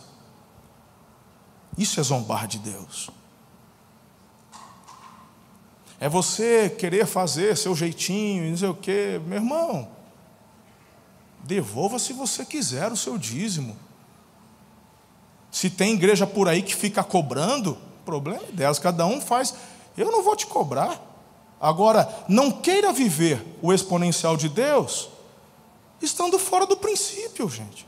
Isso 1.78 2.00
é 2.00 2.02
zombar 2.02 2.48
de 2.48 2.58
Deus. 2.58 3.08
É 6.00 6.08
você 6.08 6.68
querer 6.68 7.06
fazer 7.06 7.56
seu 7.56 7.76
jeitinho, 7.76 8.50
não 8.50 8.56
sei 8.56 8.68
o 8.68 8.74
quê. 8.74 9.20
Meu 9.26 9.38
irmão, 9.38 9.95
devolva 11.46 11.98
se 11.98 12.12
você 12.12 12.44
quiser 12.44 12.92
o 12.92 12.96
seu 12.96 13.16
dízimo. 13.16 13.76
Se 15.50 15.70
tem 15.70 15.94
igreja 15.94 16.26
por 16.26 16.48
aí 16.48 16.62
que 16.62 16.74
fica 16.74 17.02
cobrando, 17.02 17.78
problema 18.04 18.42
é 18.48 18.52
delas, 18.52 18.78
cada 18.78 19.06
um 19.06 19.20
faz. 19.20 19.54
Eu 19.96 20.10
não 20.12 20.22
vou 20.22 20.36
te 20.36 20.46
cobrar. 20.46 21.00
Agora, 21.60 22.24
não 22.28 22.50
queira 22.50 22.92
viver 22.92 23.44
o 23.62 23.72
exponencial 23.72 24.36
de 24.36 24.48
Deus 24.48 25.08
estando 26.02 26.38
fora 26.38 26.66
do 26.66 26.76
princípio, 26.76 27.48
gente. 27.48 27.86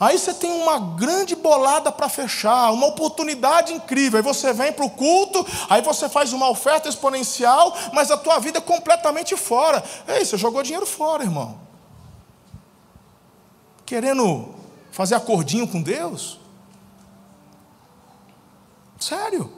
Aí 0.00 0.18
você 0.18 0.34
tem 0.34 0.50
uma 0.50 0.78
grande 0.78 1.34
bolada 1.34 1.90
para 1.90 2.08
fechar, 2.08 2.70
uma 2.72 2.86
oportunidade 2.86 3.72
incrível. 3.72 4.18
Aí 4.18 4.22
você 4.22 4.52
vem 4.52 4.72
para 4.72 4.84
o 4.84 4.90
culto, 4.90 5.44
aí 5.68 5.82
você 5.82 6.08
faz 6.08 6.32
uma 6.32 6.48
oferta 6.48 6.88
exponencial, 6.88 7.74
mas 7.92 8.10
a 8.10 8.16
tua 8.16 8.38
vida 8.38 8.58
é 8.58 8.60
completamente 8.60 9.36
fora. 9.36 9.82
Ei, 10.06 10.24
você 10.24 10.36
jogou 10.36 10.62
dinheiro 10.62 10.86
fora, 10.86 11.22
irmão. 11.22 11.58
Querendo 13.86 14.54
fazer 14.90 15.14
acordinho 15.14 15.66
com 15.66 15.82
Deus? 15.82 16.38
Sério. 18.98 19.52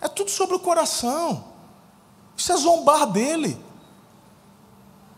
É 0.00 0.08
tudo 0.08 0.30
sobre 0.30 0.56
o 0.56 0.60
coração. 0.60 1.44
Isso 2.36 2.52
é 2.52 2.56
zombar 2.56 3.06
dele. 3.06 3.56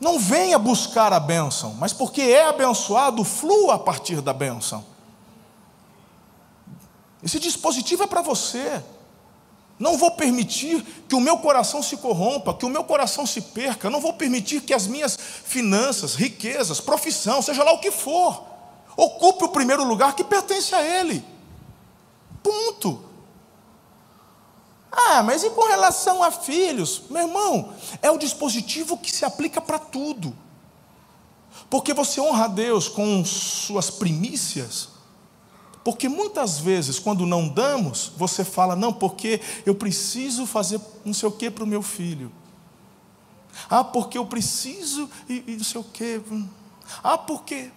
Não 0.04 0.18
venha 0.18 0.58
buscar 0.58 1.14
a 1.14 1.18
bênção, 1.18 1.74
mas 1.78 1.94
porque 1.94 2.20
é 2.20 2.46
abençoado, 2.46 3.24
flua 3.24 3.76
a 3.76 3.78
partir 3.78 4.20
da 4.20 4.34
bênção. 4.34 4.84
Esse 7.22 7.40
dispositivo 7.40 8.02
é 8.02 8.06
para 8.06 8.20
você. 8.20 8.84
Não 9.78 9.96
vou 9.96 10.10
permitir 10.10 10.82
que 11.08 11.14
o 11.14 11.20
meu 11.20 11.38
coração 11.38 11.82
se 11.82 11.96
corrompa, 11.96 12.52
que 12.52 12.66
o 12.66 12.68
meu 12.68 12.84
coração 12.84 13.24
se 13.24 13.40
perca. 13.40 13.88
Não 13.88 13.98
vou 13.98 14.12
permitir 14.12 14.60
que 14.60 14.74
as 14.74 14.86
minhas 14.86 15.16
finanças, 15.16 16.14
riquezas, 16.14 16.82
profissão, 16.82 17.40
seja 17.40 17.64
lá 17.64 17.72
o 17.72 17.80
que 17.80 17.90
for, 17.90 18.44
ocupe 18.98 19.44
o 19.44 19.48
primeiro 19.48 19.84
lugar 19.84 20.14
que 20.14 20.22
pertence 20.22 20.74
a 20.74 20.82
Ele. 20.82 21.24
Ponto. 22.42 23.02
Ah, 24.96 25.22
mas 25.22 25.42
e 25.42 25.50
com 25.50 25.66
relação 25.66 26.22
a 26.22 26.30
filhos? 26.30 27.02
Meu 27.10 27.22
irmão, 27.22 27.72
é 28.00 28.10
o 28.10 28.18
dispositivo 28.18 28.96
que 28.96 29.10
se 29.10 29.24
aplica 29.24 29.60
para 29.60 29.78
tudo. 29.78 30.36
Porque 31.68 31.92
você 31.92 32.20
honra 32.20 32.44
a 32.44 32.48
Deus 32.48 32.86
com 32.86 33.24
suas 33.24 33.90
primícias. 33.90 34.90
Porque 35.82 36.08
muitas 36.08 36.58
vezes, 36.58 36.98
quando 36.98 37.26
não 37.26 37.48
damos, 37.48 38.12
você 38.16 38.44
fala, 38.44 38.76
não, 38.76 38.92
porque 38.92 39.40
eu 39.66 39.74
preciso 39.74 40.46
fazer 40.46 40.80
não 41.04 41.12
sei 41.12 41.28
o 41.28 41.32
que 41.32 41.50
para 41.50 41.64
o 41.64 41.66
meu 41.66 41.82
filho. 41.82 42.30
Ah, 43.68 43.82
porque 43.82 44.16
eu 44.16 44.26
preciso 44.26 45.10
e, 45.28 45.44
e 45.46 45.56
não 45.56 45.64
sei 45.64 45.80
o 45.80 45.84
que. 45.84 46.22
Ah, 47.02 47.18
porque 47.18 47.70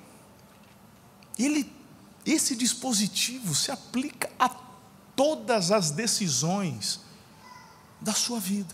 ele 1.38 1.76
esse 2.26 2.56
dispositivo 2.56 3.56
se 3.56 3.72
aplica 3.72 4.30
a 4.38 4.50
todas 5.16 5.72
as 5.72 5.92
decisões 5.92 7.07
da 8.02 8.14
sua 8.14 8.40
vida. 8.40 8.74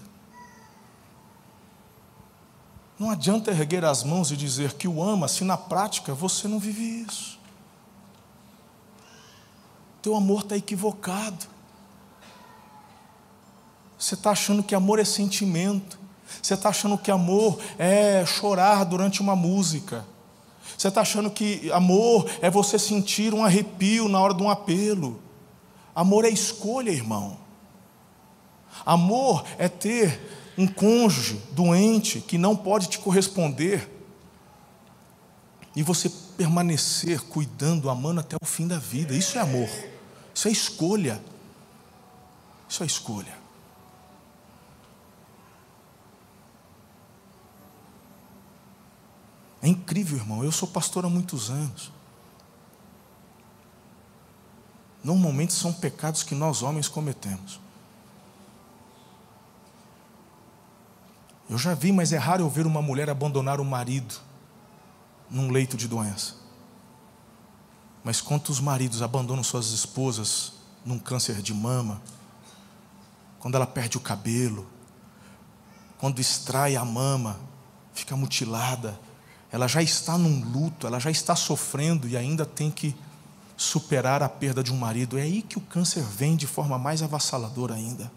Não 2.98 3.10
adianta 3.10 3.52
erguer 3.52 3.84
as 3.84 4.04
mãos 4.04 4.32
e 4.32 4.38
dizer 4.38 4.74
que 4.74 4.88
o 4.88 5.02
ama, 5.04 5.28
se 5.28 5.44
na 5.44 5.58
prática 5.58 6.14
você 6.14 6.48
não 6.48 6.60
vive 6.60 6.84
isso. 6.84 7.40
Teu 10.02 10.16
amor 10.16 10.44
está 10.44 10.56
equivocado. 10.56 11.46
Você 13.98 14.16
está 14.16 14.32
achando 14.32 14.62
que 14.62 14.76
amor 14.76 15.00
é 15.00 15.06
sentimento. 15.06 15.98
Você 16.42 16.54
está 16.54 16.70
achando 16.70 16.98
que 16.98 17.10
amor 17.10 17.60
é 17.78 18.26
chorar 18.26 18.84
durante 18.84 19.22
uma 19.22 19.36
música. 19.36 20.06
Você 20.78 20.88
está 20.88 21.02
achando 21.02 21.30
que 21.32 21.72
amor 21.72 22.30
é 22.42 22.50
você 22.50 22.78
sentir 22.78 23.34
um 23.34 23.46
arrepio 23.46 24.10
na 24.10 24.20
hora 24.20 24.34
de 24.34 24.44
um 24.44 24.50
apelo. 24.50 25.22
Amor 25.96 26.26
é 26.26 26.30
escolha, 26.30 26.90
irmão. 26.90 27.43
Amor 28.86 29.46
é 29.58 29.68
ter 29.70 30.20
um 30.58 30.68
cônjuge 30.68 31.42
doente 31.52 32.20
que 32.20 32.38
não 32.38 32.56
pode 32.56 32.88
te 32.88 33.00
corresponder 33.00 33.90
e 35.76 35.82
você 35.82 36.10
permanecer 36.38 37.22
cuidando, 37.22 37.90
amando 37.90 38.20
até 38.20 38.36
o 38.42 38.46
fim 38.46 38.68
da 38.68 38.78
vida. 38.78 39.16
Isso 39.16 39.38
é 39.38 39.42
amor. 39.42 39.70
Isso 40.34 40.48
é 40.48 40.52
escolha. 40.52 41.24
Isso 42.70 42.84
é 42.84 42.86
escolha. 42.86 43.44
É 49.62 49.68
incrível, 49.68 50.18
irmão. 50.18 50.44
Eu 50.44 50.52
sou 50.52 50.68
pastor 50.68 51.06
há 51.06 51.10
muitos 51.10 51.50
anos. 51.50 51.92
Normalmente 55.04 55.54
são 55.54 55.74
pecados 55.74 56.22
que 56.22 56.36
nós 56.36 56.62
homens 56.62 56.88
cometemos. 56.88 57.60
Eu 61.54 61.60
já 61.60 61.76
vi, 61.76 61.92
mas 61.92 62.12
é 62.12 62.18
raro 62.18 62.42
eu 62.42 62.50
ver 62.50 62.66
uma 62.66 62.82
mulher 62.82 63.12
abandonar 63.12 63.62
o 63.62 63.64
marido 63.64 64.16
num 65.30 65.52
leito 65.52 65.78
de 65.78 65.88
doença. 65.88 66.34
Mas 68.04 68.20
quantos 68.20 68.60
maridos 68.60 69.04
abandonam 69.04 69.44
suas 69.44 69.68
esposas 69.68 70.54
num 70.84 70.98
câncer 70.98 71.44
de 71.44 71.54
mama, 71.54 72.02
quando 73.38 73.54
ela 73.54 73.68
perde 73.68 73.98
o 73.98 74.00
cabelo, 74.00 74.66
quando 76.00 76.20
extrai 76.20 76.76
a 76.76 76.84
mama, 76.84 77.40
fica 77.94 78.18
mutilada, 78.18 79.00
ela 79.52 79.68
já 79.68 79.84
está 79.84 80.18
num 80.18 80.44
luto, 80.44 80.88
ela 80.88 81.00
já 81.00 81.12
está 81.12 81.36
sofrendo 81.36 82.08
e 82.08 82.18
ainda 82.18 82.48
tem 82.48 82.72
que 82.72 82.96
superar 83.56 84.24
a 84.24 84.28
perda 84.28 84.64
de 84.64 84.74
um 84.74 84.78
marido. 84.78 85.20
É 85.20 85.22
aí 85.22 85.44
que 85.44 85.60
o 85.60 85.62
câncer 85.62 86.02
vem 86.02 86.36
de 86.36 86.48
forma 86.48 86.80
mais 86.80 87.04
avassaladora 87.04 87.76
ainda. 87.76 88.12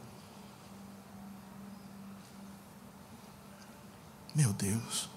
Meu 4.37 4.53
Deus. 4.53 5.09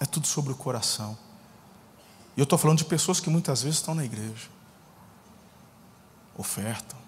É 0.00 0.06
tudo 0.06 0.26
sobre 0.26 0.52
o 0.52 0.56
coração. 0.56 1.16
E 2.34 2.40
eu 2.40 2.44
estou 2.44 2.58
falando 2.58 2.78
de 2.78 2.86
pessoas 2.86 3.20
que 3.20 3.28
muitas 3.28 3.62
vezes 3.62 3.78
estão 3.78 3.94
na 3.94 4.04
igreja, 4.04 4.48
ofertam, 6.36 6.98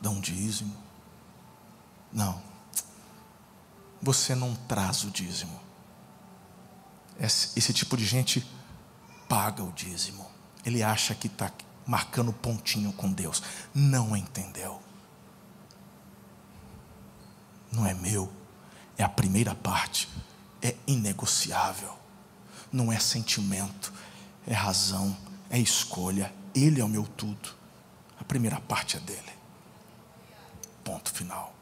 dão 0.00 0.20
dízimo. 0.20 0.74
Não, 2.10 2.40
você 4.00 4.34
não 4.34 4.54
traz 4.54 5.04
o 5.04 5.10
dízimo. 5.10 5.60
Esse, 7.20 7.58
esse 7.58 7.74
tipo 7.74 7.98
de 7.98 8.06
gente 8.06 8.46
paga 9.28 9.62
o 9.62 9.72
dízimo. 9.72 10.26
Ele 10.64 10.82
acha 10.82 11.14
que 11.14 11.26
está 11.26 11.52
marcando 11.86 12.32
pontinho 12.32 12.92
com 12.94 13.12
Deus. 13.12 13.42
Não 13.74 14.16
entendeu. 14.16 14.80
Não 17.70 17.86
é 17.86 17.92
meu, 17.92 18.32
é 18.96 19.02
a 19.02 19.08
primeira 19.08 19.54
parte. 19.54 20.08
É 20.62 20.74
inegociável. 20.86 21.94
Não 22.72 22.92
é 22.92 22.98
sentimento, 22.98 23.92
é 24.46 24.54
razão, 24.54 25.16
é 25.50 25.58
escolha. 25.58 26.32
Ele 26.54 26.80
é 26.80 26.84
o 26.84 26.88
meu 26.88 27.04
tudo. 27.04 27.50
A 28.18 28.24
primeira 28.24 28.60
parte 28.60 28.96
é 28.96 29.00
dele. 29.00 29.32
Ponto 30.82 31.12
final. 31.12 31.54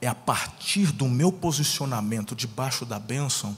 É 0.00 0.06
a 0.06 0.14
partir 0.14 0.92
do 0.92 1.08
meu 1.08 1.32
posicionamento 1.32 2.34
debaixo 2.34 2.86
da 2.86 2.98
bênção 2.98 3.56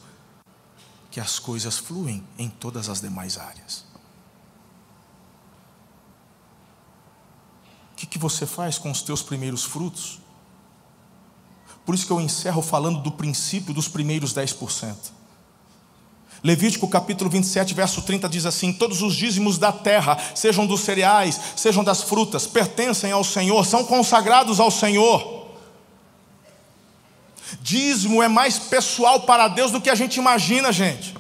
que 1.11 1.21
as 1.21 1.39
coisas 1.39 1.77
fluem 1.77 2.25
em 2.39 2.49
todas 2.49 2.89
as 2.89 3.01
demais 3.01 3.37
áreas. 3.37 3.85
O 7.93 7.97
que, 7.97 8.07
que 8.07 8.19
você 8.19 8.47
faz 8.47 8.79
com 8.79 8.91
os 8.91 9.03
teus 9.03 9.23
primeiros 9.23 9.65
frutos? 9.65 10.21
Por 11.91 11.97
isso 11.97 12.07
que 12.07 12.13
eu 12.13 12.21
encerro 12.21 12.63
falando 12.63 13.01
do 13.01 13.11
princípio 13.11 13.75
dos 13.75 13.89
primeiros 13.89 14.33
10%. 14.33 14.95
Levítico 16.41 16.87
capítulo 16.87 17.29
27, 17.29 17.75
verso 17.75 18.01
30 18.03 18.29
diz 18.29 18.47
assim: 18.47 18.73
Todos 18.73 19.03
os 19.03 19.13
dízimos 19.17 19.59
da 19.59 19.73
terra, 19.73 20.17
sejam 20.33 20.67
dos 20.67 20.83
cereais, 20.83 21.41
sejam 21.57 21.83
das 21.83 22.05
frutas, 22.05 22.47
pertencem 22.47 23.11
ao 23.11 23.25
Senhor, 23.25 23.67
são 23.67 23.83
consagrados 23.83 24.61
ao 24.61 24.71
Senhor. 24.71 25.49
Dízimo 27.61 28.23
é 28.23 28.29
mais 28.29 28.57
pessoal 28.57 29.23
para 29.23 29.49
Deus 29.49 29.73
do 29.73 29.81
que 29.81 29.91
a 29.91 29.97
gente 29.97 30.17
imagina, 30.17 30.71
gente. 30.71 31.17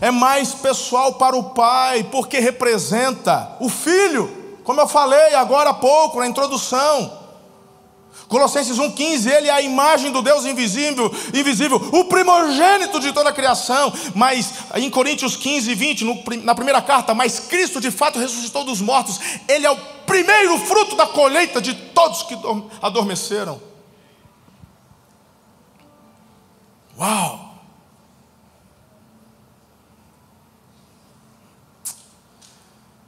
É 0.00 0.12
mais 0.12 0.54
pessoal 0.54 1.14
para 1.14 1.36
o 1.36 1.50
Pai, 1.50 2.04
porque 2.04 2.38
representa 2.38 3.56
o 3.58 3.68
Filho, 3.68 4.60
como 4.62 4.80
eu 4.80 4.86
falei 4.86 5.34
agora 5.34 5.70
há 5.70 5.74
pouco 5.74 6.20
na 6.20 6.28
introdução. 6.28 7.21
Colossenses 8.28 8.78
1,15, 8.78 9.30
ele 9.30 9.48
é 9.48 9.50
a 9.50 9.60
imagem 9.60 10.10
do 10.10 10.22
Deus 10.22 10.44
invisível, 10.44 11.14
invisível, 11.34 11.76
o 11.92 12.04
primogênito 12.04 12.98
de 12.98 13.12
toda 13.12 13.30
a 13.30 13.32
criação. 13.32 13.92
Mas 14.14 14.52
em 14.74 14.88
Coríntios 14.88 15.36
15, 15.36 15.74
20, 15.74 16.04
no, 16.04 16.22
na 16.42 16.54
primeira 16.54 16.80
carta, 16.80 17.14
mas 17.14 17.38
Cristo 17.40 17.80
de 17.80 17.90
fato 17.90 18.18
ressuscitou 18.18 18.64
dos 18.64 18.80
mortos, 18.80 19.20
ele 19.46 19.66
é 19.66 19.70
o 19.70 19.76
primeiro 20.06 20.58
fruto 20.58 20.96
da 20.96 21.06
colheita 21.06 21.60
de 21.60 21.74
todos 21.74 22.22
que 22.22 22.36
adormeceram. 22.80 23.60
Uau! 26.98 27.52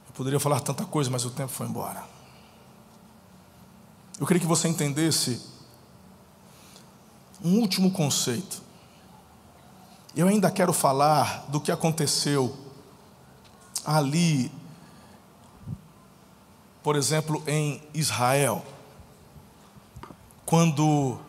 Eu 0.07 0.13
poderia 0.13 0.39
falar 0.39 0.59
tanta 0.59 0.85
coisa, 0.85 1.09
mas 1.09 1.25
o 1.25 1.29
tempo 1.29 1.51
foi 1.51 1.67
embora. 1.67 2.14
Eu 4.19 4.25
queria 4.25 4.39
que 4.39 4.47
você 4.47 4.67
entendesse 4.67 5.41
um 7.43 7.59
último 7.59 7.91
conceito. 7.91 8.61
Eu 10.15 10.27
ainda 10.27 10.49
quero 10.49 10.71
falar 10.71 11.45
do 11.49 11.59
que 11.59 11.71
aconteceu 11.71 12.55
ali, 13.85 14.49
por 16.81 16.95
exemplo, 16.95 17.43
em 17.45 17.83
Israel, 17.93 18.65
quando 20.45 21.19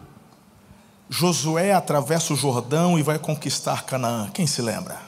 Josué 1.11 1.73
atravessa 1.73 2.33
o 2.33 2.37
Jordão 2.37 2.97
e 2.97 3.03
vai 3.03 3.19
conquistar 3.19 3.85
Canaã. 3.85 4.31
Quem 4.31 4.47
se 4.47 4.63
lembra? 4.63 5.01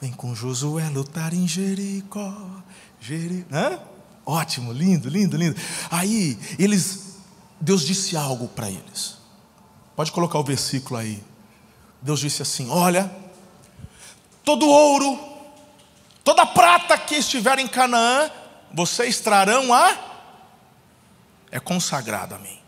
Vem 0.00 0.12
com 0.12 0.34
Josué 0.34 0.88
lutar 0.88 1.32
em 1.32 1.46
Jericó. 1.46 2.34
Jericó. 3.00 3.54
Hã? 3.54 3.93
Ótimo, 4.26 4.72
lindo, 4.72 5.08
lindo, 5.08 5.36
lindo. 5.36 5.60
Aí, 5.90 6.38
eles, 6.58 7.16
Deus 7.60 7.82
disse 7.82 8.16
algo 8.16 8.48
para 8.48 8.70
eles. 8.70 9.18
Pode 9.94 10.10
colocar 10.10 10.38
o 10.38 10.44
versículo 10.44 10.98
aí. 10.98 11.22
Deus 12.00 12.20
disse 12.20 12.42
assim: 12.42 12.68
Olha, 12.70 13.10
todo 14.44 14.66
ouro, 14.66 15.18
toda 16.22 16.46
prata 16.46 16.96
que 16.98 17.16
estiver 17.16 17.58
em 17.58 17.68
Canaã, 17.68 18.30
vocês 18.72 19.20
trarão 19.20 19.72
a. 19.72 20.12
É 21.50 21.60
consagrado 21.60 22.34
a 22.34 22.38
mim. 22.38 22.58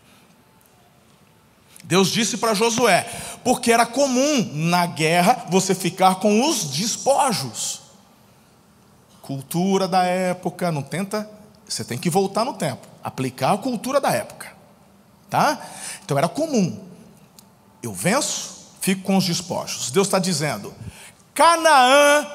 Deus 1.83 2.09
disse 2.09 2.37
para 2.37 2.53
Josué, 2.53 3.03
porque 3.43 3.71
era 3.71 3.85
comum 3.85 4.51
na 4.53 4.85
guerra 4.85 5.45
você 5.49 5.73
ficar 5.73 6.15
com 6.15 6.47
os 6.47 6.65
despojos. 6.65 7.81
Cultura 9.21 9.87
da 9.87 10.03
época, 10.03 10.71
não 10.71 10.81
tenta, 10.81 11.29
você 11.67 11.83
tem 11.83 11.97
que 11.97 12.09
voltar 12.09 12.45
no 12.45 12.53
tempo, 12.53 12.87
aplicar 13.03 13.53
a 13.53 13.57
cultura 13.57 13.99
da 13.99 14.11
época. 14.11 14.55
Tá? 15.29 15.59
Então 16.03 16.17
era 16.17 16.27
comum. 16.27 16.85
Eu 17.83 17.93
venço, 17.93 18.75
fico 18.79 19.03
com 19.03 19.17
os 19.17 19.25
despojos. 19.25 19.91
Deus 19.91 20.07
está 20.07 20.19
dizendo: 20.19 20.73
Canaã, 21.33 22.25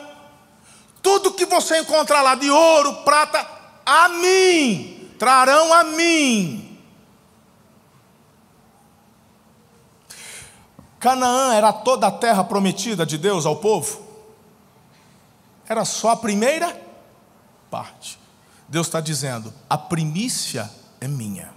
tudo 1.03 1.33
que 1.33 1.47
você 1.47 1.79
encontrar 1.79 2.23
lá 2.23 2.35
de 2.35 2.51
ouro, 2.51 3.03
prata, 3.05 3.47
a 3.85 4.09
mim, 4.09 5.11
trarão 5.19 5.73
a 5.73 5.85
mim. 5.85 6.79
Canaã 11.01 11.55
era 11.55 11.73
toda 11.73 12.07
a 12.07 12.13
terra 12.13 12.45
prometida 12.45 13.05
de 13.05 13.19
Deus 13.19 13.45
ao 13.45 13.57
povo? 13.57 14.13
era 15.73 15.85
só 15.85 16.11
a 16.11 16.17
primeira 16.17 16.81
parte. 17.71 18.19
Deus 18.73 18.87
está 18.87 19.03
dizendo: 19.03 19.53
a 19.69 19.77
primícia 19.77 20.71
é 20.99 21.07
minha. 21.07 21.53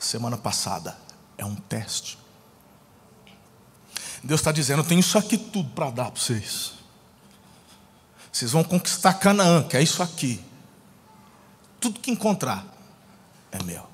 Semana 0.00 0.36
passada 0.36 0.98
é 1.38 1.44
um 1.44 1.54
teste. 1.54 2.18
Deus 4.20 4.40
está 4.40 4.50
dizendo: 4.50 4.80
eu 4.80 4.84
tenho 4.84 4.98
isso 4.98 5.16
aqui 5.16 5.38
tudo 5.38 5.70
para 5.70 5.90
dar 5.90 6.10
para 6.10 6.20
vocês. 6.20 6.72
Vocês 8.32 8.50
vão 8.50 8.64
conquistar 8.64 9.14
Canaã, 9.14 9.62
que 9.62 9.76
é 9.76 9.82
isso 9.82 10.02
aqui. 10.02 10.44
Tudo 11.78 12.00
que 12.00 12.10
encontrar 12.10 12.66
é 13.52 13.62
meu. 13.62 13.86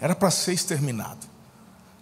Era 0.00 0.14
para 0.14 0.30
ser 0.30 0.54
exterminado. 0.54 1.26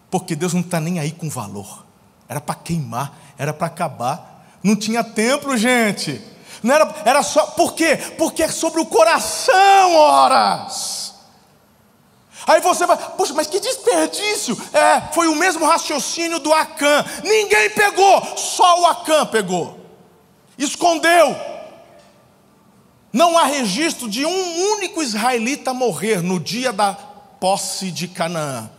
Porque 0.09 0.37
Deus 0.37 0.55
não 0.55 0.61
está 0.61 0.79
nem 0.79 1.01
aí 1.01 1.11
com 1.11 1.29
valor. 1.29 1.85
Era 2.29 2.41
para 2.41 2.55
queimar, 2.55 3.19
era 3.37 3.53
para 3.53 3.67
acabar. 3.67 4.57
Não 4.63 4.77
tinha 4.77 5.03
templo, 5.03 5.57
gente. 5.57 6.38
Não 6.63 6.75
era, 6.75 6.95
era 7.05 7.23
só. 7.23 7.47
Por 7.47 7.75
quê? 7.75 7.97
Porque 8.17 8.43
é 8.43 8.49
sobre 8.49 8.81
o 8.81 8.87
coração, 8.87 9.95
horas. 9.95 11.15
Aí 12.47 12.61
você 12.61 12.87
vai, 12.87 12.97
puxa, 12.97 13.35
mas 13.35 13.47
que 13.47 13.61
desperdício! 13.61 14.57
É, 14.73 15.13
foi 15.13 15.29
o 15.29 15.35
mesmo 15.35 15.67
raciocínio 15.67 16.39
do 16.39 16.53
Acã. 16.53 17.05
Ninguém 17.23 17.71
pegou, 17.71 18.37
só 18.37 18.81
o 18.81 18.87
Acã 18.87 19.27
pegou. 19.27 19.79
Escondeu. 20.57 21.37
Não 23.13 23.37
há 23.37 23.45
registro 23.45 24.09
de 24.09 24.25
um 24.25 24.73
único 24.73 25.03
israelita 25.03 25.75
morrer 25.75 26.23
no 26.23 26.41
dia 26.41 26.73
da 26.73 26.95
posse 26.95 27.91
de 27.91 28.09
Canaã. 28.09 28.71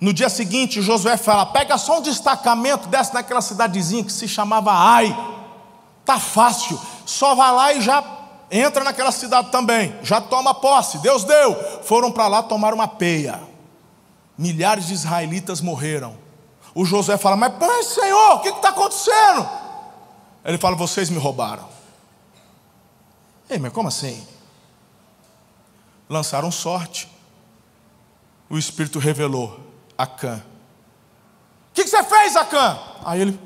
No 0.00 0.12
dia 0.12 0.28
seguinte, 0.28 0.82
Josué 0.82 1.16
fala: 1.16 1.46
pega 1.46 1.78
só 1.78 1.98
um 1.98 2.02
destacamento, 2.02 2.88
desce 2.88 3.14
naquela 3.14 3.40
cidadezinha 3.40 4.04
que 4.04 4.12
se 4.12 4.28
chamava 4.28 4.72
Ai. 4.72 5.37
Tá 6.08 6.18
fácil, 6.18 6.80
só 7.04 7.34
vai 7.34 7.52
lá 7.52 7.74
e 7.74 7.82
já 7.82 8.02
entra 8.50 8.82
naquela 8.82 9.12
cidade 9.12 9.50
também, 9.50 9.94
já 10.02 10.22
toma 10.22 10.54
posse. 10.54 10.96
Deus 11.00 11.22
deu. 11.22 11.54
Foram 11.82 12.10
para 12.10 12.26
lá 12.26 12.42
tomar 12.42 12.72
uma 12.72 12.88
peia. 12.88 13.38
Milhares 14.38 14.86
de 14.86 14.94
israelitas 14.94 15.60
morreram. 15.60 16.16
O 16.74 16.82
Josué 16.86 17.18
fala: 17.18 17.36
Mas, 17.36 17.52
mas 17.60 17.88
Senhor, 17.88 18.36
o 18.36 18.40
que 18.40 18.48
está 18.48 18.70
acontecendo? 18.70 19.46
Ele 20.42 20.56
fala: 20.56 20.74
Vocês 20.76 21.10
me 21.10 21.18
roubaram. 21.18 21.68
Ei, 23.50 23.58
mas 23.58 23.70
como 23.70 23.88
assim? 23.88 24.26
Lançaram 26.08 26.50
sorte. 26.50 27.06
O 28.48 28.56
Espírito 28.56 28.98
revelou 28.98 29.60
Acã. 29.98 30.42
O 31.70 31.74
que, 31.74 31.84
que 31.84 31.90
você 31.90 32.02
fez, 32.02 32.34
Acã? 32.34 32.78
Aí 33.04 33.20
ele, 33.20 33.38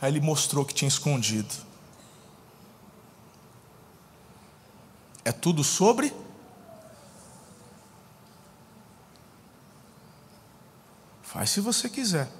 aí 0.00 0.10
ele 0.10 0.22
mostrou 0.22 0.64
que 0.64 0.72
tinha 0.72 0.88
escondido. 0.88 1.63
É 5.24 5.32
tudo 5.32 5.64
sobre 5.64 6.12
Faz 11.34 11.50
se 11.50 11.60
você 11.60 11.88
quiser. 11.88 12.30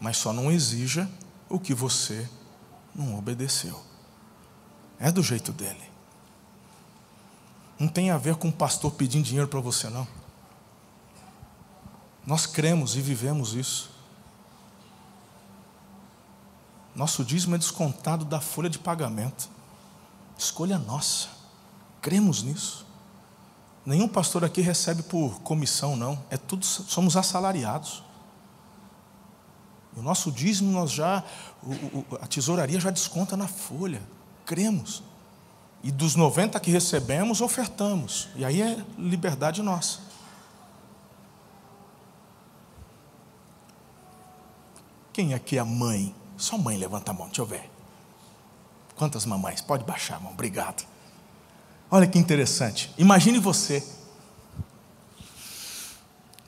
Mas 0.00 0.16
só 0.16 0.32
não 0.32 0.50
exija 0.50 1.08
o 1.48 1.60
que 1.60 1.72
você 1.72 2.28
não 2.92 3.16
obedeceu. 3.16 3.80
É 4.98 5.12
do 5.12 5.22
jeito 5.22 5.52
dele. 5.52 5.88
Não 7.78 7.86
tem 7.86 8.10
a 8.10 8.18
ver 8.18 8.34
com 8.34 8.48
o 8.48 8.52
pastor 8.52 8.90
pedindo 8.94 9.24
dinheiro 9.24 9.46
para 9.46 9.60
você, 9.60 9.88
não. 9.88 10.08
Nós 12.26 12.46
cremos 12.46 12.96
e 12.96 13.00
vivemos 13.00 13.54
isso. 13.54 13.92
Nosso 16.96 17.24
dízimo 17.24 17.54
é 17.54 17.58
descontado 17.58 18.24
da 18.24 18.40
folha 18.40 18.68
de 18.68 18.80
pagamento. 18.80 19.48
Escolha 20.38 20.78
nossa. 20.78 21.28
Cremos 22.00 22.42
nisso. 22.42 22.84
Nenhum 23.84 24.08
pastor 24.08 24.44
aqui 24.44 24.60
recebe 24.60 25.02
por 25.02 25.40
comissão, 25.40 25.96
não. 25.96 26.22
É 26.30 26.36
tudo, 26.36 26.64
somos 26.64 27.16
assalariados. 27.16 28.02
O 29.96 30.02
nosso 30.02 30.32
dízimo 30.32 30.72
nós 30.72 30.90
já, 30.90 31.22
o, 31.62 31.70
o, 31.70 32.06
a 32.20 32.26
tesouraria 32.26 32.80
já 32.80 32.90
desconta 32.90 33.36
na 33.36 33.46
folha. 33.46 34.02
Cremos. 34.44 35.02
E 35.82 35.92
dos 35.92 36.16
90 36.16 36.58
que 36.60 36.70
recebemos, 36.70 37.40
ofertamos. 37.40 38.28
E 38.34 38.44
aí 38.44 38.62
é 38.62 38.82
liberdade 38.98 39.62
nossa. 39.62 40.00
Quem 45.12 45.34
aqui 45.34 45.58
é 45.58 45.62
mãe? 45.62 46.14
Só 46.36 46.58
mãe 46.58 46.76
levanta 46.76 47.12
a 47.12 47.14
mão, 47.14 47.26
deixa 47.26 47.42
eu 47.42 47.46
ver. 47.46 47.73
Quantas 48.96 49.26
mamães? 49.26 49.60
Pode 49.60 49.84
baixar 49.84 50.20
mão, 50.20 50.32
obrigado. 50.32 50.86
Olha 51.90 52.06
que 52.06 52.18
interessante. 52.18 52.92
Imagine 52.96 53.38
você 53.38 53.82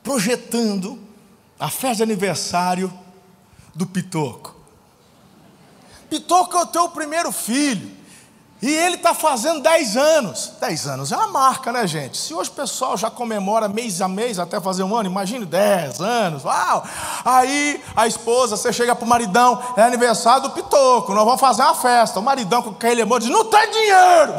projetando 0.03 1.01
a 1.59 1.68
festa 1.68 1.97
de 1.97 2.03
aniversário 2.05 2.92
do 3.74 3.86
Pitoco. 3.86 4.55
Pitoco 6.09 6.57
é 6.57 6.61
o 6.61 6.66
teu 6.66 6.88
primeiro 6.90 7.32
filho. 7.32 7.95
E 8.66 8.74
ele 8.74 8.96
está 8.96 9.14
fazendo 9.14 9.62
10 9.62 9.96
anos. 9.96 10.52
10 10.60 10.88
anos 10.88 11.12
é 11.12 11.16
uma 11.16 11.28
marca, 11.28 11.70
né, 11.70 11.86
gente? 11.86 12.18
Se 12.18 12.34
hoje 12.34 12.50
o 12.50 12.52
pessoal 12.52 12.96
já 12.96 13.08
comemora 13.08 13.68
mês 13.68 14.02
a 14.02 14.08
mês 14.08 14.40
até 14.40 14.60
fazer 14.60 14.82
um 14.82 14.92
ano, 14.92 15.08
imagine 15.08 15.46
10 15.46 16.00
anos. 16.00 16.44
Uau! 16.44 16.84
Aí 17.24 17.80
a 17.94 18.08
esposa, 18.08 18.56
você 18.56 18.72
chega 18.72 18.96
para 18.96 19.04
o 19.04 19.08
maridão, 19.08 19.62
é 19.76 19.82
aniversário 19.82 20.42
do 20.42 20.50
Pitoco, 20.50 21.14
nós 21.14 21.24
vamos 21.24 21.40
fazer 21.40 21.62
uma 21.62 21.76
festa. 21.76 22.18
O 22.18 22.22
maridão 22.24 22.60
com 22.60 22.70
aquele 22.70 23.02
amor 23.02 23.20
diz: 23.20 23.30
não 23.30 23.44
tem 23.44 23.70
dinheiro. 23.70 24.32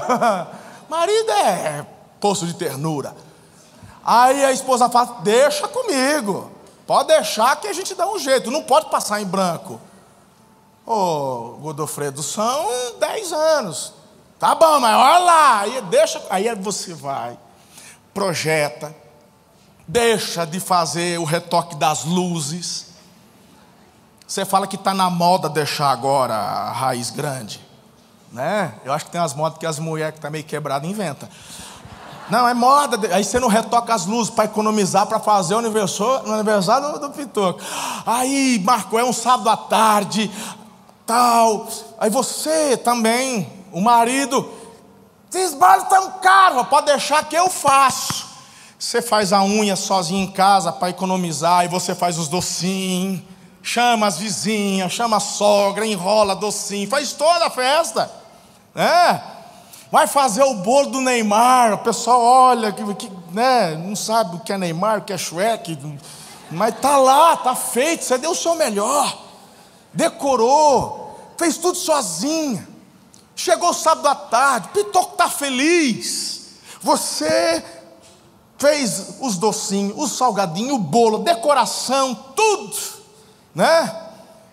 Marido 0.90 1.32
é 1.32 1.86
poço 2.20 2.46
de 2.46 2.54
ternura. 2.54 3.16
Aí 4.04 4.44
a 4.44 4.52
esposa 4.52 4.90
fala: 4.90 5.22
deixa 5.22 5.70
comigo, 5.70 6.52
pode 6.86 7.08
deixar 7.08 7.56
que 7.62 7.68
a 7.70 7.74
gente 7.74 7.96
dá 7.96 8.06
um 8.06 8.20
jeito, 8.20 8.52
não 8.52 8.64
pode 8.64 8.90
passar 8.90 9.22
em 9.22 9.26
branco. 9.26 9.80
Ô, 10.86 10.94
oh, 10.94 11.58
Godofredo, 11.62 12.22
são 12.22 12.68
10 13.00 13.32
anos. 13.32 13.97
Tá 14.40 14.54
bom, 14.54 14.80
mas 14.80 14.96
olha 14.96 15.20
lá, 15.20 15.60
aí 15.62 15.82
deixa, 15.82 16.22
aí 16.30 16.54
você 16.56 16.94
vai, 16.94 17.38
projeta, 18.14 18.96
deixa 19.88 20.46
de 20.46 20.60
fazer 20.60 21.20
o 21.20 21.24
retoque 21.24 21.76
das 21.76 22.04
luzes. 22.04 22.88
Você 24.28 24.46
fala 24.46 24.68
que 24.68 24.76
está 24.76 24.94
na 24.94 25.10
moda 25.10 25.50
deixar 25.50 25.90
agora 25.90 26.36
a 26.36 26.72
raiz 26.72 27.10
grande, 27.10 27.60
né? 28.32 28.76
Eu 28.86 28.94
acho 28.94 29.06
que 29.06 29.12
tem 29.12 29.20
umas 29.20 29.34
modas 29.34 29.58
que 29.58 29.66
as 29.66 29.80
mulheres 29.80 30.12
que 30.12 30.20
estão 30.20 30.30
tá 30.30 30.32
meio 30.32 30.44
quebradas 30.44 30.88
inventam. 30.88 31.28
Não, 32.30 32.48
é 32.48 32.54
moda. 32.54 33.16
Aí 33.16 33.24
você 33.24 33.40
não 33.40 33.48
retoca 33.48 33.92
as 33.96 34.06
luzes 34.06 34.30
para 34.30 34.46
economizar 34.46 35.08
para 35.08 35.20
fazer 35.20 35.56
o 35.56 35.60
aniversário, 35.60 36.28
no 36.28 36.34
aniversário 36.34 36.92
do, 36.92 37.08
do 37.08 37.10
Pitoco. 37.10 37.60
Aí, 38.06 38.62
Marco, 38.64 39.00
é 39.00 39.04
um 39.04 39.14
sábado 39.14 39.50
à 39.50 39.58
tarde, 39.58 40.30
tal. 41.08 41.68
Aí 41.98 42.10
você 42.10 42.78
também 42.78 43.57
o 43.72 43.82
marido, 43.82 44.50
esses 45.34 45.54
bailes 45.54 45.84
estão 45.84 46.12
caros, 46.20 46.68
pode 46.68 46.88
deixar 46.88 47.28
que 47.28 47.36
eu 47.36 47.50
faço. 47.50 48.26
Você 48.80 49.02
faz 49.02 49.34
a 49.34 49.44
unha 49.44 49.76
sozinho 49.76 50.24
em 50.24 50.32
casa 50.32 50.72
para 50.72 50.90
economizar, 50.90 51.66
e 51.66 51.68
você 51.68 51.96
faz 51.96 52.18
os 52.18 52.28
docinhos, 52.28 53.22
chama 53.62 54.08
as 54.08 54.18
vizinhas, 54.18 54.92
chama 54.92 55.18
a 55.18 55.20
sogra, 55.20 55.86
enrola 55.86 56.36
docinho, 56.36 56.88
faz 56.88 57.12
toda 57.14 57.48
a 57.48 57.50
festa. 57.50 58.10
Né? 58.74 59.22
Vai 59.92 60.06
fazer 60.06 60.44
o 60.44 60.56
bolo 60.56 60.92
do 60.92 61.02
Neymar, 61.02 61.74
o 61.74 61.78
pessoal 61.80 62.22
olha, 62.22 62.72
que, 62.72 62.96
que 62.96 63.12
né, 63.32 63.76
não 63.76 63.96
sabe 63.96 64.36
o 64.36 64.40
que 64.40 64.54
é 64.54 64.58
Neymar, 64.58 65.00
o 65.00 65.02
que 65.02 65.14
é 65.14 65.18
Shrek, 65.18 65.78
mas 66.52 66.80
tá 66.80 66.98
lá, 66.98 67.36
tá 67.36 67.56
feito, 67.56 68.04
você 68.04 68.18
deu 68.18 68.32
o 68.32 68.36
seu 68.36 68.56
melhor, 68.56 69.18
decorou, 69.94 71.34
fez 71.38 71.58
tudo 71.58 71.78
sozinha. 71.78 72.77
Chegou 73.48 73.74
sábado 73.74 74.10
à 74.10 74.14
tarde, 74.14 74.68
Pitoco 74.74 75.14
está 75.14 75.30
feliz. 75.30 76.58
Você 76.82 77.64
fez 78.58 79.16
os 79.22 79.38
docinhos, 79.38 79.96
o 79.96 80.06
salgadinho, 80.06 80.76
o 80.76 80.78
bolo, 80.78 81.20
decoração, 81.20 82.14
tudo, 82.36 82.76
né? 83.56 84.10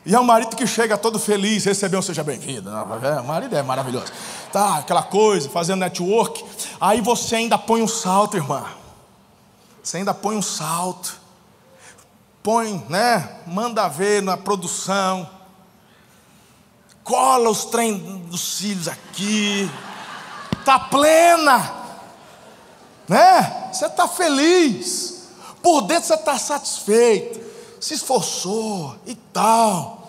E 0.07 0.15
é 0.15 0.21
um 0.21 0.23
marido 0.23 0.55
que 0.55 0.65
chega 0.65 0.97
todo 0.97 1.19
feliz, 1.19 1.65
recebeu, 1.65 2.01
seja 2.03 2.23
bem-vindo. 2.23 2.71
É, 2.71 3.21
o 3.21 3.25
marido 3.25 3.57
é 3.57 3.65
maravilhoso. 3.65 4.13
Tá, 4.53 4.77
aquela 4.79 5.03
coisa, 5.03 5.51
fazendo 5.51 5.81
network. 5.81 6.45
Aí 6.81 7.01
você 7.01 7.35
ainda 7.35 7.59
põe 7.59 7.83
um 7.83 7.89
salto, 7.89 8.37
irmã. 8.37 8.65
Você 9.83 9.97
ainda 9.97 10.15
põe 10.15 10.37
um 10.37 10.43
salto. 10.43 11.21
Põe, 12.45 12.81
né? 12.89 13.41
Manda 13.45 13.89
ver 13.89 14.23
na 14.23 14.37
produção 14.37 15.34
cola 17.05 17.51
os 17.51 17.67
trem 17.67 17.99
dos 18.31 18.41
cílios 18.57 18.89
aqui, 18.89 19.71
tá 20.65 20.79
plena, 20.79 21.73
né? 23.07 23.71
Você 23.73 23.87
está 23.87 24.09
feliz, 24.09 25.29
por 25.63 25.83
dentro 25.83 26.07
você 26.07 26.15
está 26.15 26.39
satisfeito, 26.39 27.41
se 27.79 27.95
esforçou 27.95 28.97
e 29.07 29.15
tal. 29.15 30.04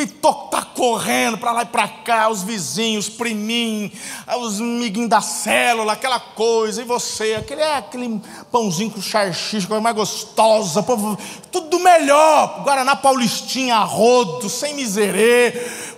Pitoco 0.00 0.48
tá 0.48 0.62
correndo 0.62 1.36
para 1.36 1.52
lá 1.52 1.62
e 1.62 1.66
para 1.66 1.86
cá, 1.86 2.30
os 2.30 2.42
vizinhos, 2.42 3.06
os 3.06 3.14
priminhos, 3.14 3.92
os 4.38 4.58
amiguinhos 4.58 5.10
da 5.10 5.20
célula, 5.20 5.92
aquela 5.92 6.18
coisa, 6.18 6.80
e 6.80 6.86
você, 6.86 7.34
aquele, 7.34 7.60
é, 7.60 7.76
aquele 7.76 8.18
pãozinho 8.50 8.90
com 8.90 9.02
charchicha, 9.02 9.68
coisa 9.68 9.82
mais 9.82 9.94
gostosa, 9.94 10.82
povo, 10.82 11.18
tudo 11.52 11.78
melhor, 11.80 12.62
Guaraná 12.62 12.96
Paulistinha, 12.96 13.76
rodo, 13.80 14.48
sem 14.48 14.72
miserê, 14.72 15.52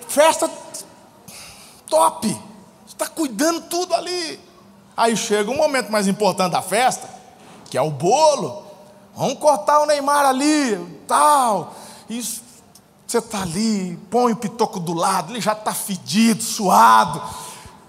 festa 0.09 0.50
top, 1.86 2.26
você 2.26 2.94
está 2.94 3.07
cuidando 3.07 3.61
tudo 3.68 3.94
ali. 3.94 4.40
Aí 4.96 5.16
chega 5.16 5.48
um 5.48 5.57
momento 5.57 5.92
mais 5.92 6.09
importante 6.09 6.50
da 6.50 6.62
festa, 6.62 7.09
que 7.70 7.78
é 7.78 7.82
o 7.82 7.90
bolo, 7.90 8.64
vamos 9.14 9.38
cortar 9.38 9.78
o 9.78 9.86
Neymar 9.86 10.26
ali, 10.26 10.76
tal, 11.07 11.72
isso 12.11 12.41
você 13.13 13.19
está 13.19 13.43
ali, 13.43 13.99
põe 14.11 14.33
o 14.33 14.37
pitoco 14.37 14.81
do 14.81 14.95
lado, 14.95 15.33
ele 15.33 15.41
já 15.41 15.53
está 15.53 15.75
fedido, 15.75 16.43
suado. 16.43 17.21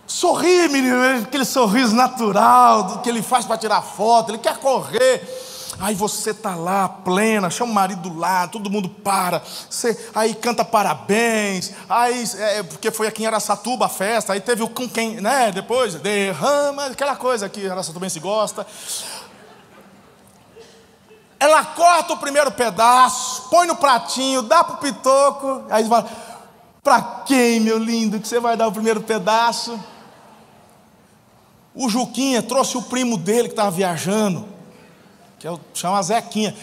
Sorri, 0.05 0.67
menino, 0.67 1.23
aquele 1.23 1.45
sorriso 1.45 1.95
natural 1.95 2.99
que 2.99 3.07
ele 3.07 3.21
faz 3.21 3.45
para 3.45 3.57
tirar 3.57 3.81
foto, 3.81 4.31
ele 4.31 4.37
quer 4.37 4.57
correr. 4.57 5.23
Aí 5.79 5.95
você 5.95 6.31
está 6.31 6.55
lá, 6.55 6.89
plena, 6.89 7.49
chama 7.49 7.71
o 7.71 7.73
marido 7.73 8.09
do 8.09 8.19
lado, 8.19 8.51
todo 8.51 8.69
mundo 8.69 8.89
para. 8.89 9.41
Você, 9.69 9.97
aí 10.13 10.35
canta 10.35 10.65
parabéns. 10.65 11.71
Aí, 11.89 12.23
é, 12.37 12.63
porque 12.63 12.91
foi 12.91 13.07
aqui 13.07 13.23
em 13.23 13.25
Aracatuba 13.25 13.85
a 13.85 13.89
festa, 13.89 14.33
aí 14.33 14.41
teve 14.41 14.61
o 14.61 14.67
com 14.67 14.89
quem, 14.89 15.21
né? 15.21 15.51
Depois, 15.53 15.95
derrama, 15.95 16.87
aquela 16.87 17.15
coisa 17.15 17.47
que 17.47 17.65
Aracatuba 17.67 18.09
se 18.09 18.19
gosta. 18.19 18.67
Ela 21.43 21.61
corta 21.65 22.13
o 22.13 22.17
primeiro 22.17 22.49
pedaço, 22.53 23.49
põe 23.49 23.67
no 23.67 23.75
pratinho, 23.75 24.41
dá 24.41 24.63
para 24.63 24.75
o 24.75 24.77
pitoco. 24.77 25.65
Aí 25.69 25.85
fala: 25.85 26.09
Para 26.81 27.01
quem, 27.25 27.59
meu 27.59 27.77
lindo, 27.77 28.17
que 28.17 28.25
você 28.25 28.39
vai 28.39 28.55
dar 28.55 28.65
o 28.65 28.71
primeiro 28.71 29.01
pedaço? 29.01 29.77
O 31.75 31.89
Juquinha 31.89 32.41
trouxe 32.41 32.77
o 32.77 32.81
primo 32.83 33.17
dele 33.17 33.49
que 33.49 33.55
estava 33.55 33.69
viajando, 33.71 34.47
que 35.37 35.45
é 35.45 35.51
o, 35.51 35.59
chama 35.73 36.01
Zequinha. 36.01 36.55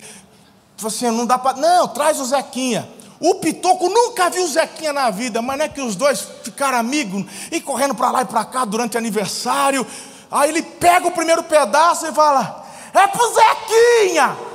Falou 0.78 0.88
assim: 0.88 1.10
não 1.10 1.26
dá 1.26 1.36
para. 1.36 1.58
Não, 1.58 1.86
traz 1.88 2.18
o 2.18 2.24
Zequinha. 2.24 2.88
O 3.20 3.34
Pitoco 3.34 3.86
nunca 3.86 4.30
viu 4.30 4.44
o 4.44 4.48
Zequinha 4.48 4.94
na 4.94 5.10
vida, 5.10 5.42
mas 5.42 5.58
não 5.58 5.66
é 5.66 5.68
que 5.68 5.82
os 5.82 5.94
dois 5.94 6.26
ficaram 6.42 6.78
amigos 6.78 7.26
e 7.52 7.60
correndo 7.60 7.94
para 7.94 8.10
lá 8.10 8.22
e 8.22 8.24
para 8.24 8.46
cá 8.46 8.64
durante 8.64 8.96
aniversário. 8.96 9.86
Aí 10.30 10.48
ele 10.48 10.62
pega 10.62 11.06
o 11.06 11.12
primeiro 11.12 11.42
pedaço 11.42 12.06
e 12.06 12.12
fala: 12.12 12.64
É 12.94 13.06
pro 13.08 13.34
Zequinha! 13.34 14.48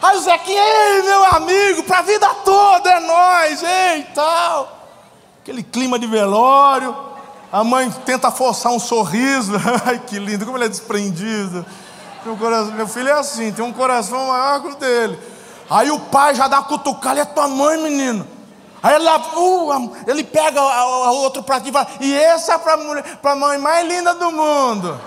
Aí 0.00 0.16
o 0.16 0.20
Zequinha, 0.20 0.62
ei, 0.62 1.02
meu 1.02 1.24
amigo, 1.24 1.82
para 1.82 1.98
a 1.98 2.02
vida 2.02 2.28
toda 2.44 2.90
é 2.90 3.00
nós, 3.00 3.62
ei, 3.62 4.02
tal. 4.14 4.78
Aquele 5.42 5.62
clima 5.62 5.98
de 5.98 6.06
velório. 6.06 6.96
A 7.50 7.64
mãe 7.64 7.90
tenta 8.04 8.30
forçar 8.30 8.70
um 8.70 8.78
sorriso. 8.78 9.52
Ai, 9.84 9.98
que 9.98 10.18
lindo, 10.18 10.44
como 10.44 10.56
ele 10.56 10.66
é 10.66 10.68
desprendido. 10.68 11.64
Meu, 12.24 12.36
coração, 12.36 12.72
meu 12.72 12.86
filho 12.86 13.08
é 13.08 13.12
assim, 13.12 13.52
tem 13.52 13.64
um 13.64 13.72
coração 13.72 14.26
maior 14.26 14.60
que 14.60 14.68
o 14.68 14.74
dele. 14.76 15.18
Aí 15.70 15.90
o 15.90 15.98
pai 15.98 16.34
já 16.34 16.46
dá 16.46 16.62
cutucada, 16.62 17.20
é 17.20 17.24
tua 17.24 17.48
mãe, 17.48 17.78
menino. 17.78 18.26
Aí 18.82 18.94
ele, 18.94 19.08
uh, 19.08 19.96
ele 20.06 20.24
pega 20.24 20.62
o 20.62 21.16
outro 21.22 21.42
pratinho 21.42 21.70
e 21.70 21.72
fala, 21.72 21.88
e 22.00 22.12
esse 22.12 22.50
é 22.50 22.58
para 22.58 23.32
a 23.32 23.36
mãe 23.36 23.58
mais 23.58 23.86
linda 23.86 24.14
do 24.14 24.30
mundo. 24.30 25.00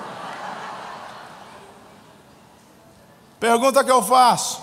Pergunta 3.40 3.84
que 3.84 3.92
eu 3.92 4.04
faço: 4.04 4.62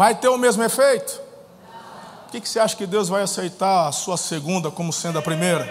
Vai 0.00 0.14
ter 0.14 0.28
o 0.28 0.38
mesmo 0.38 0.62
efeito? 0.62 1.20
O 2.26 2.30
que, 2.30 2.40
que 2.40 2.48
você 2.48 2.58
acha 2.58 2.74
que 2.74 2.86
Deus 2.86 3.10
vai 3.10 3.20
aceitar 3.20 3.86
a 3.86 3.92
sua 3.92 4.16
segunda 4.16 4.70
como 4.70 4.94
sendo 4.94 5.18
a 5.18 5.22
primeira? 5.22 5.66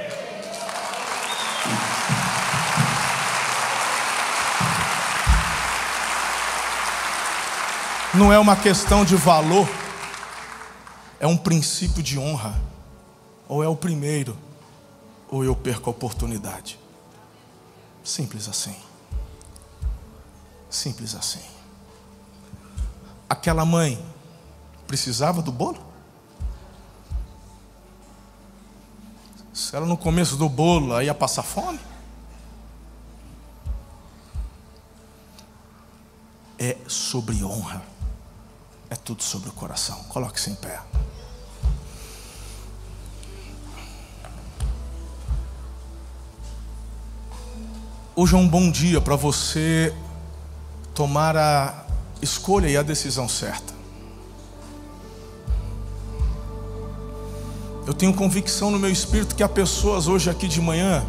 Não 8.13 8.31
é 8.31 8.37
uma 8.37 8.55
questão 8.55 9.03
de 9.03 9.15
valor, 9.15 9.67
é 11.19 11.25
um 11.25 11.35
princípio 11.35 12.03
de 12.03 12.19
honra. 12.19 12.53
Ou 13.47 13.63
é 13.63 13.67
o 13.67 13.75
primeiro, 13.75 14.37
ou 15.27 15.43
eu 15.43 15.55
perco 15.55 15.89
a 15.89 15.91
oportunidade. 15.91 16.77
Simples 18.03 18.47
assim. 18.47 18.75
Simples 20.69 21.15
assim. 21.15 21.41
Aquela 23.27 23.65
mãe 23.65 23.99
precisava 24.89 25.39
do 25.39 25.51
bolo? 25.51 25.77
Se 29.53 29.75
ela 29.75 29.85
no 29.85 29.95
começo 29.95 30.35
do 30.35 30.49
bolo 30.49 30.99
ia 30.99 31.13
passar 31.13 31.43
fome? 31.43 31.79
É 36.57 36.75
sobre 36.87 37.43
honra. 37.43 37.83
É 38.89 38.95
tudo 38.95 39.21
sobre 39.21 39.49
o 39.49 39.51
coração. 39.51 40.03
Coloque-se 40.05 40.49
em 40.49 40.55
pé. 40.55 40.81
Hoje 48.15 48.33
é 48.33 48.37
um 48.39 48.47
bom 48.47 48.71
dia 48.71 48.99
para 48.99 49.15
você 49.15 49.95
tomar 50.95 51.37
a 51.37 51.85
escolha 52.23 52.67
e 52.67 52.75
a 52.75 52.81
decisão 52.81 53.29
certa. 53.29 53.78
Eu 57.89 57.93
tenho 57.95 58.13
convicção 58.13 58.69
no 58.69 58.77
meu 58.77 58.91
espírito 58.91 59.33
que 59.33 59.41
há 59.41 59.49
pessoas 59.49 60.07
hoje 60.07 60.29
aqui 60.29 60.47
de 60.47 60.61
manhã 60.61 61.03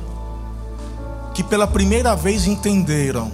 que 1.35 1.45
pela 1.45 1.67
primeira 1.67 2.17
vez 2.17 2.47
entenderam, 2.47 3.31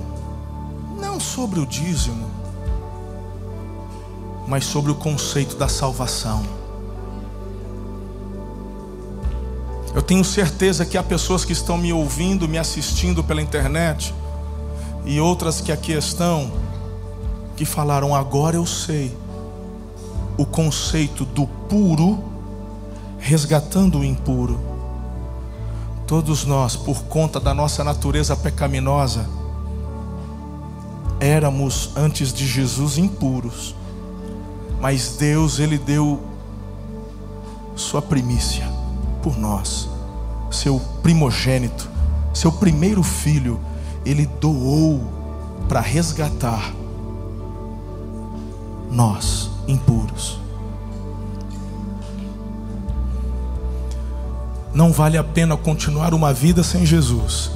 não 1.01 1.21
sobre 1.21 1.61
o 1.61 1.65
dízimo, 1.65 2.29
mas 4.49 4.65
sobre 4.65 4.91
o 4.91 4.97
conceito 4.97 5.55
da 5.55 5.69
salvação. 5.69 6.43
Eu 9.95 10.03
tenho 10.03 10.25
certeza 10.25 10.85
que 10.85 10.99
há 10.99 11.03
pessoas 11.05 11.45
que 11.45 11.53
estão 11.53 11.79
me 11.79 11.93
ouvindo, 11.93 12.49
me 12.49 12.59
assistindo 12.59 13.23
pela 13.23 13.41
internet, 13.41 14.13
e 15.05 15.21
outras 15.21 15.61
que 15.61 15.71
aqui 15.71 15.93
estão, 15.93 16.51
que 17.57 17.65
falaram: 17.65 18.13
agora 18.13 18.57
eu 18.57 18.67
sei 18.67 19.17
o 20.37 20.45
conceito 20.45 21.25
do 21.25 21.47
puro 21.47 22.35
resgatando 23.27 23.99
o 23.99 24.05
impuro. 24.05 24.61
Todos 26.07 26.45
nós, 26.45 26.77
por 26.77 27.03
conta 27.07 27.41
da 27.41 27.53
nossa 27.53 27.83
natureza 27.83 28.37
pecaminosa, 28.37 29.29
éramos 31.19 31.91
antes 31.97 32.33
de 32.33 32.47
Jesus 32.47 32.97
impuros. 32.97 33.75
Mas 34.81 35.17
Deus, 35.19 35.59
ele 35.59 35.77
deu 35.77 36.23
sua 37.75 38.01
primícia 38.01 38.65
por 39.25 39.37
nós, 39.37 39.89
seu 40.49 40.81
primogênito, 41.03 41.91
seu 42.33 42.53
primeiro 42.53 43.03
filho, 43.03 43.59
ele 44.05 44.25
doou 44.25 45.03
para 45.69 45.81
resgatar 45.81 46.73
nós 48.89 49.51
impuros. 49.67 50.46
Não 54.77 54.93
vale 54.93 55.17
a 55.17 55.25
pena 55.25 55.57
continuar 55.57 56.13
uma 56.13 56.35
vida 56.35 56.63
sem 56.63 56.85
Jesus. 56.85 57.51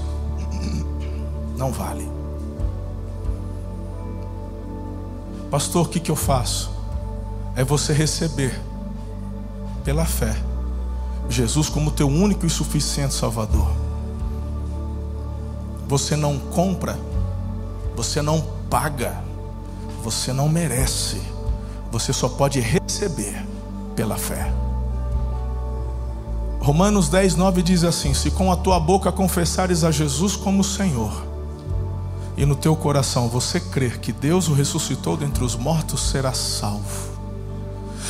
Não 1.54 1.70
vale. 1.70 2.10
Pastor, 5.50 5.84
o 5.84 5.88
que, 5.90 6.00
que 6.00 6.10
eu 6.10 6.16
faço? 6.16 6.70
É 7.54 7.62
você 7.62 7.92
receber, 7.92 8.58
pela 9.84 10.06
fé, 10.06 10.34
Jesus 11.28 11.68
como 11.68 11.90
teu 11.90 12.08
único 12.08 12.46
e 12.46 12.48
suficiente 12.48 13.12
Salvador. 13.12 13.70
Você 15.88 16.16
não 16.16 16.38
compra, 16.38 16.98
você 17.94 18.22
não 18.22 18.40
paga, 18.70 19.22
você 20.02 20.32
não 20.32 20.48
merece, 20.48 21.20
você 21.92 22.14
só 22.14 22.30
pode 22.30 22.60
receber 22.60 23.44
pela 23.94 24.16
fé. 24.16 24.50
Romanos 26.60 27.08
10, 27.08 27.36
9 27.36 27.62
diz 27.62 27.84
assim: 27.84 28.12
Se 28.12 28.30
com 28.30 28.52
a 28.52 28.56
tua 28.56 28.78
boca 28.78 29.10
confessares 29.10 29.82
a 29.82 29.90
Jesus 29.90 30.36
como 30.36 30.62
Senhor, 30.62 31.24
e 32.36 32.44
no 32.44 32.54
teu 32.54 32.76
coração 32.76 33.28
você 33.28 33.58
crer 33.58 33.98
que 33.98 34.12
Deus 34.12 34.46
o 34.46 34.52
ressuscitou 34.52 35.16
dentre 35.16 35.42
os 35.42 35.56
mortos, 35.56 36.10
será 36.10 36.34
salvo. 36.34 37.10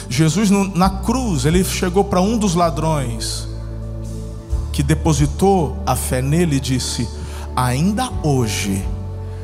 Jesus 0.09 0.51
na 0.51 0.91
cruz, 0.91 1.45
ele 1.45 1.63
chegou 1.63 2.03
para 2.03 2.21
um 2.21 2.37
dos 2.37 2.57
ladrões 2.57 3.49
que 4.73 4.83
depositou 4.83 5.77
a 5.87 5.95
fé 5.95 6.21
nele 6.21 6.57
e 6.57 6.61
disse: 6.61 7.09
Ainda 7.55 8.11
hoje 8.25 8.85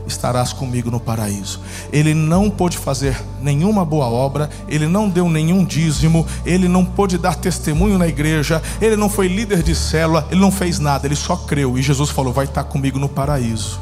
estarás 0.07 0.53
comigo 0.53 0.91
no 0.91 1.01
paraíso. 1.01 1.61
Ele 1.93 2.15
não 2.15 2.49
pôde 2.49 2.79
fazer 2.79 3.21
nenhuma 3.41 3.85
boa 3.85 4.07
obra, 4.07 4.49
ele 4.69 4.87
não 4.87 5.09
deu 5.09 5.29
nenhum 5.29 5.65
dízimo, 5.65 6.27
ele 6.45 6.69
não 6.69 6.85
pôde 6.85 7.19
dar 7.19 7.35
testemunho 7.35 7.99
na 7.99 8.07
igreja, 8.07 8.63
ele 8.81 8.97
não 8.97 9.09
foi 9.09 9.29
líder 9.29 9.63
de 9.63 9.75
célula, 9.75 10.27
ele 10.31 10.41
não 10.41 10.51
fez 10.51 10.79
nada, 10.79 11.07
ele 11.07 11.17
só 11.17 11.37
creu. 11.37 11.77
E 11.79 11.83
Jesus 11.83 12.11
falou: 12.11 12.33
Vai 12.33 12.45
estar 12.45 12.65
comigo 12.65 12.99
no 12.99 13.09
paraíso. 13.09 13.81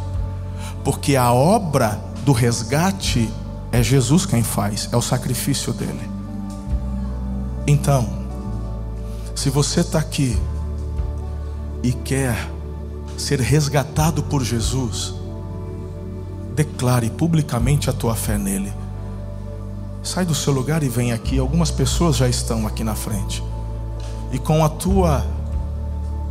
Porque 0.82 1.16
a 1.16 1.32
obra 1.32 2.00
do 2.24 2.32
resgate 2.32 3.28
é 3.72 3.82
Jesus 3.82 4.26
quem 4.26 4.42
faz, 4.42 4.88
é 4.92 4.96
o 4.96 5.02
sacrifício 5.02 5.72
dele. 5.72 6.08
Então, 7.66 8.06
se 9.34 9.50
você 9.50 9.80
está 9.80 9.98
aqui 9.98 10.38
e 11.82 11.92
quer 11.92 12.36
ser 13.16 13.40
resgatado 13.40 14.22
por 14.22 14.44
Jesus, 14.44 15.14
declare 16.54 17.10
publicamente 17.10 17.90
a 17.90 17.92
tua 17.92 18.14
fé 18.14 18.38
nele. 18.38 18.72
Sai 20.02 20.24
do 20.24 20.34
seu 20.34 20.52
lugar 20.52 20.82
e 20.82 20.88
vem 20.88 21.12
aqui. 21.12 21.38
Algumas 21.38 21.70
pessoas 21.70 22.16
já 22.16 22.28
estão 22.28 22.66
aqui 22.66 22.84
na 22.84 22.94
frente. 22.94 23.42
E 24.32 24.38
com 24.38 24.64
a 24.64 24.68
tua 24.68 25.24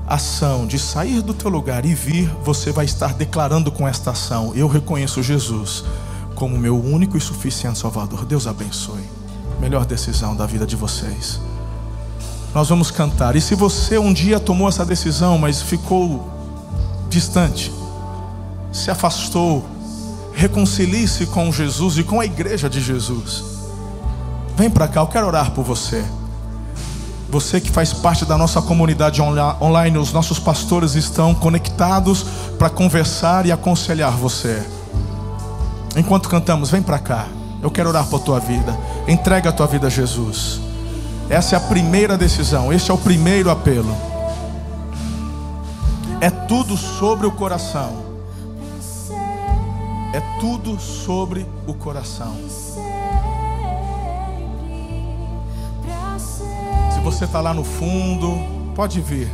ação 0.07 0.67
de 0.67 0.77
sair 0.77 1.21
do 1.21 1.33
teu 1.33 1.49
lugar 1.49 1.85
e 1.85 1.95
vir, 1.95 2.29
você 2.43 2.71
vai 2.71 2.85
estar 2.85 3.13
declarando 3.13 3.71
com 3.71 3.87
esta 3.87 4.11
ação: 4.11 4.53
Eu 4.55 4.67
reconheço 4.67 5.23
Jesus 5.23 5.83
como 6.35 6.57
meu 6.57 6.79
único 6.79 7.17
e 7.17 7.21
suficiente 7.21 7.79
Salvador. 7.79 8.25
Deus 8.25 8.47
abençoe. 8.47 9.03
Melhor 9.59 9.85
decisão 9.85 10.35
da 10.35 10.45
vida 10.45 10.65
de 10.65 10.75
vocês. 10.75 11.39
Nós 12.53 12.69
vamos 12.69 12.91
cantar. 12.91 13.35
E 13.35 13.41
se 13.41 13.55
você 13.55 13.97
um 13.97 14.13
dia 14.13 14.39
tomou 14.39 14.69
essa 14.69 14.85
decisão, 14.85 15.37
mas 15.37 15.61
ficou 15.61 16.29
distante, 17.09 17.71
se 18.71 18.91
afastou, 18.91 19.65
reconcilie-se 20.43 21.25
com 21.27 21.49
Jesus 21.53 21.97
e 21.97 22.03
com 22.03 22.19
a 22.19 22.25
igreja 22.25 22.69
de 22.69 22.81
Jesus. 22.81 23.45
Vem 24.57 24.69
para 24.69 24.89
cá, 24.89 24.99
eu 24.99 25.07
quero 25.07 25.25
orar 25.25 25.51
por 25.51 25.63
você. 25.63 26.03
Você 27.29 27.61
que 27.61 27.71
faz 27.71 27.93
parte 27.93 28.25
da 28.25 28.37
nossa 28.37 28.61
comunidade 28.61 29.21
online, 29.21 29.97
os 29.97 30.11
nossos 30.11 30.39
pastores 30.39 30.95
estão 30.95 31.33
conectados 31.33 32.25
para 32.59 32.69
conversar 32.69 33.45
e 33.45 33.53
aconselhar 33.53 34.11
você. 34.11 34.61
Enquanto 35.95 36.27
cantamos, 36.27 36.69
vem 36.69 36.81
para 36.81 36.99
cá. 36.99 37.25
Eu 37.61 37.71
quero 37.71 37.87
orar 37.87 38.05
por 38.07 38.19
tua 38.19 38.41
vida. 38.41 38.77
Entrega 39.07 39.49
a 39.49 39.53
tua 39.53 39.67
vida 39.67 39.87
a 39.87 39.89
Jesus. 39.89 40.59
Essa 41.29 41.55
é 41.55 41.57
a 41.57 41.61
primeira 41.61 42.17
decisão, 42.17 42.73
esse 42.73 42.91
é 42.91 42.93
o 42.93 42.97
primeiro 42.97 43.49
apelo. 43.49 43.95
É 46.19 46.29
tudo 46.29 46.75
sobre 46.75 47.25
o 47.25 47.31
coração. 47.31 48.12
É 50.13 50.21
tudo 50.39 50.79
sobre 50.79 51.43
o 51.65 51.73
coração. 51.73 52.35
Se 56.93 56.99
você 57.01 57.25
está 57.25 57.41
lá 57.41 57.51
no 57.51 57.63
fundo, 57.63 58.37
pode 58.75 59.01
vir. 59.01 59.27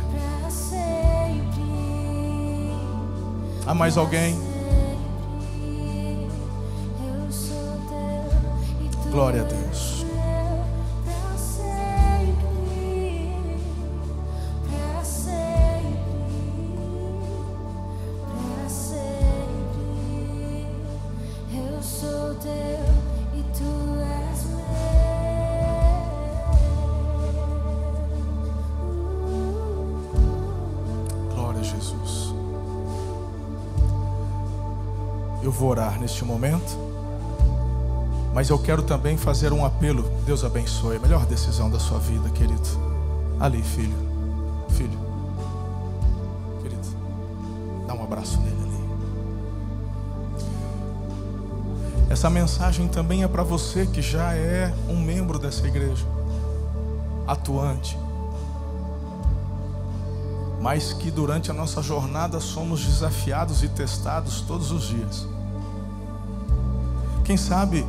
Há 3.66 3.74
mais 3.74 3.98
alguém? 3.98 4.34
Glória 9.10 9.42
a 9.42 9.44
Deus. 9.44 9.89
Neste 36.00 36.24
momento, 36.24 36.76
mas 38.34 38.48
eu 38.48 38.58
quero 38.58 38.82
também 38.82 39.16
fazer 39.16 39.52
um 39.52 39.64
apelo. 39.64 40.02
Deus 40.24 40.44
abençoe. 40.44 40.96
A 40.96 41.00
melhor 41.00 41.26
decisão 41.26 41.68
da 41.70 41.78
sua 41.78 41.98
vida, 41.98 42.28
querido. 42.30 42.68
Ali, 43.38 43.62
filho. 43.62 43.96
Filho. 44.70 44.98
Querido. 46.62 46.88
Dá 47.86 47.94
um 47.94 48.02
abraço 48.04 48.40
nele 48.40 48.56
ali. 48.62 48.70
Essa 52.08 52.30
mensagem 52.30 52.88
também 52.88 53.22
é 53.22 53.28
para 53.28 53.42
você 53.42 53.86
que 53.86 54.00
já 54.00 54.34
é 54.34 54.72
um 54.88 54.98
membro 54.98 55.38
dessa 55.38 55.66
igreja, 55.66 56.04
atuante, 57.26 57.96
mas 60.60 60.92
que 60.92 61.10
durante 61.10 61.50
a 61.50 61.54
nossa 61.54 61.80
jornada 61.80 62.40
somos 62.40 62.84
desafiados 62.84 63.62
e 63.62 63.68
testados 63.68 64.40
todos 64.40 64.72
os 64.72 64.88
dias. 64.88 65.26
Quem 67.30 67.36
sabe, 67.36 67.86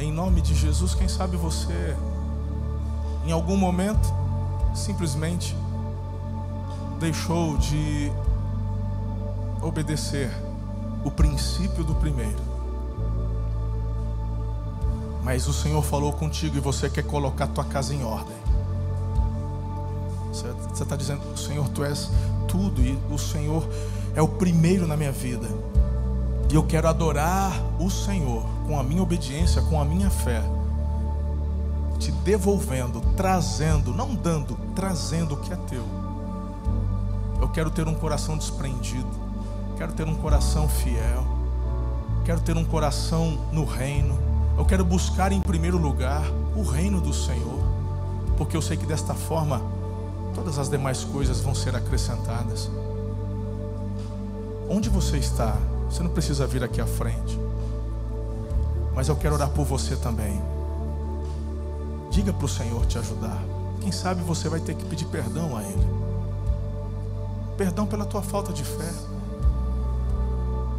em 0.00 0.10
nome 0.10 0.40
de 0.40 0.52
Jesus, 0.52 0.96
quem 0.96 1.06
sabe 1.06 1.36
você, 1.36 1.96
em 3.24 3.30
algum 3.30 3.56
momento, 3.56 4.12
simplesmente 4.74 5.56
deixou 6.98 7.56
de 7.56 8.10
obedecer 9.62 10.28
o 11.04 11.10
princípio 11.12 11.84
do 11.84 11.94
primeiro. 11.94 12.34
Mas 15.22 15.46
o 15.46 15.52
Senhor 15.52 15.84
falou 15.84 16.12
contigo 16.12 16.56
e 16.56 16.60
você 16.60 16.90
quer 16.90 17.04
colocar 17.04 17.46
tua 17.46 17.64
casa 17.64 17.94
em 17.94 18.02
ordem. 18.02 18.36
Você 20.32 20.82
está 20.82 20.96
dizendo, 20.96 21.38
Senhor, 21.38 21.68
tu 21.68 21.84
és 21.84 22.10
tudo 22.48 22.82
e 22.82 22.98
o 23.08 23.16
Senhor 23.16 23.64
é 24.16 24.20
o 24.20 24.26
primeiro 24.26 24.84
na 24.84 24.96
minha 24.96 25.12
vida. 25.12 25.75
E 26.50 26.54
eu 26.54 26.62
quero 26.62 26.88
adorar 26.88 27.52
o 27.78 27.90
Senhor 27.90 28.44
com 28.66 28.78
a 28.78 28.82
minha 28.82 29.02
obediência, 29.02 29.60
com 29.62 29.80
a 29.80 29.84
minha 29.84 30.08
fé, 30.10 30.42
te 31.98 32.12
devolvendo, 32.12 33.00
trazendo, 33.16 33.92
não 33.92 34.14
dando, 34.14 34.56
trazendo 34.74 35.34
o 35.34 35.36
que 35.38 35.52
é 35.52 35.56
teu. 35.56 35.84
Eu 37.40 37.48
quero 37.48 37.70
ter 37.70 37.86
um 37.88 37.94
coração 37.94 38.36
desprendido, 38.36 39.08
quero 39.76 39.92
ter 39.92 40.06
um 40.06 40.14
coração 40.14 40.68
fiel, 40.68 41.26
quero 42.24 42.40
ter 42.40 42.56
um 42.56 42.64
coração 42.64 43.38
no 43.52 43.64
reino. 43.64 44.16
Eu 44.56 44.64
quero 44.64 44.84
buscar 44.84 45.32
em 45.32 45.40
primeiro 45.40 45.76
lugar 45.76 46.24
o 46.54 46.62
reino 46.62 47.00
do 47.00 47.12
Senhor, 47.12 47.58
porque 48.38 48.56
eu 48.56 48.62
sei 48.62 48.76
que 48.76 48.86
desta 48.86 49.14
forma 49.14 49.60
todas 50.34 50.58
as 50.58 50.68
demais 50.68 51.02
coisas 51.02 51.40
vão 51.40 51.54
ser 51.54 51.74
acrescentadas. 51.74 52.70
Onde 54.68 54.88
você 54.88 55.18
está? 55.18 55.56
Você 55.90 56.02
não 56.02 56.10
precisa 56.10 56.46
vir 56.46 56.62
aqui 56.62 56.80
à 56.80 56.86
frente. 56.86 57.38
Mas 58.94 59.08
eu 59.08 59.16
quero 59.16 59.34
orar 59.34 59.50
por 59.50 59.64
você 59.64 59.94
também. 59.96 60.40
Diga 62.10 62.32
para 62.32 62.44
o 62.46 62.48
Senhor 62.48 62.84
te 62.86 62.98
ajudar. 62.98 63.42
Quem 63.80 63.92
sabe 63.92 64.22
você 64.22 64.48
vai 64.48 64.60
ter 64.60 64.74
que 64.74 64.84
pedir 64.84 65.04
perdão 65.06 65.56
a 65.56 65.62
Ele. 65.62 65.86
Perdão 67.56 67.86
pela 67.86 68.04
tua 68.04 68.22
falta 68.22 68.52
de 68.52 68.64
fé. 68.64 68.92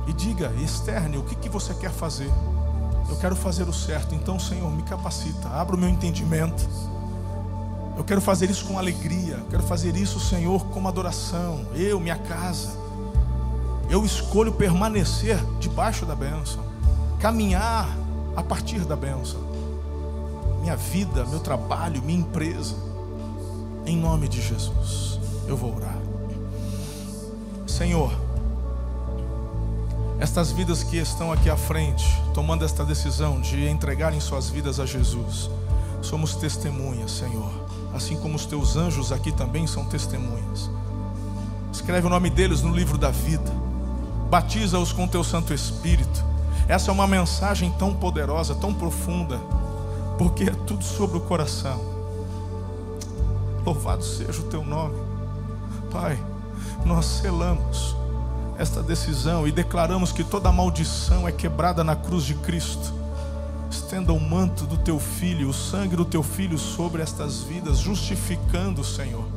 E 0.08 0.14
diga, 0.14 0.52
externe, 0.64 1.18
o 1.18 1.24
que, 1.24 1.36
que 1.36 1.50
você 1.50 1.74
quer 1.74 1.92
fazer? 1.92 2.32
Eu 3.10 3.16
quero 3.18 3.36
fazer 3.36 3.68
o 3.70 3.74
certo, 3.74 4.16
então, 4.16 4.40
Senhor, 4.40 4.70
me 4.72 4.84
capacita, 4.84 5.50
abra 5.50 5.76
o 5.76 5.80
meu 5.80 5.90
entendimento. 5.90 6.68
Eu 7.96 8.04
quero 8.04 8.22
fazer 8.22 8.50
isso 8.50 8.66
com 8.66 8.78
alegria, 8.78 9.36
eu 9.36 9.46
quero 9.50 9.64
fazer 9.64 9.96
isso, 9.96 10.20
Senhor, 10.20 10.66
como 10.68 10.88
adoração. 10.88 11.66
Eu, 11.76 12.00
minha 12.00 12.18
casa 12.18 12.87
eu 13.90 14.04
escolho 14.04 14.52
permanecer 14.52 15.38
debaixo 15.60 16.06
da 16.06 16.16
bênção, 16.16 16.64
caminhar 17.20 17.88
a 18.36 18.44
partir 18.44 18.80
da 18.80 18.96
bênção. 18.96 19.40
Minha 20.62 20.76
vida, 20.76 21.26
meu 21.26 21.40
trabalho, 21.40 22.02
minha 22.04 22.20
empresa, 22.20 22.76
em 23.86 23.96
nome 23.96 24.28
de 24.28 24.42
Jesus, 24.42 25.20
eu 25.48 25.56
vou 25.56 25.76
orar. 25.76 25.98
Senhor, 27.66 28.12
estas 30.20 30.52
vidas 30.52 30.84
que 30.84 30.98
estão 30.98 31.32
aqui 31.32 31.50
à 31.50 31.56
frente, 31.56 32.06
tomando 32.34 32.66
esta 32.66 32.84
decisão 32.84 33.40
de 33.40 33.70
entregarem 33.70 34.20
suas 34.20 34.50
vidas 34.50 34.80
a 34.80 34.86
Jesus, 34.86 35.50
somos 36.02 36.36
testemunhas, 36.36 37.12
Senhor, 37.12 37.52
assim 37.94 38.18
como 38.18 38.36
os 38.36 38.46
teus 38.46 38.76
anjos 38.76 39.12
aqui 39.14 39.32
também 39.32 39.66
são 39.66 39.86
testemunhas. 39.86 40.70
Escreve 41.72 42.08
o 42.08 42.10
nome 42.10 42.30
deles 42.30 42.62
no 42.62 42.76
livro 42.76 42.98
da 42.98 43.12
vida 43.12 43.67
batiza-os 44.30 44.92
com 44.92 45.08
teu 45.08 45.24
Santo 45.24 45.54
Espírito. 45.54 46.24
Essa 46.68 46.92
é 46.92 46.94
uma 46.94 47.08
mensagem 47.08 47.72
tão 47.72 47.94
poderosa, 47.94 48.54
tão 48.54 48.74
profunda, 48.74 49.40
porque 50.18 50.46
é 50.46 50.52
tudo 50.66 50.84
sobre 50.84 51.18
o 51.18 51.22
coração. 51.22 51.80
Louvado 53.66 54.04
seja 54.04 54.40
o 54.42 54.46
teu 54.46 54.64
nome, 54.64 54.96
Pai. 55.92 56.20
Nós 56.86 57.06
selamos 57.06 57.96
esta 58.58 58.82
decisão 58.82 59.48
e 59.48 59.52
declaramos 59.52 60.12
que 60.12 60.24
toda 60.24 60.52
maldição 60.52 61.28
é 61.28 61.32
quebrada 61.32 61.84
na 61.84 61.96
cruz 61.96 62.24
de 62.24 62.34
Cristo. 62.34 62.94
Estenda 63.70 64.12
o 64.12 64.20
manto 64.20 64.66
do 64.66 64.78
teu 64.78 65.00
filho, 65.00 65.50
o 65.50 65.54
sangue 65.54 65.96
do 65.96 66.06
teu 66.06 66.24
filho 66.24 66.58
sobre 66.58 67.02
estas 67.02 67.44
vidas, 67.44 67.78
justificando, 67.78 68.84
Senhor. 68.84 69.37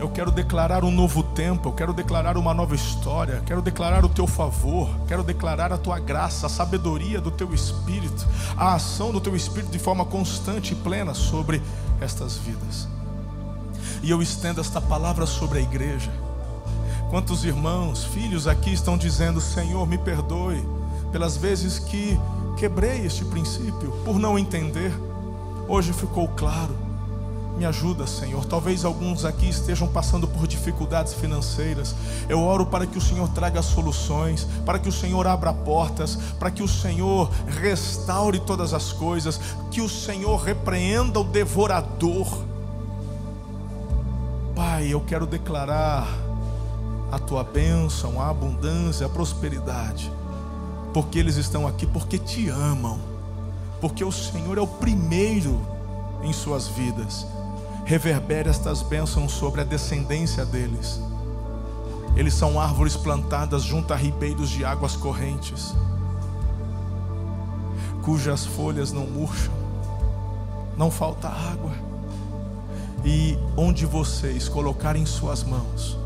Eu 0.00 0.08
quero 0.08 0.30
declarar 0.30 0.82
um 0.82 0.90
novo 0.90 1.22
tempo, 1.22 1.68
eu 1.68 1.72
quero 1.74 1.92
declarar 1.92 2.38
uma 2.38 2.54
nova 2.54 2.74
história, 2.74 3.42
quero 3.44 3.60
declarar 3.60 4.02
o 4.02 4.08
teu 4.08 4.26
favor, 4.26 4.88
quero 5.06 5.22
declarar 5.22 5.74
a 5.74 5.76
tua 5.76 5.98
graça, 5.98 6.46
a 6.46 6.48
sabedoria 6.48 7.20
do 7.20 7.30
teu 7.30 7.52
espírito, 7.52 8.26
a 8.56 8.76
ação 8.76 9.12
do 9.12 9.20
teu 9.20 9.36
espírito 9.36 9.70
de 9.70 9.78
forma 9.78 10.02
constante 10.06 10.72
e 10.72 10.74
plena 10.74 11.12
sobre 11.12 11.60
estas 12.00 12.38
vidas. 12.38 12.88
E 14.02 14.10
eu 14.10 14.22
estendo 14.22 14.62
esta 14.62 14.80
palavra 14.80 15.26
sobre 15.26 15.58
a 15.58 15.62
igreja. 15.62 16.10
Quantos 17.10 17.44
irmãos, 17.44 18.02
filhos 18.02 18.46
aqui 18.46 18.72
estão 18.72 18.96
dizendo: 18.96 19.38
Senhor, 19.38 19.86
me 19.86 19.98
perdoe 19.98 20.66
pelas 21.12 21.36
vezes 21.36 21.78
que 21.78 22.18
quebrei 22.56 23.04
este 23.04 23.22
princípio 23.26 23.90
por 24.02 24.18
não 24.18 24.38
entender. 24.38 24.94
Hoje 25.68 25.92
ficou 25.92 26.26
claro. 26.28 26.89
Me 27.56 27.66
ajuda, 27.66 28.06
Senhor. 28.06 28.44
Talvez 28.46 28.84
alguns 28.84 29.24
aqui 29.24 29.48
estejam 29.48 29.86
passando 29.86 30.26
por 30.26 30.46
dificuldades 30.46 31.12
financeiras. 31.12 31.94
Eu 32.28 32.40
oro 32.42 32.64
para 32.64 32.86
que 32.86 32.96
o 32.96 33.00
Senhor 33.00 33.28
traga 33.28 33.60
soluções, 33.60 34.46
para 34.64 34.78
que 34.78 34.88
o 34.88 34.92
Senhor 34.92 35.26
abra 35.26 35.52
portas, 35.52 36.16
para 36.38 36.50
que 36.50 36.62
o 36.62 36.68
Senhor 36.68 37.30
restaure 37.46 38.40
todas 38.40 38.72
as 38.72 38.92
coisas, 38.92 39.40
que 39.70 39.80
o 39.80 39.88
Senhor 39.88 40.36
repreenda 40.36 41.20
o 41.20 41.24
devorador. 41.24 42.26
Pai, 44.54 44.88
eu 44.88 45.00
quero 45.00 45.26
declarar 45.26 46.06
a 47.12 47.18
tua 47.18 47.42
bênção, 47.42 48.20
a 48.22 48.28
abundância, 48.28 49.06
a 49.06 49.10
prosperidade, 49.10 50.10
porque 50.94 51.18
eles 51.18 51.36
estão 51.36 51.66
aqui 51.66 51.86
porque 51.86 52.18
te 52.18 52.48
amam, 52.48 52.98
porque 53.80 54.04
o 54.04 54.12
Senhor 54.12 54.56
é 54.56 54.60
o 54.60 54.66
primeiro 54.66 55.60
em 56.22 56.32
suas 56.32 56.68
vidas. 56.68 57.26
Reverbere 57.90 58.48
estas 58.48 58.82
bênçãos 58.82 59.32
sobre 59.32 59.62
a 59.62 59.64
descendência 59.64 60.46
deles. 60.46 61.00
Eles 62.14 62.34
são 62.34 62.60
árvores 62.60 62.96
plantadas 62.96 63.64
junto 63.64 63.92
a 63.92 63.96
ribeiros 63.96 64.48
de 64.48 64.64
águas 64.64 64.94
correntes, 64.94 65.74
cujas 68.04 68.46
folhas 68.46 68.92
não 68.92 69.08
murcham, 69.08 69.52
não 70.76 70.88
falta 70.88 71.26
água. 71.26 71.72
E 73.04 73.36
onde 73.56 73.84
vocês 73.86 74.48
colocarem 74.48 75.04
suas 75.04 75.42
mãos, 75.42 75.98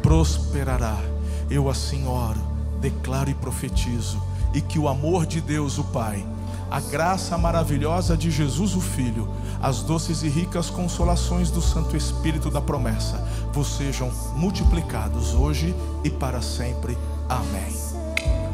prosperará. 0.00 0.96
Eu 1.50 1.68
assim 1.68 2.06
oro, 2.06 2.40
declaro 2.80 3.28
e 3.28 3.34
profetizo, 3.34 4.22
e 4.54 4.60
que 4.60 4.78
o 4.78 4.86
amor 4.86 5.26
de 5.26 5.40
Deus, 5.40 5.78
o 5.78 5.84
Pai, 5.86 6.24
a 6.70 6.80
graça 6.80 7.36
maravilhosa 7.38 8.16
de 8.16 8.30
Jesus, 8.30 8.74
o 8.74 8.80
Filho, 8.80 9.28
as 9.62 9.80
doces 9.82 10.22
e 10.22 10.28
ricas 10.28 10.70
consolações 10.70 11.50
do 11.50 11.60
Santo 11.60 11.96
Espírito 11.96 12.50
da 12.50 12.60
promessa, 12.60 13.26
vos 13.52 13.76
sejam 13.76 14.10
multiplicados 14.34 15.34
hoje 15.34 15.74
e 16.02 16.10
para 16.10 16.42
sempre. 16.42 16.96
Amém. 17.28 17.72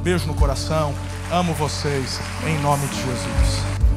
Beijo 0.03 0.27
no 0.27 0.35
coração, 0.35 0.95
amo 1.31 1.53
vocês, 1.55 2.21
em 2.47 2.59
nome 2.61 2.87
de 2.87 2.97
Jesus. 2.97 3.90